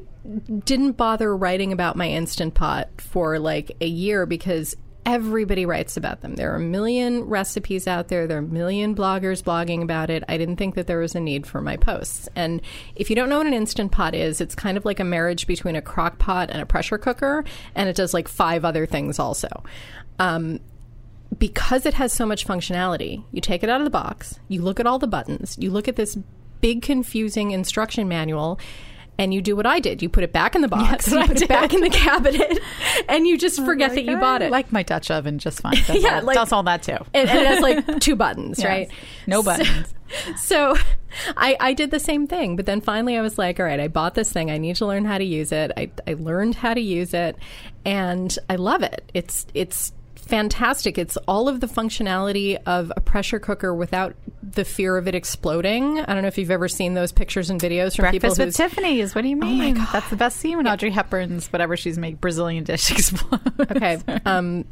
didn't 0.66 0.94
bother 0.94 1.36
writing 1.36 1.72
about 1.72 1.96
my 1.96 2.10
instant 2.10 2.54
pot 2.54 2.90
for 2.98 3.40
like 3.40 3.72
a 3.82 3.88
year 3.88 4.26
because 4.26 4.76
everybody 5.08 5.66
writes 5.66 5.96
about 5.96 6.20
them. 6.20 6.36
There 6.36 6.52
are 6.52 6.58
a 6.58 6.60
million 6.60 7.24
recipes 7.24 7.88
out 7.88 8.10
there. 8.10 8.28
There 8.28 8.38
are 8.38 8.42
a 8.42 8.44
million 8.44 8.94
bloggers 8.94 9.42
blogging 9.42 9.82
about 9.82 10.10
it. 10.10 10.22
I 10.28 10.38
didn't 10.38 10.58
think 10.58 10.76
that 10.76 10.86
there 10.86 11.00
was 11.00 11.16
a 11.16 11.22
need 11.22 11.48
for 11.48 11.62
my 11.62 11.78
posts. 11.78 12.28
And 12.36 12.62
if 12.94 13.10
you 13.10 13.16
don't 13.16 13.30
know 13.30 13.38
what 13.38 13.48
an 13.48 13.54
instant 13.54 13.94
pot 13.94 14.14
is, 14.14 14.42
it's 14.42 14.54
kind 14.54 14.78
of 14.78 14.84
like 14.84 15.00
a 15.00 15.06
marriage 15.06 15.48
between 15.48 15.78
a 15.78 15.82
crock 15.82 16.20
pot 16.20 16.50
and 16.52 16.62
a 16.62 16.66
pressure 16.66 16.98
cooker, 16.98 17.46
and 17.74 17.88
it 17.88 17.96
does 17.96 18.14
like 18.14 18.28
five 18.28 18.66
other 18.66 18.86
things 18.86 19.18
also. 19.18 19.64
Um, 20.20 20.60
because 21.40 21.86
it 21.86 21.94
has 21.94 22.12
so 22.12 22.26
much 22.26 22.46
functionality, 22.46 23.24
you 23.32 23.40
take 23.40 23.64
it 23.64 23.70
out 23.70 23.80
of 23.80 23.86
the 23.86 23.92
box, 23.92 24.40
you 24.50 24.62
look 24.62 24.78
at 24.78 24.86
all 24.86 25.00
the 25.00 25.08
buttons, 25.08 25.56
you 25.58 25.72
look 25.72 25.88
at 25.88 25.96
this 25.96 26.18
big 26.60 26.82
confusing 26.82 27.52
instruction 27.52 28.10
manual, 28.10 28.60
and 29.18 29.34
you 29.34 29.42
do 29.42 29.56
what 29.56 29.66
I 29.66 29.80
did. 29.80 30.02
You 30.02 30.10
put 30.10 30.24
it 30.24 30.32
back 30.34 30.56
in 30.56 30.62
the 30.62 30.68
box, 30.68 31.08
you 31.12 31.24
put 31.26 31.42
it 31.42 31.48
back 31.50 31.74
in 31.74 31.82
the 31.82 31.90
cabinet, 32.06 32.60
and 33.10 33.28
you 33.28 33.38
just 33.38 33.64
forget 33.64 33.94
that 33.96 34.04
you 34.04 34.18
bought 34.18 34.42
it. 34.42 34.46
I 34.46 34.50
like 34.50 34.72
my 34.72 34.84
Dutch 34.84 35.10
oven 35.12 35.40
just 35.40 35.62
fine. 35.62 35.76
Does 35.86 35.90
Yeah, 36.04 36.20
all, 36.20 36.24
like- 36.26 36.36
does 36.36 36.52
all 36.52 36.64
that 36.64 36.84
too. 36.84 36.98
and, 37.14 37.30
and 37.30 37.40
it 37.40 37.48
has 37.48 37.62
like 37.62 38.00
two 38.00 38.16
buttons, 38.16 38.60
Yes. 38.60 38.68
right? 38.68 38.90
No 39.28 39.42
So- 39.42 39.46
buttons. 39.46 39.94
So, 40.38 40.78
I, 41.36 41.58
I 41.60 41.74
did 41.74 41.92
the 41.92 42.00
same 42.00 42.28
thing, 42.28 42.56
but 42.56 42.66
then 42.66 42.80
finally 42.80 43.18
I 43.18 43.22
was 43.22 43.38
like, 43.38 43.60
all 43.60 43.66
right, 43.66 43.80
I 43.80 43.90
bought 43.90 44.14
this 44.16 44.32
thing. 44.32 44.50
I 44.50 44.58
need 44.58 44.78
to 44.78 44.86
learn 44.86 45.04
how 45.04 45.18
to 45.18 45.24
use 45.26 45.52
it. 45.52 45.72
I, 45.76 45.92
I 46.08 46.14
learned 46.14 46.56
how 46.56 46.74
to 46.74 46.80
use 46.80 47.14
it, 47.14 47.36
and 47.84 48.34
I 48.50 48.56
love 48.56 48.84
it. 48.84 49.12
It's 49.14 49.46
it's 49.54 49.92
fantastic. 50.18 50.98
It's 50.98 51.18
all 51.28 51.48
of 51.48 51.60
the 51.60 51.68
functionality 51.68 52.58
of 52.66 52.92
a 52.96 53.02
pressure 53.02 53.40
cooker 53.40 53.74
without 53.74 54.16
the 54.44 54.64
fear 54.66 54.98
of 54.98 55.08
it 55.08 55.16
exploding. 55.16 56.00
I 56.00 56.14
don't 56.14 56.22
know 56.22 56.28
if 56.28 56.38
you've 56.38 56.52
ever 56.52 56.68
seen 56.68 56.94
those 56.94 57.12
pictures 57.12 57.50
and 57.50 57.60
videos 57.60 57.96
from 57.96 58.12
people 58.12 58.30
Breakfast 58.30 58.40
with 58.40 58.56
Tiffany's. 58.56 59.14
What 59.16 59.22
do 59.22 59.28
you 59.28 59.36
my 59.36 59.48
mean? 59.48 59.76
God. 59.76 59.88
That's 59.92 60.10
the 60.10 60.16
best 60.16 60.38
scene 60.38 60.58
when 60.58 60.68
Audrey 60.68 60.92
Hepburn's 60.92 61.48
whatever 61.48 61.78
she's 61.78 61.98
make 61.98 62.20
Brazilian 62.22 62.64
dish 62.64 62.92
explode. 62.98 63.42
Okay, 63.60 64.00
um, 64.26 64.66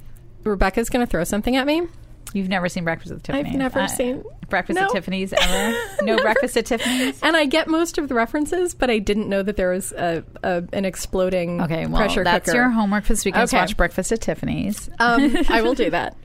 Rebecca's 0.43 0.89
going 0.89 1.05
to 1.05 1.09
throw 1.09 1.23
something 1.23 1.55
at 1.55 1.65
me. 1.65 1.87
You've 2.33 2.49
never 2.49 2.67
seen 2.67 2.83
Breakfast 2.83 3.13
with 3.13 3.23
Tiffany's. 3.23 3.53
I've 3.53 3.57
never 3.59 3.79
Uh, 3.81 3.87
seen- 3.87 4.23
Breakfast 4.49 4.77
No. 4.79 4.85
at 4.85 4.91
Tiffany's 4.91 5.33
ever. 5.37 5.75
No 6.03 6.17
Breakfast 6.17 6.55
at 6.57 6.65
Tiffany's. 6.67 7.19
And 7.23 7.35
I 7.35 7.45
get 7.45 7.67
most 7.67 7.97
of 7.97 8.07
the 8.09 8.13
references, 8.13 8.75
but 8.75 8.89
I 8.91 8.99
didn't 8.99 9.27
know 9.27 9.41
that 9.41 9.55
there 9.55 9.71
was 9.71 9.91
a, 9.93 10.23
a 10.43 10.63
an 10.73 10.85
exploding 10.85 11.61
Okay, 11.61 11.87
well, 11.87 11.97
pressure 11.97 12.23
that's 12.23 12.45
cooker. 12.45 12.57
your 12.57 12.69
homework 12.69 13.05
for 13.05 13.13
this 13.13 13.25
weekend. 13.25 13.45
Okay. 13.45 13.57
Watch 13.57 13.75
Breakfast 13.77 14.11
at 14.11 14.21
Tiffany's. 14.21 14.87
um, 14.99 15.35
I 15.49 15.61
will 15.63 15.73
do 15.73 15.89
that. 15.91 16.15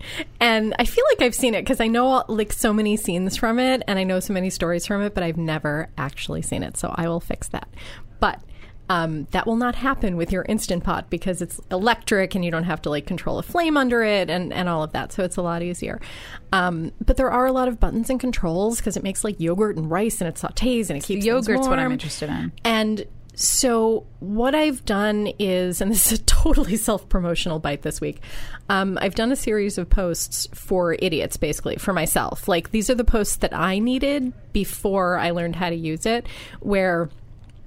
And 0.40 0.74
I 0.78 0.84
feel 0.84 1.04
like 1.12 1.22
I've 1.22 1.34
seen 1.34 1.54
it 1.54 1.62
because 1.62 1.80
I 1.80 1.86
know 1.86 2.24
like 2.28 2.52
so 2.52 2.72
many 2.74 2.96
scenes 2.98 3.36
from 3.38 3.58
it 3.58 3.82
and 3.88 3.98
I 3.98 4.04
know 4.04 4.20
so 4.20 4.34
many 4.34 4.50
stories 4.50 4.86
from 4.86 5.00
it, 5.02 5.14
but 5.14 5.22
I've 5.22 5.38
never 5.38 5.88
actually 5.96 6.42
seen 6.42 6.62
it. 6.62 6.76
So 6.76 6.92
I 6.94 7.08
will 7.08 7.20
fix 7.20 7.48
that. 7.48 7.68
But 8.18 8.38
um, 8.90 9.28
that 9.30 9.46
will 9.46 9.56
not 9.56 9.76
happen 9.76 10.16
with 10.16 10.32
your 10.32 10.44
Instant 10.48 10.82
Pot 10.82 11.08
because 11.10 11.40
it's 11.40 11.60
electric 11.70 12.34
and 12.34 12.44
you 12.44 12.50
don't 12.50 12.64
have 12.64 12.82
to 12.82 12.90
like 12.90 13.06
control 13.06 13.38
a 13.38 13.42
flame 13.42 13.76
under 13.76 14.02
it 14.02 14.28
and, 14.28 14.52
and 14.52 14.68
all 14.68 14.82
of 14.82 14.90
that. 14.92 15.12
So 15.12 15.22
it's 15.22 15.36
a 15.36 15.42
lot 15.42 15.62
easier. 15.62 16.00
Um, 16.52 16.90
but 17.00 17.16
there 17.16 17.30
are 17.30 17.46
a 17.46 17.52
lot 17.52 17.68
of 17.68 17.78
buttons 17.78 18.10
and 18.10 18.18
controls 18.18 18.78
because 18.78 18.96
it 18.96 19.04
makes 19.04 19.22
like 19.22 19.38
yogurt 19.38 19.76
and 19.76 19.88
rice 19.88 20.20
and 20.20 20.26
it 20.26 20.34
sautés 20.34 20.90
and 20.90 20.98
it 20.98 21.04
keeps 21.04 21.24
Yogurt's 21.24 21.68
what 21.68 21.78
I'm 21.78 21.92
interested 21.92 22.30
in. 22.30 22.50
And 22.64 23.06
so 23.36 24.06
what 24.18 24.56
I've 24.56 24.84
done 24.84 25.28
is, 25.38 25.80
and 25.80 25.88
this 25.92 26.10
is 26.10 26.18
a 26.18 26.22
totally 26.24 26.76
self-promotional 26.76 27.60
bite 27.60 27.82
this 27.82 28.00
week. 28.00 28.20
Um, 28.68 28.98
I've 29.00 29.14
done 29.14 29.30
a 29.30 29.36
series 29.36 29.78
of 29.78 29.88
posts 29.88 30.48
for 30.52 30.96
idiots, 30.98 31.36
basically 31.36 31.76
for 31.76 31.92
myself. 31.92 32.48
Like 32.48 32.72
these 32.72 32.90
are 32.90 32.96
the 32.96 33.04
posts 33.04 33.36
that 33.36 33.54
I 33.54 33.78
needed 33.78 34.32
before 34.52 35.16
I 35.16 35.30
learned 35.30 35.54
how 35.54 35.70
to 35.70 35.76
use 35.76 36.06
it, 36.06 36.26
where 36.58 37.08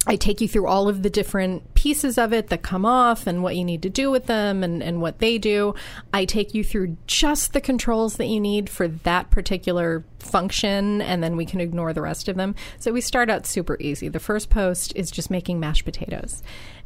I 0.06 0.16
take 0.18 0.42
you 0.42 0.48
through 0.48 0.68
all 0.68 0.90
of 0.90 1.02
the 1.02 1.10
different 1.10 1.74
pieces 1.76 2.18
of 2.18 2.34
it 2.34 2.48
that 2.48 2.62
come 2.62 2.86
off 2.86 3.26
and 3.26 3.42
what 3.42 3.56
you 3.56 3.64
need 3.64 3.82
to 3.84 3.90
do 3.90 4.12
with 4.12 4.26
them 4.26 4.64
and, 4.64 4.84
and 4.84 5.02
what 5.02 5.20
they 5.20 5.38
do. 5.38 5.76
I 6.14 6.26
take 6.26 6.54
you 6.54 6.64
through 6.64 6.98
just 7.08 7.54
the 7.54 7.62
controls 7.62 8.18
that 8.18 8.26
you 8.26 8.40
need 8.40 8.70
for 8.70 8.88
that 8.88 9.30
particular 9.30 10.04
function, 10.20 11.02
and 11.02 11.24
then 11.24 11.38
we 11.38 11.46
can 11.46 11.62
ignore 11.62 11.94
the 11.94 12.02
rest 12.02 12.28
of 12.28 12.36
them. 12.36 12.56
So 12.80 12.92
we 12.92 13.02
start 13.02 13.30
out 13.30 13.46
super 13.46 13.78
easy. 13.80 14.10
The 14.10 14.20
first 14.20 14.50
post 14.50 14.94
is 14.96 15.10
just 15.10 15.32
making 15.32 15.60
mashed 15.60 15.86
potatoes. 15.86 16.44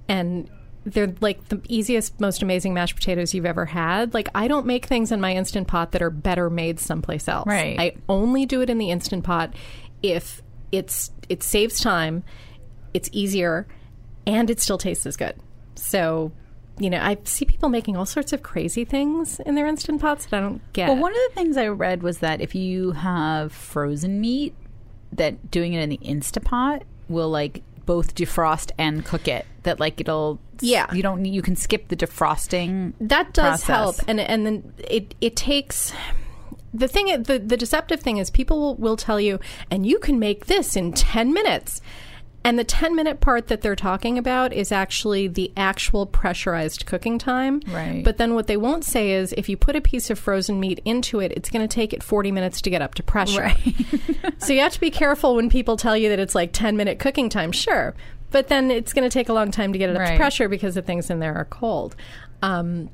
And 0.08 0.50
they're 0.86 1.14
like 1.20 1.50
the 1.50 1.62
easiest, 1.68 2.20
most 2.20 2.42
amazing 2.42 2.74
mashed 2.74 2.96
potatoes 2.96 3.34
you've 3.34 3.46
ever 3.46 3.66
had. 3.66 4.14
Like, 4.14 4.30
I 4.36 4.48
don't 4.48 4.66
make 4.66 4.86
things 4.86 5.12
in 5.12 5.20
my 5.20 5.34
Instant 5.34 5.68
Pot 5.68 5.92
that 5.92 6.02
are 6.02 6.10
better 6.10 6.50
made 6.50 6.80
someplace 6.80 7.28
else. 7.28 7.48
Right. 7.48 7.80
I 7.80 7.96
only 8.08 8.46
do 8.46 8.62
it 8.62 8.70
in 8.70 8.78
the 8.78 8.92
Instant 8.92 9.24
Pot 9.24 9.54
if 10.02 10.42
it's 10.72 11.12
it 11.30 11.44
saves 11.44 11.80
time 11.80 12.24
it's 12.98 13.10
easier, 13.12 13.68
and 14.26 14.50
it 14.50 14.60
still 14.60 14.78
tastes 14.78 15.06
as 15.06 15.16
good. 15.18 15.36
So, 15.76 16.32
you 16.80 16.90
know, 16.90 17.00
I 17.00 17.18
see 17.24 17.46
people 17.46 17.70
making 17.70 17.96
all 17.96 18.06
sorts 18.06 18.34
of 18.34 18.42
crazy 18.44 18.86
things 18.86 19.40
in 19.42 19.56
their 19.56 19.68
instant 19.68 20.02
pots 20.02 20.26
that 20.26 20.38
I 20.38 20.42
don't 20.42 20.62
get. 20.74 20.90
Well, 20.90 20.98
one 21.02 21.12
of 21.12 21.20
the 21.30 21.36
things 21.36 21.58
I 21.58 21.68
read 21.68 22.04
was 22.04 22.18
that 22.20 22.42
if 22.42 22.56
you 22.56 22.92
have 22.92 23.52
frozen 23.52 24.20
meat, 24.20 24.54
that 25.14 25.50
doing 25.52 25.74
it 25.74 25.82
in 25.82 25.90
the 25.90 26.00
Instapot 26.00 26.84
will 27.08 27.30
like 27.30 27.64
both 27.86 28.16
defrost 28.16 28.72
and 28.78 29.06
cook 29.06 29.28
it. 29.28 29.46
That 29.64 29.80
like 29.80 30.02
it'll 30.02 30.40
Yeah. 30.60 30.94
you 30.94 31.02
don't 31.02 31.24
you 31.26 31.42
can 31.42 31.56
skip 31.56 31.88
the 31.88 31.96
defrosting. 31.96 32.94
that 33.00 33.34
does 33.34 33.64
process. 33.64 33.68
help, 33.68 34.10
and 34.10 34.20
and 34.20 34.46
then 34.46 34.74
it 34.90 35.16
it 35.22 35.36
takes. 35.36 35.94
The 36.74 36.88
thing, 36.90 37.24
the 37.24 37.40
the 37.40 37.58
deceptive 37.58 38.02
thing 38.02 38.18
is, 38.18 38.30
people 38.30 38.60
will, 38.60 38.76
will 38.76 38.98
tell 38.98 39.20
you, 39.22 39.40
and 39.72 39.86
you 39.86 40.00
can 40.00 40.20
make 40.20 40.46
this 40.48 40.76
in 40.76 40.92
ten 40.92 41.34
minutes. 41.34 41.82
And 42.48 42.58
the 42.58 42.64
10 42.64 42.96
minute 42.96 43.20
part 43.20 43.48
that 43.48 43.60
they're 43.60 43.76
talking 43.76 44.18
about 44.18 44.54
is 44.54 44.72
actually 44.72 45.28
the 45.28 45.52
actual 45.58 46.06
pressurized 46.06 46.86
cooking 46.86 47.20
time. 47.20 47.62
Right. 47.68 48.02
But 48.06 48.20
then 48.20 48.36
what 48.36 48.48
they 48.48 48.56
won't 48.56 48.86
say 48.86 49.12
is 49.12 49.34
if 49.34 49.50
you 49.50 49.58
put 49.58 49.76
a 49.76 49.82
piece 49.82 50.10
of 50.10 50.18
frozen 50.18 50.58
meat 50.58 50.80
into 50.86 51.20
it, 51.20 51.34
it's 51.34 51.50
going 51.50 51.68
to 51.68 51.74
take 51.74 51.92
it 51.92 52.02
40 52.02 52.32
minutes 52.32 52.62
to 52.62 52.70
get 52.70 52.82
up 52.82 52.96
to 52.96 53.04
pressure. 53.04 53.42
Right. 53.42 53.76
so 54.38 54.54
you 54.54 54.62
have 54.62 54.72
to 54.72 54.80
be 54.80 54.90
careful 54.92 55.36
when 55.36 55.50
people 55.50 55.76
tell 55.76 55.98
you 55.98 56.08
that 56.08 56.20
it's 56.20 56.36
like 56.36 56.54
10 56.54 56.78
minute 56.78 57.00
cooking 57.00 57.28
time. 57.28 57.52
Sure. 57.52 57.94
But 58.32 58.48
then 58.48 58.72
it's 58.72 58.94
going 58.94 59.04
to 59.04 59.14
take 59.14 59.28
a 59.28 59.34
long 59.34 59.52
time 59.52 59.74
to 59.74 59.78
get 59.78 59.90
it 59.90 59.98
up 59.98 60.00
Right. 60.04 60.12
to 60.12 60.18
pressure 60.18 60.48
because 60.48 60.76
the 60.76 60.82
things 60.82 61.10
in 61.10 61.20
there 61.20 61.36
are 61.36 61.44
cold. 61.44 61.98
Um, 62.42 62.90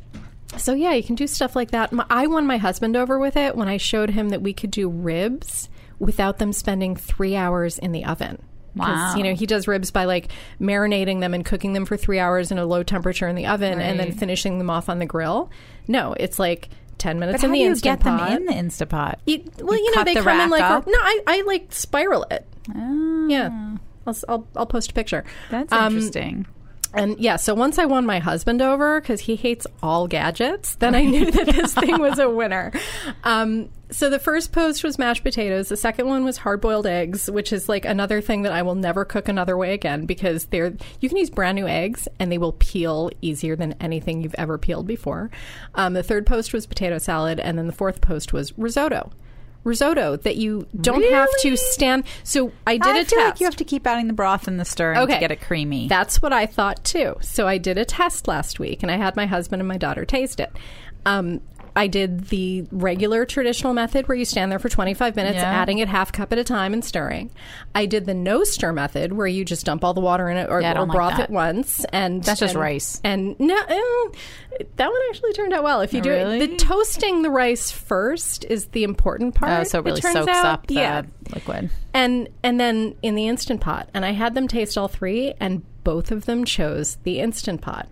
so 0.57 0.73
yeah, 0.73 0.93
you 0.93 1.03
can 1.03 1.13
do 1.13 1.27
stuff 1.27 1.55
like 1.55 1.69
that. 1.69 1.93
I 2.09 2.25
won 2.25 2.47
my 2.47 2.57
husband 2.57 2.95
over 2.95 3.19
with 3.19 3.37
it 3.37 3.55
when 3.55 3.67
I 3.67 3.77
showed 3.77 4.09
him 4.09 4.29
that 4.29 4.41
we 4.41 4.53
could 4.53 4.71
do 4.71 4.89
ribs 4.89 5.69
without 5.99 6.39
them 6.39 6.53
spending 6.53 6.95
three 6.95 7.35
hours 7.35 7.77
in 7.77 7.91
the 7.91 8.03
oven. 8.03 8.41
Wow. 8.75 9.15
You 9.15 9.23
know, 9.23 9.35
he 9.35 9.45
does 9.45 9.67
ribs 9.67 9.91
by 9.91 10.05
like 10.05 10.29
marinating 10.59 11.19
them 11.19 11.33
and 11.33 11.45
cooking 11.45 11.73
them 11.73 11.85
for 11.85 11.95
three 11.97 12.19
hours 12.19 12.51
in 12.51 12.57
a 12.57 12.65
low 12.65 12.83
temperature 12.83 13.27
in 13.27 13.35
the 13.35 13.45
oven 13.47 13.79
and 13.79 13.99
then 13.99 14.11
finishing 14.13 14.57
them 14.57 14.69
off 14.69 14.89
on 14.89 14.99
the 14.99 15.05
grill. 15.05 15.51
No, 15.87 16.15
it's 16.19 16.39
like 16.39 16.69
10 16.97 17.19
minutes 17.19 17.41
But 17.41 17.43
in 17.45 17.49
how 17.49 17.53
the 17.53 17.59
do 17.59 17.63
you 17.63 17.69
Instant 17.71 17.99
get 18.01 18.03
them 18.05 18.19
in 18.37 18.45
the 18.45 18.53
Instapot? 18.53 19.15
You, 19.25 19.43
well, 19.59 19.77
you, 19.77 19.91
know, 19.91 19.95
cut 19.95 20.05
they 20.05 20.13
the 20.15 20.21
come 20.21 20.39
in 20.39 20.49
like 20.49 20.63
up? 20.63 20.87
no, 20.87 20.93
I, 20.93 21.19
I 21.27 21.41
like 21.43 21.67
spiral 21.71 22.23
it. 22.31 22.47
Ah, 22.73 23.27
Yeah, 23.27 23.75
I'll, 24.07 24.11
s- 24.11 24.25
I'll 24.27 24.47
I'll 24.55 24.65
post 24.65 24.91
a 24.91 24.93
picture. 24.93 25.23
that's 25.51 25.71
Um, 25.71 25.93
interesting. 25.95 26.45
And 26.93 27.17
yeah, 27.19 27.37
so 27.37 27.53
once 27.55 27.79
I 27.79 27.85
won 27.85 28.05
my 28.05 28.19
husband 28.19 28.61
over 28.61 29.01
because 29.01 29.21
he 29.21 29.35
hates 29.35 29.65
all 29.81 30.07
gadgets, 30.07 30.75
then 30.75 30.93
I 30.93 31.03
knew 31.03 31.31
that 31.31 31.47
this 31.47 31.73
thing 31.73 31.99
was 31.99 32.19
a 32.19 32.29
winner. 32.29 32.71
Um, 33.23 33.69
so 33.89 34.09
the 34.09 34.19
first 34.19 34.51
post 34.51 34.83
was 34.83 34.97
mashed 34.97 35.23
potatoes. 35.23 35.69
The 35.69 35.77
second 35.77 36.07
one 36.07 36.23
was 36.23 36.37
hard 36.37 36.61
boiled 36.61 36.87
eggs, 36.87 37.29
which 37.29 37.51
is 37.51 37.67
like 37.67 37.85
another 37.85 38.21
thing 38.21 38.43
that 38.43 38.51
I 38.51 38.61
will 38.61 38.75
never 38.75 39.05
cook 39.05 39.27
another 39.27 39.57
way 39.57 39.73
again 39.73 40.05
because 40.05 40.45
they're 40.45 40.73
you 40.99 41.09
can 41.09 41.17
use 41.17 41.29
brand 41.29 41.55
new 41.55 41.67
eggs 41.67 42.07
and 42.19 42.31
they 42.31 42.37
will 42.37 42.53
peel 42.53 43.11
easier 43.21 43.55
than 43.55 43.73
anything 43.79 44.21
you've 44.21 44.35
ever 44.35 44.57
peeled 44.57 44.87
before. 44.87 45.29
Um, 45.75 45.93
the 45.93 46.03
third 46.03 46.25
post 46.25 46.53
was 46.53 46.65
potato 46.65 46.97
salad, 46.97 47.39
and 47.39 47.57
then 47.57 47.67
the 47.67 47.73
fourth 47.73 48.01
post 48.01 48.33
was 48.33 48.57
risotto. 48.57 49.11
Risotto 49.63 50.17
that 50.17 50.35
you 50.35 50.67
don't 50.81 51.03
have 51.11 51.29
to 51.41 51.55
stand. 51.55 52.03
So 52.23 52.51
I 52.67 52.77
did 52.77 52.85
I 52.95 52.99
a 52.99 53.05
feel 53.05 53.19
test. 53.19 53.31
like 53.31 53.39
you 53.39 53.45
have 53.45 53.55
to 53.57 53.63
keep 53.63 53.87
adding 53.87 54.07
the 54.07 54.13
broth 54.13 54.47
in 54.47 54.57
the 54.57 54.65
stirring 54.65 54.97
Okay. 54.99 55.13
to 55.13 55.19
get 55.19 55.31
it 55.31 55.41
creamy. 55.41 55.87
That's 55.87 56.21
what 56.21 56.33
I 56.33 56.45
thought 56.45 56.83
too. 56.83 57.15
So 57.21 57.47
I 57.47 57.57
did 57.57 57.77
a 57.77 57.85
test 57.85 58.27
last 58.27 58.59
week 58.59 58.83
and 58.83 58.91
I 58.91 58.97
had 58.97 59.15
my 59.15 59.25
husband 59.25 59.61
and 59.61 59.67
my 59.67 59.77
daughter 59.77 60.03
taste 60.05 60.39
it. 60.39 60.51
Um, 61.05 61.41
I 61.75 61.87
did 61.87 62.25
the 62.29 62.65
regular 62.71 63.25
traditional 63.25 63.73
method 63.73 64.07
where 64.07 64.15
you 64.17 64.25
stand 64.25 64.51
there 64.51 64.59
for 64.59 64.69
25 64.69 65.15
minutes, 65.15 65.37
Yeah. 65.37 65.43
adding 65.43 65.79
it 65.79 65.87
half 65.87 66.11
cup 66.11 66.31
at 66.31 66.37
a 66.37 66.43
time 66.43 66.73
and 66.73 66.85
stirring. 66.85 67.31
I 67.73 67.85
did 67.87 68.05
the 68.05 68.13
no 68.13 68.43
stir 68.43 68.71
method 68.73 69.13
where 69.13 69.25
you 69.27 69.43
just 69.43 69.65
dump 69.65 69.83
all 69.83 69.93
the 69.93 70.01
water 70.01 70.29
in 70.29 70.37
it 70.37 70.49
or, 70.49 70.61
Yeah, 70.61 70.77
or 70.77 70.85
like 70.85 70.91
broth 70.91 71.19
at 71.19 71.29
once. 71.31 71.83
And 71.91 72.23
That's 72.23 72.39
just 72.39 72.53
and- 72.53 72.61
rice. 72.61 73.01
And 73.03 73.35
no, 73.39 73.55
eh, 73.55 74.59
that 74.75 74.89
one 74.91 75.01
actually 75.09 75.33
turned 75.33 75.53
out 75.53 75.63
well. 75.63 75.81
If 75.81 75.93
you 75.93 76.01
do 76.01 76.11
Really? 76.11 76.37
it, 76.41 76.51
the 76.51 76.57
toasting 76.57 77.23
the 77.23 77.31
rice 77.31 77.71
first 77.71 78.45
is 78.49 78.67
the 78.67 78.83
important 78.83 79.33
part. 79.35 79.61
oh, 79.61 79.63
so 79.63 79.79
it 79.79 79.85
really 79.85 80.01
turns 80.01 80.13
soaks 80.13 80.27
out. 80.29 80.45
up 80.45 80.67
the 80.67 80.75
Yeah, 80.75 81.01
liquid. 81.33 81.69
and 81.93 82.29
and 82.43 82.59
then 82.59 82.93
in 83.01 83.15
the 83.15 83.27
instant 83.27 83.61
pot 83.61 83.89
and 83.93 84.05
i 84.05 84.11
had 84.11 84.35
them 84.35 84.47
taste 84.47 84.77
all 84.77 84.87
three 84.87 85.33
and 85.39 85.63
both 85.83 86.11
of 86.11 86.25
them 86.25 86.45
chose 86.45 86.97
the 87.03 87.19
instant 87.19 87.61
pot 87.61 87.87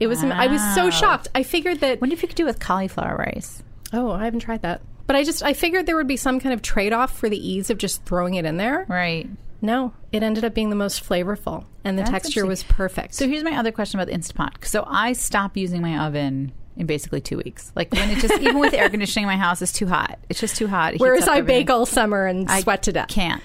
it 0.00 0.06
was 0.06 0.22
i 0.24 0.46
was 0.46 0.62
so 0.74 0.90
shocked 0.90 1.28
i 1.34 1.42
figured 1.42 1.80
that 1.80 2.00
Wonder 2.00 2.14
if 2.14 2.22
you 2.22 2.28
could 2.28 2.36
do 2.36 2.44
it 2.44 2.46
with 2.46 2.60
cauliflower 2.60 3.16
rice. 3.16 3.62
oh 3.92 4.10
i 4.12 4.24
haven't 4.24 4.40
tried 4.40 4.62
that 4.62 4.80
but 5.06 5.16
i 5.16 5.24
just 5.24 5.42
i 5.42 5.52
figured 5.52 5.86
there 5.86 5.96
would 5.96 6.06
be 6.06 6.16
some 6.16 6.40
kind 6.40 6.52
of 6.52 6.62
trade-off 6.62 7.16
for 7.18 7.28
the 7.28 7.36
ease 7.48 7.70
of 7.70 7.78
just 7.78 8.04
throwing 8.04 8.34
it 8.34 8.44
in 8.44 8.56
there 8.58 8.84
Right. 8.88 9.28
no 9.62 9.92
it 10.12 10.22
ended 10.22 10.44
up 10.44 10.54
being 10.54 10.70
the 10.70 10.76
most 10.76 11.02
flavorful 11.06 11.64
and 11.84 11.96
the 11.98 12.02
That's 12.02 12.10
texture 12.10 12.44
was 12.46 12.62
perfect 12.64 13.14
So 13.14 13.26
here's 13.26 13.42
my 13.44 13.56
other 13.56 13.72
question 13.72 13.98
about 13.98 14.12
the 14.12 14.18
Instapot. 14.18 14.64
So 14.64 14.84
I 14.86 15.14
stopped 15.14 15.56
using 15.56 15.80
my 15.80 16.06
oven 16.06 16.52
in 16.76 16.84
basically 16.86 17.20
two 17.22 17.38
weeks. 17.38 17.72
Like 17.74 17.90
when 17.92 18.10
it 18.10 18.18
just 18.18 18.34
even 18.42 18.58
with 18.58 18.74
air 18.74 18.90
conditioning 18.90 19.22
in 19.24 19.26
my 19.28 19.36
house, 19.38 19.62
is 19.62 19.72
too 19.72 19.86
hot. 19.86 20.18
It's 20.28 20.38
just 20.38 20.56
too 20.56 20.68
hot. 20.68 20.94
It 20.94 21.00
whereas 21.00 21.26
i 21.26 21.38
everything. 21.38 21.62
bake 21.62 21.70
all 21.70 21.86
summer 21.86 22.26
and 22.26 22.46
I 22.48 22.60
sweat 22.60 22.82
to 22.84 22.92
death 22.92 23.08
Can't. 23.08 23.42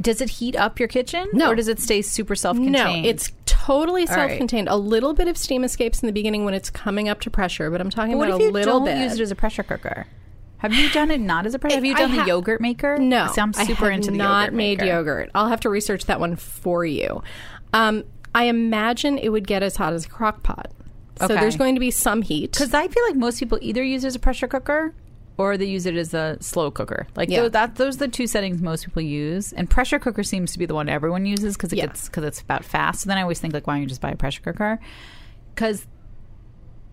Does 0.00 0.20
it 0.20 0.30
heat 0.30 0.56
up 0.56 0.78
your 0.80 0.88
kitchen? 0.88 1.28
No. 1.32 1.50
Or 1.50 1.54
does 1.54 1.68
it 1.68 1.78
stay 1.78 2.02
super 2.02 2.34
self-contained? 2.34 2.72
No, 3.04 3.08
it's 3.08 3.30
totally 3.66 4.06
self-contained. 4.06 4.68
A 4.68 4.76
little 4.76 5.12
bit 5.14 5.28
of 5.28 5.36
steam 5.36 5.64
escapes 5.64 6.02
in 6.02 6.06
the 6.06 6.12
beginning 6.12 6.44
when 6.44 6.54
it's 6.54 6.70
coming 6.70 7.08
up 7.08 7.20
to 7.20 7.30
pressure, 7.30 7.70
but 7.70 7.80
I'm 7.80 7.90
talking 7.90 8.18
But 8.18 8.28
about 8.28 8.40
a 8.40 8.44
you 8.44 8.50
little 8.50 8.78
don't 8.80 8.84
bit. 8.86 8.98
use 8.98 9.14
it 9.14 9.20
as 9.20 9.30
a 9.30 9.34
pressure 9.36 9.62
cooker? 9.62 10.06
Have 10.58 10.74
you 10.74 10.90
done 10.90 11.10
it 11.10 11.20
not 11.20 11.46
as 11.46 11.54
a 11.54 11.58
pressure? 11.58 11.74
Have 11.76 11.84
you 11.84 11.94
done 11.94 12.10
ha- 12.10 12.22
the 12.24 12.28
yogurt 12.28 12.60
maker? 12.60 12.98
No, 12.98 13.28
See, 13.32 13.40
I'm 13.40 13.52
super 13.52 13.86
I 13.86 13.90
have 13.90 13.98
into 14.00 14.10
the 14.10 14.16
not 14.18 14.40
yogurt 14.46 14.54
made 14.54 14.82
yogurt. 14.82 15.30
I'll 15.34 15.48
have 15.48 15.60
to 15.60 15.70
research 15.70 16.06
that 16.06 16.20
one 16.20 16.36
for 16.36 16.84
you. 16.84 17.22
Um, 17.72 18.04
I 18.34 18.44
imagine 18.44 19.18
it 19.18 19.30
would 19.30 19.46
get 19.46 19.62
as 19.62 19.76
hot 19.76 19.92
as 19.92 20.04
a 20.06 20.08
crock 20.08 20.42
pot. 20.42 20.70
So 21.18 21.24
Okay. 21.26 21.34
there's 21.36 21.56
going 21.56 21.74
to 21.74 21.80
be 21.80 21.90
some 21.90 22.22
heat. 22.22 22.52
Because 22.52 22.72
I 22.74 22.88
feel 22.88 23.02
like 23.06 23.16
most 23.16 23.38
people 23.40 23.58
either 23.60 23.82
use 23.82 24.04
it 24.04 24.08
as 24.08 24.14
a 24.14 24.18
pressure 24.18 24.48
cooker 24.48 24.94
or 25.40 25.56
they 25.56 25.64
use 25.64 25.86
it 25.86 25.96
as 25.96 26.12
a 26.14 26.36
slow 26.40 26.70
cooker. 26.70 27.06
Like 27.16 27.28
Yeah. 27.30 27.42
tho- 27.42 27.48
that, 27.50 27.76
those 27.76 27.96
are 27.96 28.00
the 28.00 28.08
two 28.08 28.26
settings 28.26 28.60
most 28.60 28.84
people 28.84 29.02
use. 29.02 29.52
And 29.52 29.68
pressure 29.68 29.98
cooker 29.98 30.22
seems 30.22 30.52
to 30.52 30.58
be 30.58 30.66
the 30.66 30.74
one 30.74 30.88
everyone 30.88 31.26
uses 31.26 31.56
because 31.56 31.72
it 31.72 31.76
Yeah. 31.76 31.86
gets 31.86 32.08
because 32.08 32.24
it's 32.24 32.40
about 32.40 32.64
fast. 32.64 33.02
So 33.02 33.08
then 33.08 33.18
I 33.18 33.22
always 33.22 33.40
think 33.40 33.54
like, 33.54 33.66
why 33.66 33.74
don't 33.74 33.82
you 33.82 33.88
just 33.88 34.00
buy 34.00 34.10
a 34.10 34.16
pressure 34.16 34.42
cooker? 34.42 34.78
Because 35.54 35.86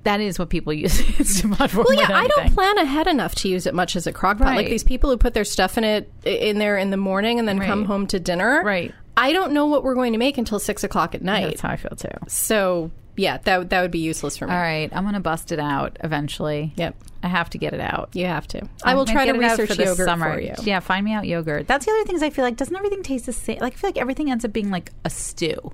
that 0.04 0.22
is 0.22 0.40
what 0.40 0.50
people 0.50 0.72
use 0.86 1.42
for. 1.42 1.50
well, 1.50 1.94
yeah, 1.94 2.08
I 2.12 2.28
don't 2.28 2.54
plan 2.54 2.78
ahead 2.78 3.08
enough 3.08 3.36
to 3.36 3.50
use 3.50 3.66
it 3.66 3.74
much 3.74 3.96
as 3.96 4.08
a 4.08 4.14
crock 4.14 4.38
pot. 4.38 4.56
Like 4.56 4.68
these 4.70 4.84
people 4.84 5.10
who 5.10 5.18
put 5.18 5.34
their 5.34 5.44
stuff 5.44 5.78
in 5.78 5.84
it 5.84 6.10
in 6.24 6.60
there 6.60 6.78
in 6.78 6.92
the 6.92 6.98
morning 6.98 7.40
and 7.40 7.48
then 7.48 7.60
come 7.60 7.86
home 7.86 8.08
to 8.08 8.20
dinner. 8.20 8.62
Right. 8.64 8.94
I 9.18 9.34
don't 9.34 9.52
know 9.52 9.66
what 9.66 9.84
we're 9.84 9.96
going 9.96 10.14
to 10.14 10.20
make 10.20 10.38
until 10.38 10.60
six 10.60 10.84
o'clock 10.84 11.16
at 11.16 11.24
night. 11.24 11.46
That's 11.48 11.62
how 11.62 11.70
I 11.70 11.76
feel 11.78 11.96
too. 11.98 12.08
So 12.28 12.92
yeah, 13.18 13.38
that 13.40 13.70
that 13.72 13.82
would 13.82 13.92
be 13.92 14.00
useless 14.00 14.38
for 14.38 14.48
me. 14.48 14.54
All 14.54 14.60
right, 14.60 14.90
I'm 14.94 15.04
gonna 15.04 15.20
bust 15.20 15.52
it 15.52 15.60
out 15.60 15.98
eventually. 16.04 16.72
Yep. 16.78 16.96
I 17.24 17.28
have 17.28 17.50
to 17.50 17.58
get 17.58 17.74
it 17.74 17.82
out. 17.82 18.10
You 18.14 18.26
have 18.28 18.48
to. 18.50 18.64
I 18.84 18.92
I'm 18.92 18.98
will 18.98 19.06
gonna 19.06 19.16
try 19.16 19.26
to 19.26 19.34
get 19.34 19.42
it 19.42 19.46
out 19.46 19.60
research 19.60 19.78
this 19.78 19.86
yogurt 19.88 20.06
summer. 20.06 20.34
for 20.36 20.40
you. 20.40 20.54
Yeah, 20.64 20.80
find 20.80 21.04
me 21.04 21.14
out 21.14 21.26
yogurt. 21.28 21.68
That's 21.68 21.86
the 21.86 21.92
other 21.92 22.06
things 22.06 22.22
I 22.24 22.30
feel 22.30 22.46
like. 22.46 22.56
Doesn't 22.56 22.76
everything 22.76 23.04
taste 23.04 23.26
the 23.26 23.34
same? 23.34 23.58
Like 23.60 23.74
I 23.74 23.76
feel 23.76 23.88
like 23.90 23.98
everything 23.98 24.32
ends 24.32 24.46
up 24.46 24.54
being 24.54 24.70
like 24.70 24.92
a 25.04 25.10
stew. 25.10 25.74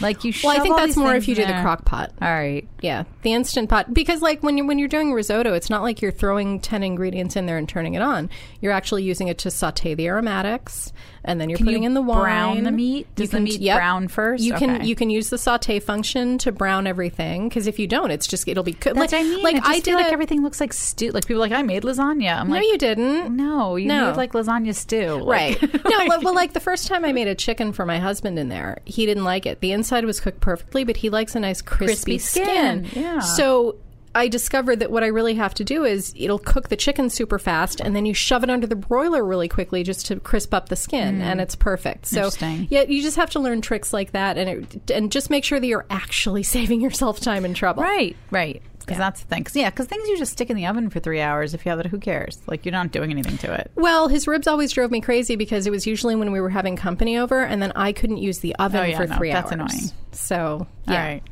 Like 0.00 0.24
you. 0.24 0.32
Should 0.32 0.44
Well, 0.46 0.52
I 0.52 0.56
shove 0.56 0.62
think 0.62 0.72
all 0.74 0.78
that's 0.78 0.88
these 0.90 0.96
more 0.96 1.12
things 1.12 1.24
if 1.24 1.28
you 1.28 1.34
do 1.34 1.42
the 1.42 1.52
there. 1.52 1.62
crock 1.62 1.84
pot. 1.84 2.12
All 2.20 2.28
right. 2.28 2.66
Yeah, 2.80 3.04
the 3.22 3.32
instant 3.32 3.68
pot 3.68 3.92
because 3.92 4.22
like 4.22 4.42
when 4.42 4.56
you 4.56 4.66
when 4.66 4.78
you're 4.78 4.88
doing 4.88 5.12
risotto, 5.12 5.54
it's 5.54 5.70
not 5.70 5.82
like 5.82 6.00
you're 6.02 6.12
throwing 6.12 6.60
10 6.60 6.82
ingredients 6.82 7.36
in 7.36 7.46
there 7.46 7.58
and 7.58 7.68
turning 7.68 7.94
it 7.94 8.02
on. 8.02 8.30
You're 8.60 8.72
actually 8.72 9.02
using 9.04 9.28
it 9.28 9.38
to 9.38 9.50
saute 9.50 9.94
the 9.94 10.06
aromatics 10.06 10.92
and 11.24 11.40
then 11.40 11.48
you're 11.48 11.56
Can 11.56 11.66
putting 11.66 11.82
you 11.84 11.86
in 11.88 11.94
the 11.94 12.02
wine. 12.02 12.20
brown 12.20 12.62
the 12.64 12.72
meat? 12.72 13.06
You 13.06 13.14
Does 13.16 13.30
the 13.30 13.40
meat 13.40 13.60
brown 13.62 14.08
first? 14.08 14.42
You 14.42 14.54
can 14.54 14.84
you 14.84 14.94
can 14.94 15.08
use 15.10 15.30
the 15.30 15.38
saute 15.38 15.78
function 15.80 16.38
to 16.38 16.52
brown 16.52 16.86
everything 16.86 17.48
because 17.48 17.66
if 17.66 17.78
you 17.78 17.86
don't, 17.86 18.10
it's 18.10 18.26
just 18.26 18.46
it'll 18.48 18.62
be 18.64 18.72
cooked. 18.72 18.96
That's 18.96 19.12
like, 19.12 19.20
I 19.20 19.24
mean. 19.24 19.42
Like 19.42 19.56
I, 19.56 19.58
just 19.58 19.68
I 19.68 19.72
feel 19.74 19.82
did 19.82 19.94
like 19.96 20.06
a- 20.06 20.12
everything 20.12 20.42
looks 20.42 20.60
like 20.60 20.72
stew. 20.72 21.10
Like 21.10 21.26
people 21.26 21.42
are 21.42 21.46
like 21.48 21.52
I 21.52 21.62
made 21.62 21.82
lasagna. 21.84 22.40
I'm 22.40 22.48
No, 22.48 22.54
like 22.56 22.64
you 22.64 22.78
didn't. 22.78 23.36
no, 23.36 23.76
you 23.76 23.86
No. 23.88 24.08
made 24.08 24.16
like 24.16 24.32
lasagna 24.32 24.74
stew. 24.74 25.24
Right. 25.24 25.60
Like- 25.62 25.84
no, 25.84 26.06
well, 26.08 26.22
well, 26.22 26.34
like 26.34 26.52
the 26.54 26.60
first 26.60 26.88
time 26.88 27.04
I 27.04 27.12
made 27.12 27.28
a 27.28 27.34
chicken 27.34 27.72
for 27.72 27.86
my 27.86 27.98
husband 27.98 28.38
in 28.38 28.48
there, 28.48 28.78
he 28.84 29.06
didn't 29.06 29.24
like 29.24 29.46
it. 29.46 29.60
The 29.60 29.72
inside 29.72 30.04
was 30.04 30.20
cooked 30.20 30.40
perfectly, 30.40 30.84
but 30.84 30.96
he 30.96 31.08
likes 31.10 31.34
a 31.36 31.40
nice 31.40 31.62
crispy, 31.62 32.16
Crispy 32.16 32.18
skin, 32.18 32.86
yeah. 32.92 33.20
So 33.20 33.76
I 34.14 34.28
discovered 34.28 34.80
that 34.80 34.90
what 34.90 35.02
I 35.02 35.08
really 35.08 35.34
have 35.34 35.54
to 35.54 35.64
do 35.64 35.84
is 35.84 36.12
it'll 36.16 36.38
cook 36.38 36.68
the 36.68 36.76
chicken 36.76 37.10
super 37.10 37.38
fast, 37.38 37.80
and 37.80 37.96
then 37.96 38.06
you 38.06 38.14
shove 38.14 38.44
it 38.44 38.50
under 38.50 38.66
the 38.66 38.76
broiler 38.76 39.24
really 39.24 39.48
quickly 39.48 39.82
just 39.82 40.06
to 40.06 40.20
crisp 40.20 40.52
up 40.52 40.68
the 40.68 40.76
skin, 40.76 41.20
and 41.20 41.40
mm. 41.40 41.42
it's 41.42 41.54
perfect. 41.54 42.06
So 42.06 42.30
yeah, 42.40 42.82
you 42.82 43.02
just 43.02 43.16
have 43.16 43.30
to 43.30 43.40
learn 43.40 43.60
tricks 43.60 43.92
like 43.92 44.12
that, 44.12 44.38
and 44.38 44.48
it, 44.48 44.90
and 44.90 45.10
just 45.10 45.30
make 45.30 45.44
sure 45.44 45.58
that 45.58 45.66
you're 45.66 45.86
actually 45.90 46.42
saving 46.42 46.80
yourself 46.80 47.20
time 47.20 47.44
and 47.44 47.56
trouble. 47.56 47.82
Right, 47.82 48.16
right. 48.30 48.62
Because 48.80 48.98
that's 48.98 49.20
the 49.20 49.26
thing. 49.28 49.44
Cause, 49.44 49.54
yeah, 49.54 49.70
because 49.70 49.86
things 49.86 50.08
you 50.08 50.18
just 50.18 50.32
stick 50.32 50.50
in 50.50 50.56
the 50.56 50.66
oven 50.66 50.90
for 50.90 50.98
three 50.98 51.20
hours. 51.20 51.54
If 51.54 51.64
you 51.64 51.70
have 51.70 51.78
it, 51.78 51.86
who 51.86 51.98
cares? 51.98 52.40
Like 52.48 52.64
you're 52.64 52.72
not 52.72 52.90
doing 52.90 53.12
anything 53.12 53.38
to 53.38 53.52
it. 53.52 53.70
Well, 53.76 54.08
his 54.08 54.26
ribs 54.26 54.48
always 54.48 54.72
drove 54.72 54.90
me 54.90 55.00
crazy 55.00 55.36
because 55.36 55.68
it 55.68 55.70
was 55.70 55.86
usually 55.86 56.16
when 56.16 56.32
we 56.32 56.40
were 56.40 56.50
having 56.50 56.74
company 56.74 57.16
over, 57.16 57.42
and 57.42 57.62
then 57.62 57.72
I 57.76 57.92
couldn't 57.92 58.18
use 58.18 58.40
the 58.40 58.56
oven 58.56 58.80
Oh, 58.80 58.84
yeah, 58.84 58.96
for 58.96 59.06
no, 59.06 59.16
three 59.16 59.30
that's 59.30 59.52
hours. 59.52 59.58
That's 59.58 59.74
annoying. 59.74 59.92
So 60.10 60.66
yeah, 60.88 60.92
All 60.92 60.98
right. 60.98 61.22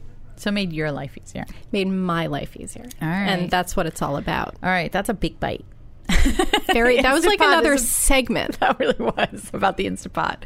So 0.40 0.48
it 0.48 0.52
made 0.52 0.72
your 0.72 0.90
life 0.90 1.18
easier. 1.22 1.44
made 1.70 1.86
my 1.86 2.26
life 2.26 2.56
easier, 2.56 2.86
All 3.02 3.08
right. 3.08 3.26
and 3.28 3.50
that's 3.50 3.76
what 3.76 3.84
it's 3.86 4.00
all 4.00 4.16
about. 4.16 4.54
All 4.62 4.70
right, 4.70 4.90
that's 4.90 5.08
a 5.10 5.14
big 5.14 5.38
bite. 5.38 5.64
Very. 6.72 7.00
that 7.02 7.12
was 7.12 7.24
like 7.24 7.40
another 7.40 7.74
a- 7.74 7.78
segment. 7.78 8.58
That 8.60 8.78
really 8.78 8.96
was 8.98 9.50
about 9.52 9.76
the 9.76 9.84
Instapot. 9.86 10.42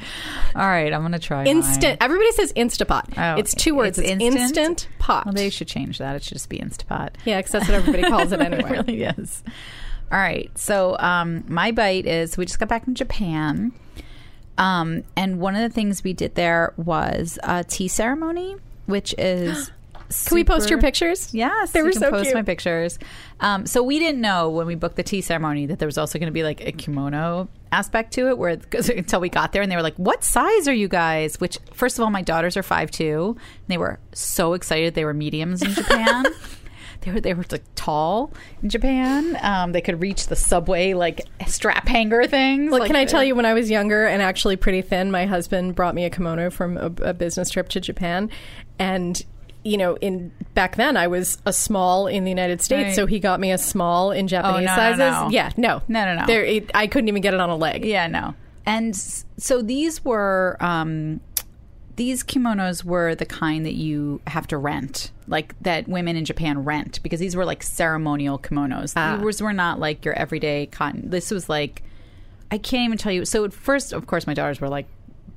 All 0.54 0.66
right, 0.66 0.92
I'm 0.92 1.02
gonna 1.02 1.18
try 1.18 1.38
mine. 1.44 1.46
Instant. 1.46 1.98
Everybody 2.02 2.32
says 2.32 2.52
Instapot. 2.54 3.04
Oh, 3.16 3.38
it's 3.38 3.54
two 3.54 3.74
words. 3.74 3.98
it's 3.98 4.10
It's, 4.10 4.20
instant? 4.22 4.40
instant 4.58 4.88
pot. 4.98 5.26
Well, 5.26 5.32
they 5.34 5.48
should 5.48 5.68
change 5.68 5.98
that. 5.98 6.16
It 6.16 6.22
should 6.24 6.34
just 6.38 6.48
be 6.48 6.58
Instapot. 6.58 7.10
yeah, 7.24 7.38
because 7.38 7.52
that's 7.52 7.68
what 7.68 7.74
everybody 7.76 8.02
calls 8.02 8.32
it 8.32 8.40
it 8.42 8.52
anyway. 8.52 8.70
really 8.70 9.02
is. 9.04 9.42
All 10.12 10.18
right. 10.18 10.50
So 10.58 10.98
um, 10.98 11.44
my 11.48 11.70
bite 11.72 12.06
is 12.06 12.36
we 12.36 12.44
just 12.46 12.58
got 12.58 12.68
back 12.68 12.84
from 12.84 12.94
Japan. 12.94 13.72
Um, 14.58 15.02
and 15.16 15.40
one 15.40 15.54
of 15.56 15.62
the 15.62 15.74
things 15.74 16.04
we 16.04 16.12
did 16.12 16.34
there 16.34 16.74
was 16.76 17.38
a 17.42 17.64
tea 17.64 17.88
ceremony, 17.88 18.56
which 18.86 19.14
is. 19.18 19.70
Can 20.26 20.34
we 20.34 20.44
post 20.44 20.70
your 20.70 20.80
pictures? 20.80 21.32
Yes, 21.34 21.72
They 21.72 21.82
were 21.82 21.90
can 21.90 22.00
so 22.00 22.10
post 22.10 22.24
cute. 22.24 22.34
my 22.34 22.42
pictures. 22.42 22.98
Um, 23.40 23.66
so 23.66 23.82
we 23.82 23.98
didn't 23.98 24.20
know 24.20 24.50
when 24.50 24.66
we 24.66 24.74
booked 24.74 24.96
the 24.96 25.02
tea 25.02 25.20
ceremony 25.20 25.66
that 25.66 25.78
there 25.78 25.86
was 25.88 25.98
also 25.98 26.18
going 26.18 26.28
to 26.28 26.32
be 26.32 26.42
like 26.42 26.60
a 26.66 26.72
kimono 26.72 27.48
aspect 27.72 28.12
to 28.14 28.28
it. 28.28 28.38
Where 28.38 28.50
until 28.72 29.20
we 29.20 29.28
got 29.28 29.52
there 29.52 29.62
and 29.62 29.70
they 29.70 29.76
were 29.76 29.82
like, 29.82 29.96
"What 29.96 30.22
size 30.24 30.68
are 30.68 30.74
you 30.74 30.88
guys?" 30.88 31.40
Which 31.40 31.58
first 31.72 31.98
of 31.98 32.04
all, 32.04 32.10
my 32.10 32.22
daughters 32.22 32.56
are 32.56 32.62
five 32.62 32.90
two. 32.90 33.36
And 33.38 33.66
they 33.68 33.78
were 33.78 33.98
so 34.12 34.52
excited. 34.54 34.94
They 34.94 35.04
were 35.04 35.14
mediums 35.14 35.62
in 35.62 35.72
Japan. 35.72 36.26
They 37.00 37.10
were 37.12 37.20
they 37.20 37.34
were 37.34 37.44
like 37.50 37.64
tall 37.74 38.32
in 38.62 38.70
Japan. 38.70 39.36
Um, 39.42 39.72
they 39.72 39.82
could 39.82 40.00
reach 40.00 40.28
the 40.28 40.36
subway 40.36 40.94
like 40.94 41.20
strap 41.46 41.86
hanger 41.86 42.26
things. 42.26 42.70
Look, 42.70 42.80
Like, 42.80 42.86
can 42.86 42.96
I 42.96 43.04
tell 43.04 43.22
you, 43.22 43.34
when 43.34 43.44
I 43.44 43.52
was 43.52 43.68
younger 43.68 44.06
and 44.06 44.22
actually 44.22 44.56
pretty 44.56 44.80
thin, 44.80 45.10
my 45.10 45.26
husband 45.26 45.74
brought 45.74 45.94
me 45.94 46.06
a 46.06 46.10
kimono 46.10 46.48
from 46.48 46.78
a, 46.78 46.86
a 47.02 47.12
business 47.12 47.50
trip 47.50 47.68
to 47.70 47.80
Japan, 47.80 48.30
and 48.78 49.22
you 49.64 49.76
know, 49.78 49.96
in 49.96 50.30
back 50.54 50.76
then 50.76 50.96
I 50.96 51.06
was 51.08 51.38
a 51.46 51.52
small 51.52 52.06
in 52.06 52.24
the 52.24 52.30
United 52.30 52.60
States, 52.62 52.88
Right. 52.88 52.94
so 52.94 53.06
he 53.06 53.18
got 53.18 53.40
me 53.40 53.50
a 53.50 53.58
small 53.58 54.10
in 54.12 54.28
Japanese 54.28 54.66
no, 54.66 54.70
no, 54.70 54.76
sizes. 54.76 54.98
no. 54.98 55.28
Yeah, 55.30 55.50
no, 55.56 55.82
No, 55.88 56.04
no, 56.04 56.20
no. 56.20 56.26
There, 56.26 56.44
it, 56.44 56.70
I 56.74 56.86
couldn't 56.86 57.08
even 57.08 57.22
get 57.22 57.34
it 57.34 57.40
on 57.40 57.50
a 57.50 57.56
leg. 57.56 57.84
Yeah, 57.84 58.06
no. 58.06 58.34
And 58.66 58.94
so 58.96 59.62
these 59.62 60.04
were 60.04 60.56
um, 60.60 61.20
these 61.96 62.22
kimonos 62.24 62.84
were 62.84 63.14
the 63.14 63.26
kind 63.26 63.64
that 63.66 63.74
you 63.74 64.20
have 64.26 64.46
to 64.48 64.58
rent, 64.58 65.12
like 65.28 65.54
that 65.62 65.86
women 65.88 66.16
in 66.16 66.24
Japan 66.24 66.64
rent, 66.64 67.00
because 67.02 67.20
these 67.20 67.36
were 67.36 67.44
like 67.44 67.62
ceremonial 67.62 68.38
kimonos. 68.38 68.92
Ah. 68.96 69.16
These 69.22 69.40
were 69.42 69.52
not 69.52 69.78
like 69.80 70.04
your 70.04 70.14
everyday 70.14 70.66
cotton. 70.66 71.10
This 71.10 71.30
was 71.30 71.48
like 71.48 71.82
I 72.50 72.58
can't 72.58 72.84
even 72.84 72.98
tell 72.98 73.12
you. 73.12 73.24
So 73.24 73.44
at 73.44 73.52
first, 73.52 73.92
of 73.92 74.06
course, 74.06 74.26
my 74.26 74.34
daughters 74.34 74.60
were 74.60 74.68
like 74.68 74.86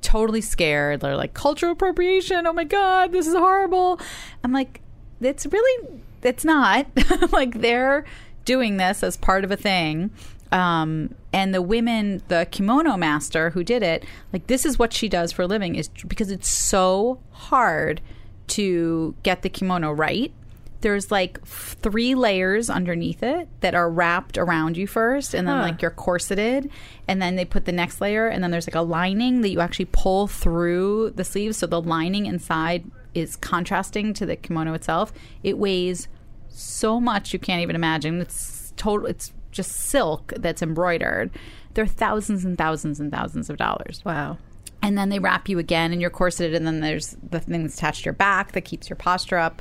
totally 0.02 0.40
scared. 0.40 1.00
They're 1.00 1.16
like 1.16 1.34
cultural 1.34 1.72
appropriation. 1.72 2.46
Oh 2.46 2.52
my 2.52 2.64
god, 2.64 3.12
this 3.12 3.26
is 3.26 3.34
horrible. 3.34 4.00
I'm 4.44 4.52
like, 4.52 4.80
it's 5.20 5.46
really, 5.46 6.00
it's 6.22 6.44
not. 6.44 6.86
like 7.32 7.60
they're 7.60 8.04
doing 8.44 8.76
this 8.76 9.02
as 9.02 9.16
part 9.16 9.44
of 9.44 9.50
a 9.50 9.56
thing. 9.56 10.10
Um, 10.50 11.14
and 11.32 11.54
the 11.54 11.60
women, 11.60 12.22
the 12.28 12.46
kimono 12.50 12.96
master 12.96 13.50
who 13.50 13.62
did 13.62 13.82
it, 13.82 14.04
like 14.32 14.46
this 14.46 14.64
is 14.64 14.78
what 14.78 14.92
she 14.92 15.08
does 15.08 15.32
for 15.32 15.42
a 15.42 15.46
living, 15.46 15.74
is 15.74 15.88
because 15.88 16.30
it's 16.30 16.48
so 16.48 17.20
hard 17.32 18.00
to 18.48 19.14
get 19.22 19.42
the 19.42 19.50
kimono 19.50 19.92
right 19.92 20.32
there's 20.80 21.10
like 21.10 21.44
three 21.44 22.14
layers 22.14 22.70
underneath 22.70 23.22
it 23.22 23.48
that 23.62 23.74
are 23.74 23.90
wrapped 23.90 24.38
around 24.38 24.76
you 24.76 24.86
first 24.86 25.34
and 25.34 25.46
then 25.48 25.56
Huh. 25.56 25.62
like 25.62 25.82
you're 25.82 25.90
corseted. 25.90 26.70
And 27.08 27.20
then 27.20 27.34
they 27.36 27.44
put 27.44 27.64
the 27.64 27.72
next 27.72 28.00
layer 28.00 28.28
and 28.28 28.42
then 28.44 28.50
there's 28.52 28.68
like 28.68 28.76
a 28.76 28.80
lining 28.82 29.40
that 29.40 29.48
you 29.50 29.60
actually 29.60 29.88
pull 29.90 30.28
through 30.28 31.10
the 31.16 31.24
sleeves. 31.24 31.56
So 31.56 31.66
the 31.66 31.80
lining 31.82 32.26
inside 32.26 32.84
is 33.14 33.34
contrasting 33.36 34.14
to 34.14 34.26
the 34.26 34.36
kimono 34.36 34.72
itself. 34.74 35.12
It 35.42 35.58
weighs 35.58 36.06
so 36.48 37.00
much 37.00 37.32
you 37.32 37.38
can't 37.40 37.62
even 37.62 37.74
imagine. 37.74 38.20
It's 38.20 38.72
total 38.76 39.06
it's 39.06 39.32
just 39.50 39.72
silk 39.72 40.32
that's 40.36 40.62
embroidered. 40.62 41.30
They're 41.74 41.86
thousands 41.86 42.44
and 42.44 42.56
thousands 42.56 43.00
and 43.00 43.10
thousands 43.10 43.50
of 43.50 43.56
dollars. 43.56 44.02
Wow. 44.04 44.38
and 44.80 44.96
then 44.96 45.08
they 45.08 45.18
wrap 45.18 45.48
you 45.48 45.58
again 45.58 45.90
and 45.90 46.00
you're 46.00 46.08
corseted 46.10 46.54
and 46.54 46.64
then 46.64 46.78
there's 46.80 47.16
the 47.30 47.40
thing 47.40 47.62
that's 47.64 47.74
attached 47.74 48.02
to 48.02 48.04
your 48.04 48.12
back 48.14 48.52
that 48.52 48.60
keeps 48.60 48.88
your 48.88 48.96
posture 48.96 49.36
up 49.38 49.60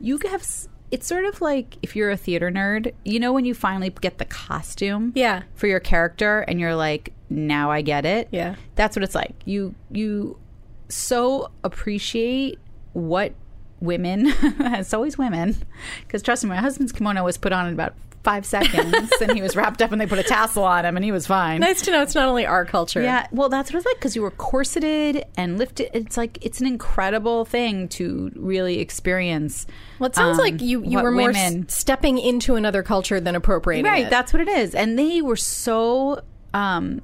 you 0.00 0.18
have 0.30 0.46
it's 0.90 1.06
sort 1.06 1.24
of 1.24 1.40
like 1.40 1.76
if 1.82 1.96
you're 1.96 2.10
a 2.10 2.16
theater 2.16 2.50
nerd 2.50 2.92
you 3.04 3.18
know 3.18 3.32
when 3.32 3.44
you 3.44 3.54
finally 3.54 3.90
get 4.00 4.18
the 4.18 4.24
costume 4.24 5.12
Yeah. 5.14 5.42
for 5.54 5.66
your 5.66 5.80
character 5.80 6.40
and 6.40 6.60
you're 6.60 6.74
like 6.76 7.12
now 7.30 7.70
i 7.70 7.80
get 7.82 8.04
it 8.04 8.28
Yeah. 8.30 8.54
that's 8.76 8.94
what 8.96 9.02
it's 9.02 9.14
like 9.14 9.34
you 9.44 9.74
you 9.90 10.38
so 10.88 11.50
appreciate 11.64 12.58
what 12.92 13.32
women 13.80 14.26
it's 14.42 14.94
always 14.94 15.18
women 15.18 15.56
because 16.06 16.22
trust 16.22 16.44
me 16.44 16.50
my 16.50 16.56
husband's 16.56 16.92
kimono 16.92 17.24
was 17.24 17.36
put 17.36 17.52
on 17.52 17.66
in 17.66 17.74
about 17.74 17.94
five 18.24 18.44
seconds 18.46 19.12
and 19.20 19.32
he 19.32 19.42
was 19.42 19.54
wrapped 19.54 19.80
up 19.82 19.92
and 19.92 20.00
they 20.00 20.06
put 20.06 20.18
a 20.18 20.22
tassel 20.22 20.64
on 20.64 20.84
him 20.84 20.96
and 20.96 21.04
he 21.04 21.12
was 21.12 21.26
fine 21.26 21.60
Nice 21.60 21.82
to 21.82 21.90
know 21.90 22.02
it's 22.02 22.14
not 22.14 22.26
only 22.28 22.46
our 22.46 22.64
culture. 22.64 23.02
yeah, 23.02 23.26
well, 23.30 23.48
that's 23.48 23.70
what 23.72 23.76
it's 23.76 23.86
like 23.86 23.96
because 23.96 24.16
you 24.16 24.22
were 24.22 24.30
corseted 24.32 25.24
and 25.36 25.58
lifted. 25.58 25.90
It's 25.92 26.16
like 26.16 26.38
it's 26.44 26.60
an 26.60 26.66
incredible 26.66 27.44
thing 27.44 27.88
to 27.90 28.32
really 28.34 28.80
experience. 28.80 29.66
Well, 29.98 30.08
it 30.08 30.16
sounds 30.16 30.38
um, 30.38 30.44
like 30.44 30.60
you, 30.60 30.82
you 30.84 31.00
were 31.02 31.10
more 31.10 31.30
s- 31.30 31.36
women. 31.36 31.68
stepping 31.68 32.18
into 32.18 32.56
another 32.56 32.82
culture 32.82 33.20
than 33.20 33.34
appropriating 33.36 33.90
right. 33.90 34.06
it. 34.06 34.10
That's 34.10 34.32
what 34.32 34.40
it 34.42 34.48
is, 34.48 34.74
and 34.74 34.98
they 34.98 35.20
were 35.22 35.36
so 35.36 36.22
um, 36.54 37.02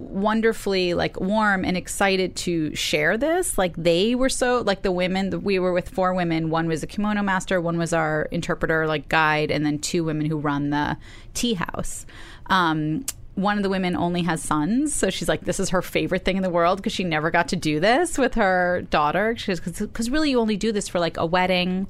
wonderfully 0.00 0.94
like 0.94 1.20
warm 1.20 1.64
and 1.64 1.76
excited 1.76 2.36
to 2.36 2.74
share 2.74 3.16
this. 3.16 3.58
Like 3.58 3.74
they 3.76 4.14
were 4.14 4.28
so 4.28 4.62
like 4.62 4.82
the 4.82 4.92
women. 4.92 5.42
We 5.42 5.58
were 5.58 5.72
with 5.72 5.88
four 5.88 6.14
women. 6.14 6.50
One 6.50 6.66
was 6.66 6.82
a 6.82 6.86
kimono 6.86 7.22
master. 7.22 7.60
One 7.60 7.78
was 7.78 7.92
our 7.92 8.28
interpreter, 8.30 8.86
like 8.86 9.08
guide, 9.08 9.50
and 9.50 9.64
then 9.64 9.78
two 9.78 10.04
women 10.04 10.26
who 10.26 10.38
run 10.38 10.70
the 10.70 10.96
tea 11.34 11.54
house. 11.54 12.06
Um, 12.46 13.04
one 13.34 13.56
of 13.56 13.62
the 13.62 13.70
women 13.70 13.96
only 13.96 14.22
has 14.22 14.42
sons, 14.42 14.92
so 14.92 15.08
she's 15.08 15.28
like, 15.28 15.42
this 15.42 15.60
is 15.60 15.70
her 15.70 15.80
favorite 15.82 16.24
thing 16.24 16.36
in 16.36 16.42
the 16.42 16.50
world 16.50 16.78
because 16.78 16.92
she 16.92 17.04
never 17.04 17.30
got 17.30 17.48
to 17.48 17.56
do 17.56 17.80
this 17.80 18.18
with 18.18 18.34
her 18.34 18.82
daughter. 18.90 19.34
Because 19.34 20.10
really, 20.10 20.30
you 20.30 20.40
only 20.40 20.56
do 20.56 20.72
this 20.72 20.88
for 20.88 20.98
like 20.98 21.16
a 21.16 21.24
wedding. 21.24 21.86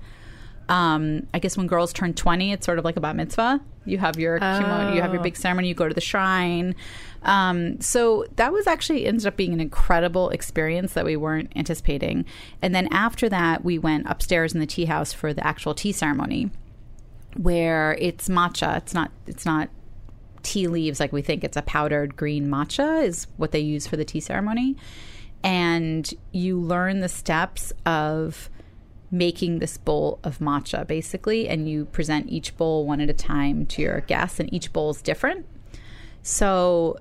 Um, 0.69 1.27
I 1.35 1.41
guess 1.41 1.57
when 1.57 1.67
girls 1.67 1.93
turn 1.93 2.15
20, 2.15 2.53
it's 2.53 2.65
sort 2.65 2.79
of 2.79 2.85
like 2.85 2.97
a 2.97 3.01
bat 3.01 3.17
mitzvah. 3.17 3.61
You 3.85 3.99
have 3.99 4.19
your 4.19 4.39
kimono, 4.39 4.95
you 4.95 5.03
have 5.03 5.13
your 5.13 5.23
big 5.23 5.37
ceremony, 5.37 5.69
you 5.69 5.75
go 5.75 5.89
to 5.89 5.95
the 5.95 6.01
shrine. 6.01 6.77
Um, 7.23 7.81
so 7.81 8.25
that 8.37 8.53
was 8.53 8.67
actually 8.67 9.07
ended 9.07 9.27
up 9.27 9.37
being 9.37 9.53
an 9.53 9.61
incredible 9.61 10.31
experience 10.31 10.95
that 10.95 11.05
we 11.05 11.17
weren't 11.17 11.53
anticipating. 11.55 12.25
And 12.63 12.75
then 12.75 12.89
after 12.93 13.29
that, 13.29 13.65
we 13.65 13.79
went 13.79 14.07
upstairs 14.09 14.55
in 14.55 14.61
the 14.61 14.67
tea 14.67 14.87
house 14.87 15.13
for 15.13 15.35
the 15.35 15.47
actual 15.47 15.75
tea 15.75 15.93
ceremony, 15.93 16.51
where 17.37 17.97
it's 18.01 18.29
matcha. 18.29 18.79
It's 18.79 18.95
not. 18.95 19.11
It's 19.27 19.45
not 19.45 19.69
tea 20.43 20.69
leaves 20.69 21.01
like 21.01 21.13
we 21.13 21.23
think. 21.23 21.45
It's 21.45 21.57
a 21.57 21.63
powdered 21.63 22.17
green 22.17 22.49
matcha 22.49 23.05
is 23.05 23.27
what 23.37 23.53
they 23.53 23.61
use 23.61 23.87
for 23.87 23.97
the 23.97 24.05
tea 24.05 24.21
ceremony, 24.21 24.77
and 25.45 26.13
you 26.33 26.59
learn 26.59 27.01
the 27.01 27.09
steps 27.09 27.73
of 27.85 28.49
making 29.13 29.59
this 29.59 29.77
bowl 29.77 30.21
of 30.23 30.39
matcha 30.39 30.87
basically 30.87 31.49
and 31.49 31.69
you 31.69 31.85
present 31.87 32.31
each 32.31 32.57
bowl 32.57 32.87
one 32.87 33.01
at 33.01 33.11
a 33.11 33.13
time 33.13 33.67
to 33.67 33.83
your 33.83 34.03
guests 34.03 34.39
and 34.39 34.53
each 34.55 34.73
bowl 34.73 34.91
is 34.91 35.03
different 35.03 35.45
so 36.23 36.97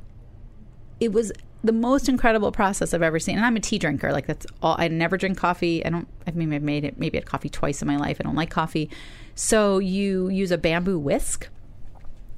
it 0.99 1.11
was 1.13 1.31
the 1.63 1.71
most 1.71 2.07
incredible 2.07 2.51
process 2.51 2.93
I've 2.93 3.01
ever 3.01 3.19
seen. 3.19 3.37
And 3.37 3.45
I'm 3.45 3.55
a 3.55 3.59
tea 3.59 3.79
drinker. 3.79 4.11
Like 4.11 4.27
that's 4.27 4.45
all. 4.61 4.75
I 4.77 4.87
never 4.87 5.17
drink 5.17 5.37
coffee. 5.37 5.85
I 5.85 5.89
don't. 5.89 6.07
I 6.27 6.31
mean, 6.31 6.53
I've 6.53 6.63
made 6.63 6.85
it. 6.85 6.97
Maybe 6.99 7.17
had 7.17 7.25
coffee 7.25 7.49
twice 7.49 7.81
in 7.81 7.87
my 7.87 7.97
life. 7.97 8.17
I 8.19 8.23
don't 8.23 8.35
like 8.35 8.49
coffee. 8.49 8.89
So 9.35 9.79
you 9.79 10.29
use 10.29 10.51
a 10.51 10.57
bamboo 10.57 10.99
whisk, 10.99 11.49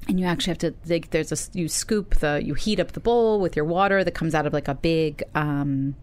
and 0.08 0.18
you 0.18 0.26
actually 0.26 0.52
have 0.52 0.58
to. 0.58 0.74
Like, 0.86 1.10
there's 1.10 1.32
a 1.32 1.58
you 1.58 1.68
scoop 1.68 2.16
the 2.16 2.40
you 2.42 2.54
heat 2.54 2.80
up 2.80 2.92
the 2.92 3.00
bowl 3.00 3.40
with 3.40 3.56
your 3.56 3.64
water 3.64 4.02
that 4.04 4.12
comes 4.12 4.34
out 4.34 4.46
of 4.46 4.52
like 4.52 4.68
a 4.68 4.74
big. 4.74 5.22
um 5.34 5.94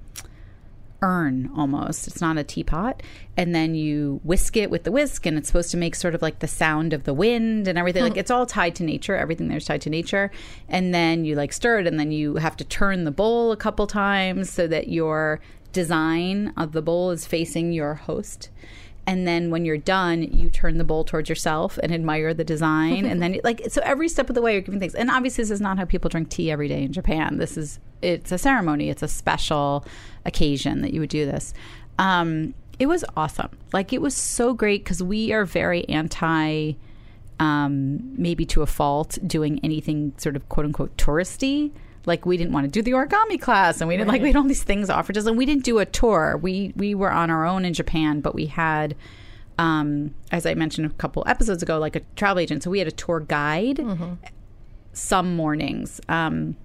urn 1.02 1.50
almost. 1.56 2.08
It's 2.08 2.22
not 2.22 2.38
a 2.38 2.44
teapot. 2.44 3.02
And 3.38 3.56
then 3.56 3.76
you 3.76 4.20
whisk 4.24 4.58
it 4.58 4.70
with 4.70 4.84
the 4.84 4.92
whisk, 4.92 5.26
and 5.26 5.38
it's 5.38 5.48
supposed 5.48 5.72
to 5.72 5.78
make 5.78 5.96
sort 5.96 6.16
of 6.16 6.22
like 6.22 6.40
the 6.40 6.48
sound 6.48 6.94
of 6.94 7.04
the 7.04 7.14
wind 7.14 7.68
and 7.68 7.78
everything. 7.78 8.04
Like 8.04 8.14
hmm. 8.14 8.20
it's 8.20 8.32
all 8.32 8.46
tied 8.46 8.76
to 8.76 8.84
nature. 8.84 9.16
Everything 9.16 9.48
there's 9.48 9.66
tied 9.66 9.82
to 9.82 9.90
nature. 9.90 10.32
And 10.68 10.94
then 10.94 11.26
you 11.26 11.36
like 11.36 11.54
stir 11.54 11.80
it, 11.80 11.88
and 11.88 12.00
then 12.00 12.12
you 12.12 12.36
have 12.36 12.58
to 12.58 12.64
turn 12.64 13.04
the 13.04 13.12
bowl 13.12 13.52
a 13.52 13.58
couple 13.58 13.88
times 13.88 14.50
so 14.50 14.68
that 14.68 14.90
your 14.90 15.40
design 15.72 16.54
of 16.58 16.72
the 16.72 16.82
bowl 16.82 17.12
is 17.12 17.28
facing 17.28 17.72
your 17.72 17.96
host. 17.96 18.50
And 19.10 19.28
then 19.28 19.50
when 19.50 19.66
you're 19.66 19.76
done, 19.76 20.22
you 20.22 20.52
turn 20.52 20.78
the 20.78 20.84
bowl 20.84 21.04
towards 21.04 21.30
yourself 21.30 21.80
and 21.82 21.92
admire 21.92 22.32
the 22.32 22.44
design, 22.44 23.08
and 23.08 23.20
then 23.20 23.40
like 23.44 23.64
so 23.68 23.82
every 23.84 24.08
step 24.08 24.30
of 24.30 24.36
the 24.36 24.42
way 24.42 24.54
you're 24.54 24.62
giving 24.62 24.80
things. 24.80 24.94
And 24.94 25.10
obviously, 25.10 25.42
this 25.42 25.50
is 25.50 25.60
not 25.60 25.80
how 25.80 25.86
people 25.86 26.10
drink 26.10 26.30
tea 26.30 26.52
every 26.52 26.68
day 26.68 26.84
in 26.84 26.94
Japan. 26.94 27.38
This 27.38 27.58
is 27.58 27.80
it's 28.04 28.32
a 28.32 28.38
ceremony. 28.38 28.88
It's 28.92 29.02
a 29.02 29.08
special 29.08 29.84
occasion 30.26 30.82
that 30.82 30.94
you 30.94 31.00
would 31.00 31.10
do 31.10 31.26
this. 31.26 31.56
Um, 31.98 32.54
it 32.78 32.86
was 32.86 33.04
awesome. 33.18 33.50
Like 33.74 33.94
it 33.94 34.00
was 34.00 34.16
so 34.16 34.54
great 34.54 34.84
because 34.84 35.02
we 35.02 35.34
are 35.34 35.44
very 35.44 35.90
anti 35.90 36.74
um, 37.40 38.16
maybe 38.16 38.46
to 38.46 38.62
a 38.62 38.68
fault, 38.68 39.18
doing 39.26 39.60
anything 39.64 40.14
sort 40.18 40.36
of 40.36 40.48
quote 40.50 40.68
unquote 40.68 40.96
touristy. 40.98 41.72
Like 42.10 42.26
we 42.26 42.36
didn't 42.36 42.52
want 42.52 42.66
to 42.66 42.72
do 42.72 42.82
the 42.82 42.92
origami 42.92 43.40
class, 43.40 43.80
and 43.80 43.88
we 43.88 43.96
didn't 43.96 44.10
like 44.10 44.22
we 44.22 44.30
had 44.30 44.36
all 44.36 44.44
these 44.44 44.64
things 44.64 44.90
offered 44.90 45.14
to 45.14 45.20
us, 45.22 45.26
and 45.28 45.38
we 45.38 45.46
didn't 45.46 45.64
do 45.64 45.80
a 45.80 45.86
tour. 45.86 46.38
We 46.42 46.74
we 46.76 46.94
were 46.96 47.12
on 47.12 47.30
our 47.30 47.46
own 47.46 47.64
in 47.66 47.74
Japan, 47.74 48.20
but 48.20 48.34
we 48.36 48.48
had, 48.48 48.96
um, 49.58 50.14
as 50.32 50.46
I 50.46 50.54
mentioned 50.56 50.88
a 50.88 50.96
couple 51.04 51.24
episodes 51.28 51.62
ago, 51.64 51.80
like 51.80 51.96
a 51.96 52.02
travel 52.18 52.40
agent. 52.40 52.64
So 52.64 52.70
we 52.72 52.80
had 52.80 52.88
a 52.88 52.92
tour 52.92 53.20
guide 53.22 53.80
some 54.92 55.36
mornings 55.36 56.02
um, 56.10 56.58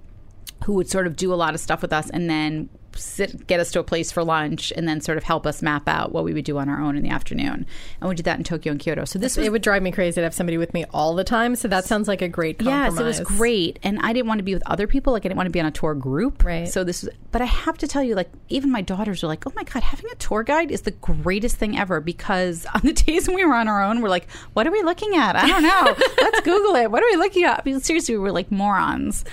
who 0.64 0.72
would 0.74 0.88
sort 0.88 1.06
of 1.06 1.14
do 1.14 1.32
a 1.32 1.36
lot 1.36 1.54
of 1.54 1.60
stuff 1.60 1.82
with 1.82 1.92
us, 1.92 2.10
and 2.10 2.28
then 2.28 2.68
sit, 2.96 3.46
get 3.46 3.60
us 3.60 3.70
to 3.72 3.80
a 3.80 3.84
place 3.84 4.10
for 4.12 4.24
lunch, 4.24 4.72
and 4.76 4.88
then 4.88 5.00
sort 5.00 5.18
of 5.18 5.24
help 5.24 5.46
us 5.46 5.62
map 5.62 5.88
out 5.88 6.12
what 6.12 6.24
we 6.24 6.32
would 6.32 6.44
do 6.44 6.58
on 6.58 6.68
our 6.68 6.80
own 6.80 6.96
in 6.96 7.02
the 7.02 7.10
afternoon. 7.10 7.66
And 8.00 8.08
we 8.08 8.14
did 8.14 8.24
that 8.24 8.38
in 8.38 8.44
Tokyo 8.44 8.72
and 8.72 8.80
Kyoto. 8.80 9.04
So 9.04 9.18
this 9.18 9.36
was 9.36 9.46
It 9.46 9.52
would 9.52 9.62
drive 9.62 9.82
me 9.82 9.90
crazy 9.90 10.16
to 10.16 10.22
have 10.22 10.34
somebody 10.34 10.58
with 10.58 10.74
me 10.74 10.84
all 10.92 11.14
the 11.14 11.24
time. 11.24 11.56
So 11.56 11.68
that 11.68 11.84
sounds 11.84 12.08
like 12.08 12.22
a 12.22 12.28
great 12.28 12.58
compromise. 12.58 12.92
Yes, 12.92 13.00
it 13.00 13.04
was 13.04 13.20
great, 13.20 13.78
and 13.82 13.98
I 14.00 14.12
didn't 14.12 14.28
want 14.28 14.38
to 14.38 14.44
be 14.44 14.54
with 14.54 14.62
other 14.66 14.86
people. 14.86 15.12
Like 15.12 15.22
I 15.22 15.28
didn't 15.28 15.36
want 15.36 15.46
to 15.46 15.50
be 15.52 15.60
on 15.60 15.66
a 15.66 15.70
tour 15.70 15.94
group. 15.94 16.44
Right. 16.44 16.68
So 16.68 16.84
this 16.84 17.02
was, 17.02 17.12
but 17.32 17.42
I 17.42 17.46
have 17.46 17.78
to 17.78 17.88
tell 17.88 18.02
you, 18.02 18.14
like 18.14 18.30
even 18.48 18.70
my 18.70 18.80
daughters 18.82 19.22
were 19.22 19.28
like, 19.28 19.46
"Oh 19.46 19.52
my 19.56 19.64
god, 19.64 19.82
having 19.82 20.06
a 20.10 20.14
tour 20.16 20.42
guide 20.42 20.70
is 20.70 20.82
the 20.82 20.92
greatest 20.92 21.56
thing 21.56 21.78
ever." 21.78 22.00
Because 22.00 22.66
on 22.74 22.80
the 22.84 22.92
days 22.92 23.26
when 23.26 23.36
we 23.36 23.44
were 23.44 23.54
on 23.54 23.68
our 23.68 23.82
own, 23.82 24.00
we're 24.00 24.08
like, 24.08 24.30
"What 24.52 24.66
are 24.66 24.72
we 24.72 24.82
looking 24.82 25.16
at? 25.16 25.36
I 25.36 25.46
don't 25.46 25.62
know. 25.62 25.96
Let's 26.22 26.40
Google 26.40 26.76
it. 26.76 26.90
What 26.90 27.02
are 27.02 27.06
we 27.10 27.16
looking 27.16 27.44
at?" 27.44 27.60
I 27.60 27.62
mean, 27.64 27.80
seriously, 27.80 28.14
we 28.16 28.20
were 28.20 28.32
like 28.32 28.50
morons. 28.50 29.24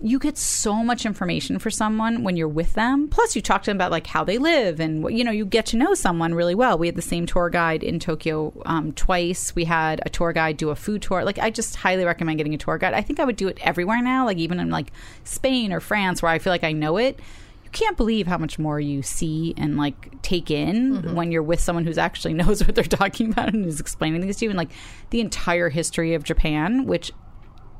You 0.00 0.18
get 0.18 0.36
so 0.36 0.84
much 0.84 1.06
information 1.06 1.58
for 1.58 1.70
someone 1.70 2.22
when 2.22 2.36
you're 2.36 2.48
with 2.48 2.74
them. 2.74 3.08
Plus, 3.08 3.34
you 3.34 3.40
talk 3.40 3.62
to 3.62 3.70
them 3.70 3.78
about 3.78 3.90
like 3.90 4.06
how 4.06 4.24
they 4.24 4.36
live, 4.36 4.78
and 4.78 5.02
what- 5.02 5.14
you 5.14 5.24
know, 5.24 5.30
you 5.30 5.46
get 5.46 5.64
to 5.66 5.76
know 5.76 5.94
someone 5.94 6.34
really 6.34 6.54
well. 6.54 6.76
We 6.76 6.86
had 6.86 6.96
the 6.96 7.02
same 7.02 7.24
tour 7.24 7.48
guide 7.48 7.82
in 7.82 7.98
Tokyo 7.98 8.52
um, 8.66 8.92
twice. 8.92 9.54
We 9.54 9.64
had 9.64 10.00
a 10.04 10.10
tour 10.10 10.32
guide 10.34 10.58
do 10.58 10.68
a 10.70 10.76
food 10.76 11.00
tour. 11.02 11.24
Like, 11.24 11.38
I 11.38 11.48
just 11.50 11.76
highly 11.76 12.04
recommend 12.04 12.36
getting 12.38 12.54
a 12.54 12.58
tour 12.58 12.76
guide. 12.76 12.92
I 12.94 13.00
think 13.00 13.20
I 13.20 13.24
would 13.24 13.36
do 13.36 13.48
it 13.48 13.58
everywhere 13.62 14.02
now, 14.02 14.26
like 14.26 14.36
even 14.38 14.60
in 14.60 14.68
like 14.70 14.92
Spain 15.24 15.72
or 15.72 15.80
France, 15.80 16.20
where 16.22 16.30
I 16.32 16.38
feel 16.38 16.52
like 16.52 16.64
I 16.64 16.72
know 16.72 16.98
it. 16.98 17.18
You 17.64 17.70
can't 17.70 17.96
believe 17.96 18.26
how 18.26 18.38
much 18.38 18.58
more 18.58 18.78
you 18.78 19.02
see 19.02 19.54
and 19.56 19.76
like 19.76 20.22
take 20.22 20.50
in 20.50 21.14
when 21.14 21.32
you're 21.32 21.42
with 21.42 21.58
someone 21.60 21.84
who's 21.84 21.98
actually 21.98 22.34
knows 22.42 22.62
what 22.64 22.74
they're 22.74 22.84
talking 22.84 23.32
about 23.32 23.54
and 23.54 23.64
is 23.66 23.80
explaining 23.80 24.20
things 24.20 24.36
to 24.36 24.44
you. 24.44 24.50
And 24.50 24.58
like 24.58 24.70
the 25.10 25.20
entire 25.20 25.68
history 25.70 26.14
of 26.14 26.22
Japan, 26.22 26.84
which 26.86 27.12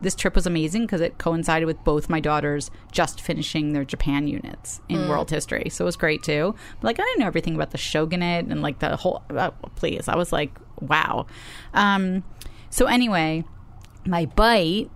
this 0.01 0.14
trip 0.14 0.34
was 0.34 0.47
amazing 0.47 0.82
because 0.82 1.01
it 1.01 1.18
coincided 1.18 1.66
with 1.66 1.82
both 1.84 2.09
my 2.09 2.20
daughters 2.20 2.70
just 2.92 3.20
finishing 3.20 3.72
their 3.72 3.84
Japan 3.84 4.28
units 4.28 4.80
in 4.88 5.09
world 5.09 5.30
history. 5.30 5.68
So 5.70 5.84
it 5.84 5.86
was 5.86 5.97
great 5.97 6.22
too. 6.22 6.55
But 6.80 6.86
like 6.86 7.01
I 7.01 7.03
didn't 7.03 7.20
know 7.20 7.26
everything 7.26 7.55
about 7.55 7.70
the 7.70 7.78
shogunate 7.78 8.47
and 8.47 8.62
like 8.62 8.78
the 8.80 8.97
whole. 8.97 9.22
Oh, 9.30 9.53
please, 9.74 10.09
I 10.09 10.16
was 10.16 10.32
like, 10.32 10.57
wow. 10.80 11.26
Um, 11.74 12.24
so 12.70 12.86
anyway, 12.86 13.44
my 14.05 14.26
bite 14.26 14.90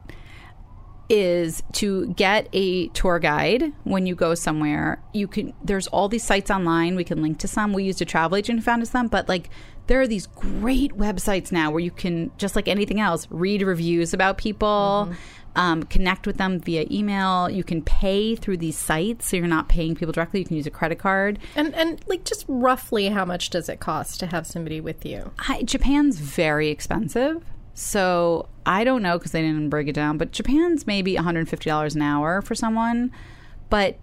is 1.10 1.62
to 1.72 2.06
get 2.14 2.48
a 2.52 2.86
tour 2.88 3.18
guide 3.18 3.72
when 3.82 4.06
you 4.06 4.14
go 4.14 4.34
somewhere. 4.34 5.02
You 5.12 5.26
can 5.26 5.52
there's 5.62 5.88
all 5.88 6.08
these 6.08 6.24
sites 6.24 6.50
online. 6.50 6.94
We 6.94 7.04
can 7.04 7.20
link 7.20 7.38
to 7.40 7.48
some. 7.48 7.72
We 7.72 7.82
used 7.82 8.00
a 8.00 8.04
travel 8.04 8.36
agent 8.36 8.60
who 8.60 8.62
found 8.62 8.80
us 8.80 8.90
some, 8.90 9.08
but 9.08 9.28
like 9.28 9.50
there 9.88 10.00
are 10.00 10.06
these 10.06 10.28
great 10.28 10.96
websites 10.96 11.50
now 11.50 11.72
where 11.72 11.80
you 11.80 11.90
can 11.90 12.30
just 12.38 12.54
like 12.54 12.68
anything 12.68 13.00
else 13.00 13.26
read 13.28 13.62
reviews 13.62 14.14
about 14.14 14.38
people. 14.38 15.12
Um, 15.56 15.82
connect 15.82 16.28
with 16.28 16.36
them 16.36 16.60
via 16.60 16.86
email. 16.92 17.50
You 17.50 17.64
can 17.64 17.82
pay 17.82 18.36
through 18.36 18.58
these 18.58 18.78
sites, 18.78 19.28
so 19.28 19.36
you're 19.36 19.48
not 19.48 19.68
paying 19.68 19.96
people 19.96 20.12
directly. 20.12 20.38
You 20.38 20.46
can 20.46 20.56
use 20.56 20.66
a 20.68 20.70
credit 20.70 21.00
card. 21.00 21.40
And 21.56 21.74
and 21.74 22.00
like 22.06 22.22
just 22.22 22.44
roughly 22.46 23.08
how 23.08 23.24
much 23.24 23.50
does 23.50 23.68
it 23.68 23.80
cost 23.80 24.20
to 24.20 24.26
have 24.26 24.46
somebody 24.46 24.80
with 24.80 25.04
you? 25.04 25.32
I, 25.48 25.64
Japan's 25.64 26.20
very 26.20 26.68
expensive. 26.68 27.42
So 27.80 28.46
I 28.66 28.84
don't 28.84 29.00
know 29.00 29.16
because 29.16 29.32
they 29.32 29.40
didn't 29.40 29.70
break 29.70 29.88
it 29.88 29.94
down, 29.94 30.18
but 30.18 30.32
Japan's 30.32 30.86
maybe 30.86 31.16
$150 31.16 31.94
an 31.94 32.02
hour 32.02 32.42
for 32.42 32.54
someone. 32.54 33.10
But 33.70 33.96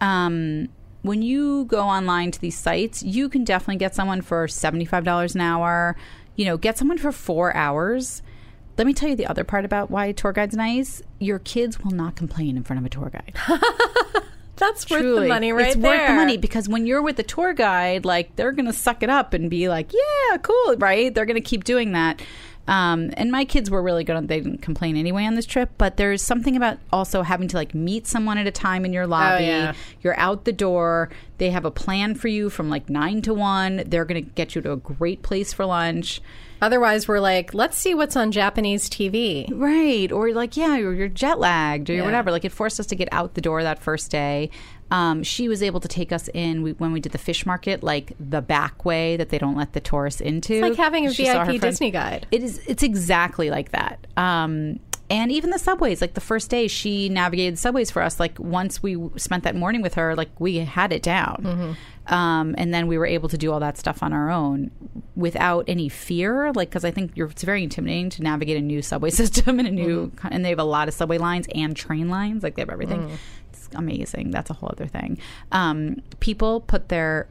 um, 0.00 0.68
when 1.02 1.22
you 1.22 1.64
go 1.64 1.80
online 1.82 2.30
to 2.30 2.40
these 2.40 2.56
sites, 2.56 3.02
you 3.02 3.28
can 3.28 3.42
definitely 3.42 3.78
get 3.78 3.96
someone 3.96 4.22
for 4.22 4.46
$75 4.46 5.34
an 5.34 5.40
hour. 5.40 5.96
You 6.36 6.44
know, 6.44 6.56
get 6.56 6.78
someone 6.78 6.98
for 6.98 7.10
four 7.10 7.52
hours. 7.56 8.22
Let 8.78 8.86
me 8.86 8.94
tell 8.94 9.08
you 9.08 9.16
the 9.16 9.26
other 9.26 9.42
part 9.42 9.64
about 9.64 9.90
why 9.90 10.12
tour 10.12 10.32
guide's 10.32 10.54
nice. 10.54 11.02
Your 11.18 11.40
kids 11.40 11.80
will 11.80 11.90
not 11.90 12.14
complain 12.14 12.56
in 12.56 12.62
front 12.62 12.78
of 12.78 12.86
a 12.86 12.88
tour 12.88 13.10
guide. 13.10 13.34
That's 14.56 14.88
worth 14.88 15.02
the 15.02 15.26
money 15.26 15.52
right 15.52 15.66
it's 15.66 15.76
there. 15.76 15.98
worth 15.98 16.08
the 16.08 16.14
money 16.14 16.36
because 16.36 16.68
when 16.68 16.86
you're 16.86 17.02
with 17.02 17.16
the 17.16 17.22
tour 17.24 17.52
guide, 17.52 18.04
like 18.04 18.36
they're 18.36 18.52
gonna 18.52 18.72
suck 18.72 19.02
it 19.02 19.10
up 19.10 19.34
and 19.34 19.50
be 19.50 19.68
like, 19.68 19.92
"Yeah, 19.92 20.38
cool," 20.38 20.76
right? 20.78 21.14
They're 21.14 21.26
gonna 21.26 21.42
keep 21.42 21.64
doing 21.64 21.92
that. 21.92 22.22
Um, 22.68 23.10
and 23.16 23.30
my 23.30 23.44
kids 23.44 23.70
were 23.70 23.82
really 23.82 24.02
good. 24.04 24.16
on 24.16 24.26
They 24.26 24.40
didn't 24.40 24.62
complain 24.62 24.96
anyway 24.96 25.24
on 25.24 25.34
this 25.34 25.46
trip. 25.46 25.70
But 25.78 25.96
there's 25.96 26.22
something 26.22 26.56
about 26.56 26.78
also 26.92 27.22
having 27.22 27.48
to 27.48 27.56
like 27.56 27.74
meet 27.74 28.06
someone 28.06 28.38
at 28.38 28.46
a 28.46 28.50
time 28.50 28.84
in 28.84 28.92
your 28.92 29.06
lobby. 29.06 29.44
yeah. 29.44 29.74
You're 30.02 30.18
out 30.18 30.44
the 30.44 30.52
door. 30.52 31.10
They 31.38 31.50
have 31.50 31.64
a 31.64 31.70
plan 31.70 32.14
for 32.14 32.28
you 32.28 32.50
from 32.50 32.68
like 32.70 32.88
nine 32.90 33.22
to 33.22 33.34
one. 33.34 33.82
They're 33.86 34.04
gonna 34.04 34.20
get 34.22 34.54
you 34.54 34.62
to 34.62 34.72
a 34.72 34.76
great 34.76 35.22
place 35.22 35.52
for 35.52 35.64
lunch. 35.66 36.20
Otherwise, 36.62 37.06
we're 37.06 37.20
like, 37.20 37.52
let's 37.52 37.76
see 37.76 37.94
what's 37.94 38.16
on 38.16 38.32
Japanese 38.32 38.88
TV. 38.88 39.46
Right. 39.52 40.10
Or 40.10 40.32
like, 40.32 40.56
yeah, 40.56 40.76
you're, 40.76 40.94
you're 40.94 41.06
jet 41.08 41.38
lagged 41.38 41.90
or 41.90 41.94
Yeah. 41.94 42.04
whatever. 42.04 42.30
Like 42.30 42.46
it 42.46 42.52
forced 42.52 42.80
us 42.80 42.86
to 42.86 42.96
get 42.96 43.08
out 43.12 43.34
the 43.34 43.42
door 43.42 43.62
that 43.62 43.78
first 43.82 44.10
day. 44.10 44.48
Um, 44.90 45.22
she 45.24 45.48
was 45.48 45.62
able 45.62 45.80
to 45.80 45.88
take 45.88 46.12
us 46.12 46.28
in 46.32 46.62
we, 46.62 46.72
when 46.72 46.92
we 46.92 47.00
did 47.00 47.12
the 47.12 47.18
fish 47.18 47.44
market, 47.44 47.82
like 47.82 48.12
the 48.20 48.40
back 48.40 48.84
way 48.84 49.16
that 49.16 49.30
they 49.30 49.38
don't 49.38 49.56
let 49.56 49.72
the 49.72 49.80
tourists 49.80 50.20
into. 50.20 50.54
It's 50.54 50.62
like 50.62 50.76
having 50.76 51.06
a 51.06 51.12
She 51.12 51.24
VIP 51.24 51.60
Disney 51.60 51.90
guide. 51.90 52.26
It 52.30 52.42
is. 52.42 52.60
It's 52.66 52.82
exactly 52.84 53.50
like 53.50 53.72
that. 53.72 54.06
Um, 54.16 54.78
and 55.08 55.30
even 55.30 55.50
the 55.50 55.58
subways, 55.58 56.00
like 56.00 56.14
the 56.14 56.20
first 56.20 56.50
day, 56.50 56.66
she 56.66 57.08
navigated 57.08 57.54
the 57.54 57.58
subways 57.58 57.90
for 57.90 58.02
us. 58.02 58.18
Like 58.18 58.38
once 58.40 58.82
we 58.82 58.96
spent 59.16 59.44
that 59.44 59.54
morning 59.54 59.80
with 59.82 59.94
her, 59.94 60.14
like 60.16 60.30
we 60.40 60.58
had 60.58 60.92
it 60.92 61.02
down. 61.02 61.42
Mm-hmm. 61.44 62.14
Um, 62.14 62.54
and 62.58 62.72
then 62.74 62.86
we 62.86 62.98
were 62.98 63.06
able 63.06 63.28
to 63.28 63.38
do 63.38 63.52
all 63.52 63.60
that 63.60 63.76
stuff 63.78 64.02
on 64.02 64.12
our 64.12 64.30
own 64.30 64.70
without 65.16 65.64
any 65.68 65.88
fear. 65.88 66.52
Like, 66.52 66.70
because 66.70 66.84
I 66.84 66.90
think 66.90 67.12
you're, 67.16 67.28
it's 67.28 67.42
very 67.42 67.62
intimidating 67.64 68.10
to 68.10 68.22
navigate 68.22 68.56
a 68.56 68.60
new 68.60 68.82
subway 68.82 69.10
system 69.22 69.58
and 69.58 69.66
a 69.68 69.70
new, 69.70 70.06
Mm-hmm. 70.08 70.28
and 70.30 70.44
they 70.44 70.50
have 70.50 70.58
a 70.58 70.64
lot 70.64 70.88
of 70.88 70.94
subway 70.94 71.18
lines 71.18 71.46
and 71.54 71.76
train 71.76 72.08
lines. 72.08 72.42
Like 72.42 72.54
they 72.56 72.62
have 72.62 72.70
everything. 72.70 73.02
Mm. 73.08 73.16
Amazing. 73.74 74.30
That's 74.30 74.50
a 74.50 74.54
whole 74.54 74.70
other 74.72 74.86
thing. 74.86 75.18
Um, 75.52 76.02
people 76.20 76.60
put 76.60 76.88
their 76.88 77.28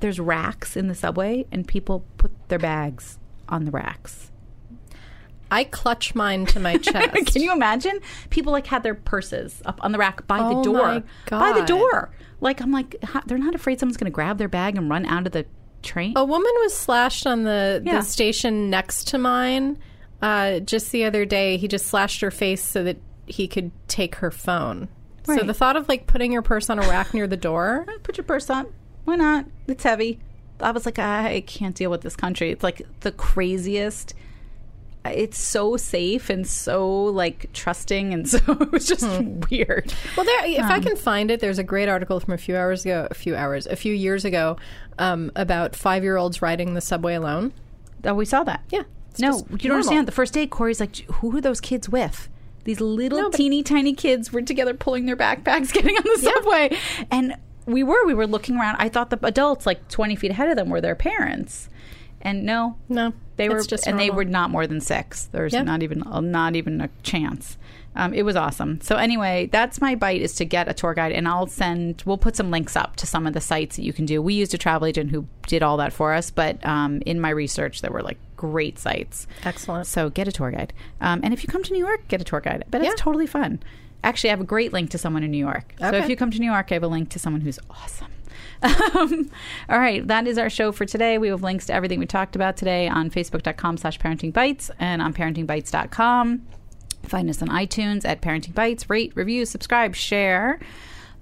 there's 0.00 0.20
racks 0.20 0.76
in 0.76 0.86
the 0.88 0.94
subway, 0.94 1.44
and 1.50 1.66
people 1.66 2.04
put 2.18 2.30
their 2.48 2.58
bags 2.58 3.18
on 3.48 3.64
the 3.64 3.70
racks. 3.72 4.30
I 5.50 5.64
clutch 5.64 6.14
mine 6.14 6.46
to 6.46 6.60
my 6.60 6.76
chest. 6.78 7.26
Can 7.32 7.42
you 7.42 7.52
imagine? 7.52 8.00
People 8.30 8.52
like 8.52 8.66
had 8.66 8.82
their 8.82 8.94
purses 8.94 9.62
up 9.64 9.80
on 9.82 9.92
the 9.92 9.98
rack 9.98 10.26
by 10.26 10.38
Oh 10.40 10.58
the 10.58 10.62
door. 10.62 11.02
By 11.30 11.52
the 11.52 11.64
door. 11.64 12.10
Like 12.40 12.60
I'm 12.60 12.70
like 12.70 12.96
they're 13.26 13.38
not 13.38 13.54
afraid 13.54 13.80
someone's 13.80 13.96
going 13.96 14.10
to 14.12 14.14
grab 14.14 14.38
their 14.38 14.48
bag 14.48 14.76
and 14.76 14.88
run 14.90 15.06
out 15.06 15.26
of 15.26 15.32
the 15.32 15.46
train. 15.82 16.12
A 16.16 16.24
woman 16.24 16.52
was 16.58 16.76
slashed 16.76 17.26
on 17.26 17.44
the, 17.44 17.82
Yeah. 17.84 17.98
the 17.98 18.02
station 18.04 18.68
next 18.70 19.08
to 19.08 19.18
mine 19.18 19.78
uh, 20.20 20.60
just 20.60 20.92
the 20.92 21.04
other 21.04 21.24
day. 21.24 21.56
He 21.56 21.66
just 21.66 21.86
slashed 21.86 22.20
her 22.20 22.30
face 22.30 22.62
so 22.62 22.84
that 22.84 22.98
he 23.26 23.48
could 23.48 23.70
take 23.88 24.16
her 24.16 24.30
phone. 24.30 24.88
So 25.36 25.42
the 25.44 25.54
thought 25.54 25.76
of 25.76 25.88
like 25.88 26.06
putting 26.06 26.32
your 26.32 26.42
purse 26.42 26.70
on 26.70 26.78
a 26.78 26.82
rack 26.82 27.12
near 27.14 27.26
the 27.26 27.36
door. 27.36 27.86
Put 28.02 28.16
your 28.16 28.24
purse 28.24 28.48
on. 28.50 28.66
Why 29.04 29.16
not? 29.16 29.46
It's 29.66 29.84
heavy. 29.84 30.18
I 30.60 30.70
was 30.72 30.86
like, 30.86 30.98
I 30.98 31.42
can't 31.46 31.74
deal 31.74 31.90
with 31.90 32.00
this 32.00 32.16
country. 32.16 32.50
It's 32.50 32.62
like 32.62 32.82
the 33.00 33.12
craziest. 33.12 34.14
It's 35.04 35.38
so 35.38 35.76
safe 35.76 36.28
and 36.28 36.46
so 36.46 37.04
like 37.04 37.50
trusting, 37.52 38.12
and 38.12 38.28
so 38.28 38.38
it 38.48 38.72
was 38.72 38.86
just 38.86 39.06
weird. 39.50 39.94
Well, 40.16 40.26
there. 40.26 40.46
If 40.46 40.64
I 40.64 40.80
can 40.80 40.96
find 40.96 41.30
it, 41.30 41.40
there's 41.40 41.58
a 41.58 41.62
great 41.64 41.88
article 41.88 42.18
from 42.20 42.34
a 42.34 42.38
few 42.38 42.56
hours 42.56 42.84
ago, 42.84 43.06
a 43.10 43.14
few 43.14 43.34
hours, 43.36 43.66
a 43.66 43.76
few 43.76 43.94
years 43.94 44.24
ago, 44.24 44.56
um, 44.98 45.30
about 45.36 45.76
five 45.76 46.02
year 46.02 46.16
olds 46.16 46.42
riding 46.42 46.74
the 46.74 46.80
subway 46.80 47.14
alone. 47.14 47.52
Oh, 48.04 48.14
we 48.14 48.24
saw 48.24 48.42
that. 48.44 48.62
Yeah, 48.70 48.82
No, 49.18 49.28
you 49.38 49.42
don't 49.42 49.50
normal. 49.64 49.76
understand. 49.76 50.08
The 50.08 50.12
first 50.12 50.34
day, 50.34 50.46
Corey's 50.46 50.80
like, 50.80 50.96
who 51.12 51.34
are 51.36 51.40
those 51.40 51.60
kids 51.60 51.88
with? 51.88 52.28
These 52.64 52.80
little 52.80 53.18
No, 53.18 53.30
but- 53.30 53.36
teeny 53.36 53.62
tiny 53.62 53.94
kids 53.94 54.32
were 54.32 54.42
together 54.42 54.74
pulling 54.74 55.06
their 55.06 55.16
backpacks, 55.16 55.72
getting 55.72 55.96
on 55.96 56.02
the 56.04 56.18
subway. 56.20 56.78
And 57.10 57.34
we 57.66 57.82
were, 57.82 58.04
we 58.06 58.14
were 58.14 58.26
looking 58.26 58.56
around. 58.56 58.76
I 58.78 58.88
thought 58.88 59.10
the 59.10 59.18
adults, 59.26 59.66
like 59.66 59.88
20 59.88 60.16
feet 60.16 60.30
ahead 60.30 60.48
of 60.50 60.56
them, 60.56 60.68
were 60.70 60.80
their 60.80 60.94
parents. 60.94 61.68
And 62.20 62.44
no, 62.44 62.76
No, 62.88 63.12
they 63.36 63.48
were, 63.48 63.62
just 63.62 63.86
and 63.86 63.98
they 63.98 64.10
were 64.10 64.24
not 64.24 64.50
more 64.50 64.66
than 64.66 64.80
six. 64.80 65.26
There's 65.26 65.52
Yeah. 65.52 65.62
not 65.62 65.82
even, 65.82 66.02
not 66.32 66.56
even 66.56 66.80
a 66.80 66.90
chance. 67.02 67.56
Um, 67.94 68.12
it 68.12 68.22
was 68.22 68.36
awesome. 68.36 68.80
So 68.80 68.96
anyway, 68.96 69.48
that's 69.50 69.80
my 69.80 69.94
bite 69.94 70.20
is 70.20 70.34
to 70.36 70.44
get 70.44 70.68
a 70.68 70.74
tour 70.74 70.94
guide, 70.94 71.12
and 71.12 71.26
I'll 71.26 71.46
send. 71.46 72.02
We'll 72.06 72.18
put 72.18 72.36
some 72.36 72.50
links 72.50 72.76
up 72.76 72.96
to 72.96 73.06
some 73.06 73.26
of 73.26 73.34
the 73.34 73.40
sites 73.40 73.76
that 73.76 73.82
you 73.82 73.92
can 73.92 74.04
do. 74.04 74.20
We 74.22 74.34
used 74.34 74.52
a 74.54 74.58
travel 74.58 74.86
agent 74.86 75.10
who 75.10 75.26
did 75.46 75.62
all 75.62 75.76
that 75.78 75.92
for 75.92 76.12
us. 76.14 76.30
But 76.30 76.64
um, 76.66 77.02
in 77.06 77.20
my 77.20 77.30
research, 77.30 77.80
there 77.80 77.90
were 77.90 78.02
like 78.02 78.18
great 78.38 78.78
sites. 78.78 79.26
Excellent. 79.44 79.86
So 79.86 80.08
get 80.08 80.26
a 80.26 80.32
tour 80.32 80.50
guide. 80.50 80.72
Um, 81.02 81.20
and 81.22 81.34
if 81.34 81.42
you 81.42 81.48
come 81.48 81.62
to 81.64 81.72
New 81.74 81.78
York, 81.84 82.08
get 82.08 82.22
a 82.22 82.24
tour 82.24 82.40
guide. 82.40 82.64
But 82.70 82.82
Yeah. 82.82 82.92
it's 82.92 83.00
totally 83.02 83.26
fun. 83.26 83.60
Actually, 84.02 84.30
I 84.30 84.32
have 84.32 84.40
a 84.40 84.44
great 84.44 84.72
link 84.72 84.88
to 84.90 84.98
someone 84.98 85.22
in 85.24 85.30
New 85.30 85.44
York. 85.44 85.74
So 85.78 85.90
if 85.92 86.08
you 86.08 86.16
come 86.16 86.30
to 86.30 86.38
New 86.38 86.50
York, 86.50 86.68
I 86.70 86.74
have 86.74 86.82
a 86.84 86.88
link 86.88 87.10
to 87.10 87.18
someone 87.18 87.42
who's 87.42 87.58
awesome. 87.68 88.08
Um, 88.96 89.30
all 89.68 89.78
right, 89.78 90.04
that 90.08 90.26
is 90.26 90.36
our 90.36 90.50
show 90.50 90.72
for 90.72 90.84
today. 90.84 91.16
We 91.18 91.28
have 91.28 91.44
links 91.44 91.66
to 91.66 91.74
everything 91.74 92.00
we 92.00 92.06
talked 92.06 92.34
about 92.34 92.56
today 92.56 92.88
on 92.88 93.08
facebook.com 93.08 93.76
slash 93.76 94.00
parenting 94.00 94.32
bites 94.32 94.68
and 94.80 95.00
on 95.00 95.14
parentingbites.com. 95.14 96.42
Find 97.04 97.30
us 97.30 97.40
on 97.40 97.48
iTunes 97.48 98.04
at 98.04 98.20
Parenting 98.20 98.54
Bites. 98.54 98.90
Rate, 98.90 99.12
review, 99.14 99.44
subscribe, 99.46 99.94
share. 99.94 100.58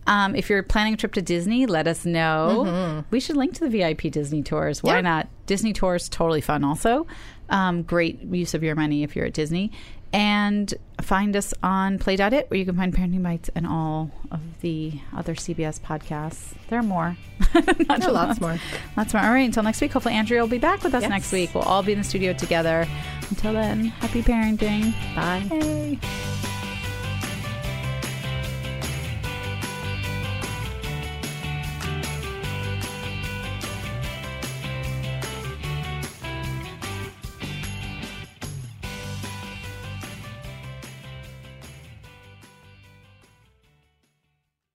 Um, 0.07 0.34
if 0.36 0.48
you're 0.48 0.62
planning 0.62 0.94
a 0.94 0.96
trip 0.96 1.12
to 1.14 1.22
Disney, 1.22 1.66
let 1.66 1.86
us 1.88 2.04
know. 2.07 3.04
We 3.11 3.20
should 3.20 3.36
link 3.36 3.54
to 3.54 3.68
the 3.68 3.70
VIP 3.70 4.02
Disney 4.12 4.42
tours. 4.42 4.82
Why 4.82 5.00
not? 5.00 5.28
Disney 5.46 5.72
tours, 5.72 6.09
totally 6.09 6.40
fun 6.40 6.64
also. 6.64 7.07
Um, 7.48 7.82
great 7.82 8.22
use 8.22 8.54
of 8.54 8.62
your 8.62 8.74
money 8.74 9.02
if 9.02 9.14
you're 9.16 9.26
at 9.26 9.32
Disney. 9.34 9.72
And 10.12 10.72
find 11.02 11.36
us 11.36 11.52
on 11.62 11.98
play.it 11.98 12.48
where 12.48 12.59
you 12.59 12.64
can 12.64 12.76
find 12.76 12.94
Parenting 12.94 13.22
Bites 13.22 13.50
and 13.54 13.66
all 13.66 14.11
of 14.30 14.40
the 14.62 14.92
other 15.14 15.34
CBS 15.34 15.78
podcasts. 15.80 16.54
There 16.68 16.78
are 16.78 16.82
more. 16.82 17.16
Not 17.54 18.00
There 18.00 18.09
are 18.09 18.12
lots 18.12 18.40
more. 18.40 18.59
Lots 18.96 19.12
more. 19.12 19.22
All 19.22 19.30
right. 19.32 19.40
Until 19.44 19.64
next 19.64 19.80
week, 19.80 19.92
hopefully 19.92 20.14
Andrea 20.14 20.40
will 20.40 20.48
be 20.48 20.59
back 20.59 20.82
with 20.84 20.94
us 20.94 21.02
Yes. 21.02 21.11
next 21.11 21.32
week. 21.32 21.54
We'll 21.54 21.64
all 21.64 21.82
be 21.82 21.92
in 21.92 21.98
the 21.98 22.04
studio 22.04 22.32
together. 22.32 22.86
Until 23.28 23.52
then, 23.52 23.86
happy 23.86 24.22
parenting. 24.22 24.92
Bye. 25.14 25.40
Hey. 25.50 26.55